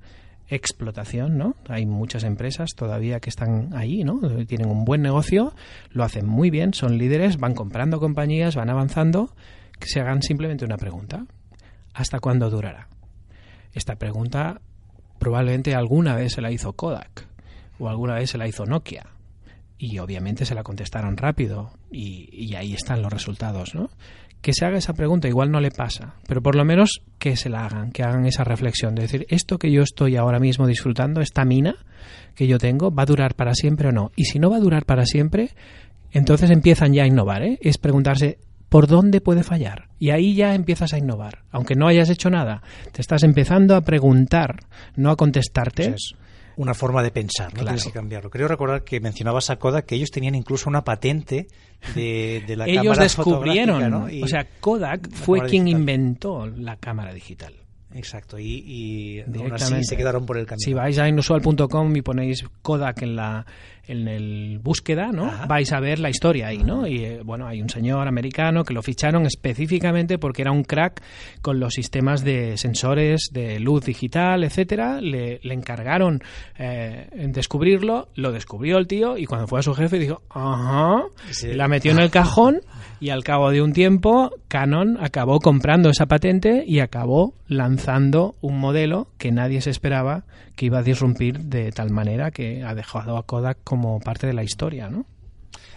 explotación, 0.50 1.38
¿no? 1.38 1.54
Hay 1.68 1.86
muchas 1.86 2.24
empresas 2.24 2.70
todavía 2.74 3.20
que 3.20 3.30
están 3.30 3.70
ahí, 3.74 4.04
¿no? 4.04 4.20
Tienen 4.46 4.68
un 4.68 4.84
buen 4.84 5.02
negocio, 5.02 5.54
lo 5.90 6.04
hacen 6.04 6.26
muy 6.26 6.50
bien, 6.50 6.74
son 6.74 6.98
líderes, 6.98 7.38
van 7.38 7.54
comprando 7.54 8.00
compañías, 8.00 8.56
van 8.56 8.70
avanzando, 8.70 9.34
que 9.78 9.88
se 9.88 10.00
hagan 10.00 10.22
simplemente 10.22 10.64
una 10.64 10.76
pregunta. 10.76 11.26
¿Hasta 11.94 12.20
cuándo 12.20 12.50
durará? 12.50 12.88
Esta 13.72 13.96
pregunta 13.96 14.60
probablemente 15.18 15.74
alguna 15.74 16.16
vez 16.16 16.32
se 16.32 16.40
la 16.40 16.50
hizo 16.50 16.72
Kodak 16.72 17.26
o 17.78 17.88
alguna 17.88 18.14
vez 18.14 18.30
se 18.30 18.38
la 18.38 18.48
hizo 18.48 18.66
Nokia 18.66 19.06
y 19.78 19.98
obviamente 19.98 20.44
se 20.44 20.54
la 20.54 20.62
contestaron 20.62 21.16
rápido 21.16 21.70
y, 21.90 22.28
y 22.32 22.54
ahí 22.54 22.74
están 22.74 23.02
los 23.02 23.12
resultados, 23.12 23.74
¿no? 23.74 23.90
Que 24.40 24.52
se 24.54 24.64
haga 24.64 24.78
esa 24.78 24.94
pregunta, 24.94 25.28
igual 25.28 25.50
no 25.50 25.60
le 25.60 25.70
pasa, 25.70 26.14
pero 26.26 26.42
por 26.42 26.56
lo 26.56 26.64
menos 26.64 27.02
que 27.18 27.36
se 27.36 27.50
la 27.50 27.66
hagan, 27.66 27.92
que 27.92 28.02
hagan 28.02 28.26
esa 28.26 28.44
reflexión 28.44 28.94
de 28.94 29.02
decir, 29.02 29.26
esto 29.28 29.58
que 29.58 29.70
yo 29.70 29.82
estoy 29.82 30.16
ahora 30.16 30.38
mismo 30.38 30.66
disfrutando, 30.66 31.20
esta 31.20 31.44
mina 31.44 31.76
que 32.34 32.46
yo 32.46 32.58
tengo, 32.58 32.90
¿va 32.90 33.02
a 33.02 33.06
durar 33.06 33.34
para 33.34 33.54
siempre 33.54 33.88
o 33.88 33.92
no? 33.92 34.12
Y 34.16 34.24
si 34.24 34.38
no 34.38 34.50
va 34.50 34.56
a 34.56 34.60
durar 34.60 34.86
para 34.86 35.04
siempre, 35.04 35.50
entonces 36.12 36.50
empiezan 36.50 36.92
ya 36.94 37.02
a 37.02 37.06
innovar, 37.06 37.42
¿eh? 37.42 37.58
Es 37.60 37.76
preguntarse, 37.76 38.38
¿por 38.68 38.86
dónde 38.86 39.20
puede 39.20 39.42
fallar? 39.42 39.88
Y 39.98 40.10
ahí 40.10 40.34
ya 40.34 40.54
empiezas 40.54 40.94
a 40.94 40.98
innovar, 40.98 41.40
aunque 41.50 41.74
no 41.74 41.86
hayas 41.86 42.08
hecho 42.08 42.30
nada, 42.30 42.62
te 42.92 43.02
estás 43.02 43.22
empezando 43.22 43.76
a 43.76 43.82
preguntar, 43.82 44.60
no 44.96 45.10
a 45.10 45.16
contestarte 45.16 45.94
una 46.56 46.74
forma 46.74 47.02
de 47.02 47.10
pensar, 47.10 47.54
no 47.54 47.62
tienes 47.62 47.84
que 47.84 47.92
cambiarlo. 47.92 48.30
Creo 48.30 48.48
recordar 48.48 48.84
que 48.84 49.00
mencionabas 49.00 49.50
a 49.50 49.56
Kodak 49.56 49.86
que 49.86 49.94
ellos 49.94 50.10
tenían 50.10 50.34
incluso 50.34 50.68
una 50.68 50.84
patente 50.84 51.48
de, 51.94 52.42
de 52.46 52.56
la 52.56 52.66
ellos 52.68 52.98
descubrieron, 52.98 53.90
¿no? 53.90 54.08
o 54.22 54.28
sea, 54.28 54.46
Kodak 54.60 55.10
fue 55.10 55.46
quien 55.46 55.68
inventó 55.68 56.46
la 56.46 56.76
cámara 56.76 57.12
digital. 57.12 57.54
Exacto, 57.92 58.38
y, 58.38 58.44
y 58.44 59.20
aún 59.20 59.52
así 59.52 59.82
se 59.82 59.96
quedaron 59.96 60.24
por 60.24 60.38
el 60.38 60.46
camino. 60.46 60.64
Si 60.64 60.74
vais 60.74 60.96
a 60.98 61.08
inusual.com 61.08 61.96
y 61.96 62.02
ponéis 62.02 62.44
Kodak 62.62 63.02
en 63.02 63.16
la 63.16 63.44
en 63.90 64.06
el 64.06 64.60
búsqueda, 64.62 65.10
¿no? 65.12 65.30
Vais 65.48 65.72
a 65.72 65.80
ver 65.80 65.98
la 65.98 66.10
historia 66.10 66.48
ahí, 66.48 66.58
¿no? 66.58 66.86
Y 66.86 67.04
eh, 67.04 67.22
bueno, 67.24 67.46
hay 67.46 67.60
un 67.60 67.68
señor 67.68 68.06
americano 68.06 68.64
que 68.64 68.72
lo 68.72 68.82
ficharon 68.82 69.26
específicamente 69.26 70.16
porque 70.18 70.42
era 70.42 70.52
un 70.52 70.62
crack 70.62 71.02
con 71.42 71.58
los 71.58 71.74
sistemas 71.74 72.22
de 72.22 72.56
sensores 72.56 73.30
de 73.32 73.58
luz 73.58 73.84
digital, 73.84 74.44
etcétera. 74.44 75.00
Le, 75.00 75.40
encargaron 75.42 76.22
eh, 76.56 77.08
en 77.12 77.32
descubrirlo, 77.32 78.08
lo 78.14 78.30
descubrió 78.30 78.78
el 78.78 78.86
tío 78.86 79.18
y 79.18 79.26
cuando 79.26 79.48
fue 79.48 79.58
a 79.58 79.62
su 79.62 79.74
jefe 79.74 79.98
dijo, 79.98 80.22
ajá, 80.30 81.04
la 81.42 81.66
metió 81.66 81.90
en 81.90 81.98
el 81.98 82.10
cajón 82.10 82.60
y 83.00 83.10
al 83.10 83.24
cabo 83.24 83.50
de 83.50 83.60
un 83.60 83.72
tiempo 83.72 84.30
Canon 84.46 84.98
acabó 85.00 85.40
comprando 85.40 85.90
esa 85.90 86.06
patente 86.06 86.64
y 86.66 86.78
acabó 86.78 87.34
lanzando 87.48 88.36
un 88.40 88.60
modelo 88.60 89.08
que 89.18 89.32
nadie 89.32 89.60
se 89.60 89.70
esperaba 89.70 90.24
que 90.60 90.66
iba 90.66 90.80
a 90.80 90.82
disrumpir 90.82 91.38
de 91.38 91.72
tal 91.72 91.88
manera 91.88 92.30
que 92.30 92.62
ha 92.62 92.74
dejado 92.74 93.16
a 93.16 93.22
Kodak 93.22 93.60
como 93.64 93.98
parte 93.98 94.26
de 94.26 94.34
la 94.34 94.42
historia, 94.42 94.90
¿no? 94.90 95.06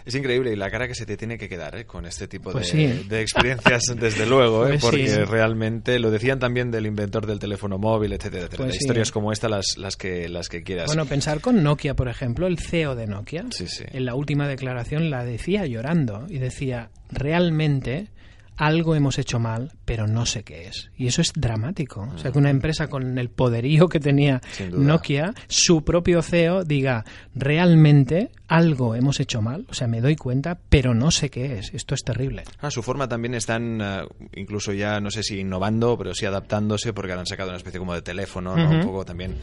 Es 0.04 0.14
increíble 0.14 0.52
y 0.52 0.56
la 0.56 0.70
cara 0.70 0.86
que 0.86 0.94
se 0.94 1.06
te 1.06 1.16
tiene 1.16 1.38
que 1.38 1.48
quedar 1.48 1.74
¿eh? 1.74 1.86
con 1.86 2.04
este 2.04 2.28
tipo 2.28 2.52
pues 2.52 2.70
de, 2.70 3.22
experiencias, 3.22 3.80
desde 3.98 4.26
luego, 4.26 4.66
¿eh? 4.66 4.76
Pues 4.78 4.82
porque 4.82 5.24
realmente 5.24 5.98
lo 5.98 6.10
decían 6.10 6.38
también 6.38 6.70
del 6.70 6.84
inventor 6.84 7.26
del 7.26 7.38
teléfono 7.38 7.78
móvil, 7.78 8.12
etcétera, 8.12 8.42
etcétera. 8.44 8.64
Pues 8.64 8.78
Historias 8.78 9.10
como 9.10 9.32
esta, 9.32 9.48
las, 9.48 9.78
las, 9.78 9.96
que, 9.96 10.28
las 10.28 10.50
que 10.50 10.62
quieras. 10.62 10.88
Bueno, 10.88 11.06
pensar 11.06 11.40
con 11.40 11.62
Nokia, 11.62 11.94
por 11.94 12.08
ejemplo, 12.08 12.46
el 12.46 12.58
CEO 12.58 12.94
de 12.94 13.06
Nokia, 13.06 13.46
en 13.90 14.04
la 14.04 14.14
última 14.14 14.46
declaración 14.46 15.08
la 15.08 15.24
decía 15.24 15.64
llorando 15.64 16.26
y 16.28 16.40
decía, 16.40 16.90
realmente 17.10 18.08
algo 18.56 18.94
hemos 18.94 19.18
hecho 19.18 19.38
mal, 19.38 19.72
pero 19.84 20.06
no 20.06 20.26
sé 20.26 20.42
qué 20.42 20.66
es. 20.66 20.90
Y 20.96 21.06
eso 21.06 21.20
es 21.20 21.32
dramático. 21.34 22.08
O 22.14 22.18
sea, 22.18 22.32
que 22.32 22.38
una 22.38 22.50
empresa 22.50 22.88
con 22.88 23.18
el 23.18 23.30
poderío 23.30 23.88
que 23.88 24.00
tenía 24.00 24.40
Nokia, 24.72 25.34
su 25.48 25.84
propio 25.84 26.22
CEO 26.22 26.64
diga, 26.64 27.04
realmente 27.34 28.30
algo 28.48 28.94
hemos 28.94 29.20
hecho 29.20 29.40
mal, 29.40 29.66
o 29.68 29.74
sea, 29.74 29.86
me 29.86 30.00
doy 30.00 30.16
cuenta, 30.16 30.58
pero 30.68 30.94
no 30.94 31.10
sé 31.10 31.30
qué 31.30 31.58
es. 31.58 31.72
Esto 31.74 31.94
es 31.94 32.02
terrible. 32.02 32.44
Ah, 32.60 32.70
su 32.70 32.82
forma 32.82 33.08
también 33.08 33.34
están, 33.34 33.80
uh, 33.80 34.06
incluso 34.34 34.72
ya, 34.72 35.00
no 35.00 35.10
sé 35.10 35.22
si 35.22 35.40
innovando, 35.40 35.96
pero 35.96 36.14
sí 36.14 36.26
adaptándose, 36.26 36.92
porque 36.92 37.12
han 37.12 37.26
sacado 37.26 37.50
una 37.50 37.56
especie 37.56 37.78
como 37.78 37.94
de 37.94 38.02
teléfono, 38.02 38.56
¿no? 38.56 38.70
Un 38.70 38.84
poco 38.84 39.04
también 39.04 39.36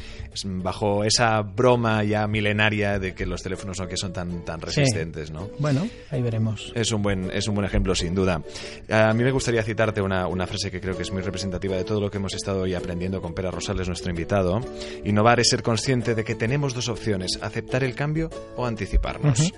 bajo 0.45 1.03
esa 1.03 1.41
broma 1.41 2.03
ya 2.03 2.27
milenaria 2.27 2.99
de 2.99 3.13
que 3.13 3.25
los 3.25 3.41
teléfonos 3.41 3.79
Nokia 3.79 3.97
son 3.97 4.13
tan, 4.13 4.45
tan 4.45 4.61
resistentes, 4.61 5.31
¿no? 5.31 5.49
Bueno, 5.59 5.87
ahí 6.09 6.21
veremos. 6.21 6.71
Es 6.75 6.91
un 6.91 7.01
buen, 7.01 7.31
es 7.31 7.47
un 7.47 7.55
buen 7.55 7.65
ejemplo, 7.65 7.95
sin 7.95 8.13
duda. 8.13 8.41
A 8.89 9.13
mí 9.13 9.23
me 9.23 9.31
gustaría 9.31 9.63
citarte 9.63 10.01
una, 10.01 10.27
una 10.31 10.47
frase 10.47 10.71
que 10.71 10.79
creo 10.79 10.95
que 10.95 11.03
es 11.03 11.11
muy 11.11 11.21
representativa 11.21 11.75
de 11.75 11.83
todo 11.83 11.99
lo 11.99 12.09
que 12.09 12.17
hemos 12.17 12.33
estado 12.33 12.61
hoy 12.61 12.73
aprendiendo 12.73 13.21
con 13.21 13.33
Pera 13.33 13.51
Rosales, 13.51 13.87
nuestro 13.87 14.09
invitado. 14.09 14.61
Innovar 15.03 15.39
es 15.39 15.49
ser 15.49 15.61
consciente 15.61 16.15
de 16.15 16.23
que 16.23 16.35
tenemos 16.35 16.73
dos 16.73 16.87
opciones, 16.89 17.37
aceptar 17.41 17.83
el 17.83 17.95
cambio 17.95 18.29
o 18.55 18.65
anticiparnos. 18.65 19.53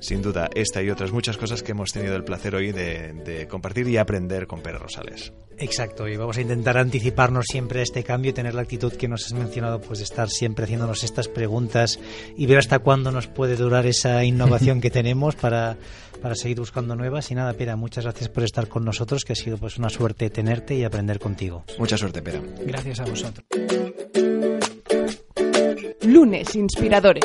Sin 0.00 0.22
duda, 0.22 0.50
esta 0.54 0.82
y 0.82 0.90
otras 0.90 1.12
muchas 1.12 1.36
cosas 1.36 1.62
que 1.62 1.72
hemos 1.72 1.92
tenido 1.92 2.14
el 2.14 2.24
placer 2.24 2.54
hoy 2.54 2.72
de, 2.72 3.46
compartir 3.48 3.88
y 3.88 3.96
aprender 3.96 4.46
con 4.46 4.60
Pera 4.60 4.78
Rosales. 4.78 5.32
Exacto, 5.60 6.06
y 6.06 6.16
vamos 6.16 6.36
a 6.36 6.40
intentar 6.40 6.78
anticiparnos 6.78 7.46
siempre 7.50 7.80
a 7.80 7.82
este 7.82 8.04
cambio 8.04 8.30
y 8.30 8.34
tener 8.34 8.54
la 8.54 8.62
actitud 8.62 8.92
que 8.92 9.08
nos 9.08 9.26
has 9.26 9.32
mencionado, 9.32 9.80
pues 9.80 9.98
de 9.98 10.04
estar 10.04 10.28
siempre 10.28 10.64
haciéndonos 10.64 11.02
estas 11.02 11.26
preguntas 11.26 11.98
y 12.36 12.46
ver 12.46 12.58
hasta 12.58 12.78
cuándo 12.78 13.10
nos 13.10 13.26
puede 13.26 13.56
durar 13.56 13.86
esa 13.86 14.22
innovación 14.24 14.80
que 14.80 14.90
tenemos 14.90 15.34
para 15.34 15.76
para 16.20 16.34
seguir 16.34 16.58
buscando 16.58 16.96
nuevas. 16.96 17.30
Y 17.30 17.34
nada, 17.34 17.52
Pera, 17.54 17.76
muchas 17.76 18.04
gracias 18.04 18.28
por 18.28 18.44
estar 18.44 18.68
con 18.68 18.84
nosotros, 18.84 19.24
que 19.24 19.32
ha 19.32 19.36
sido 19.36 19.56
pues 19.58 19.78
una 19.78 19.88
suerte 19.88 20.17
tenerte 20.30 20.74
y 20.74 20.84
aprender 20.84 21.18
contigo. 21.18 21.64
Mucha 21.78 21.96
suerte, 21.96 22.20
Pera. 22.20 22.42
Gracias 22.66 23.00
a 23.00 23.04
vosotros. 23.04 23.46
Lunes 26.02 26.54
Inspiradores. 26.54 27.24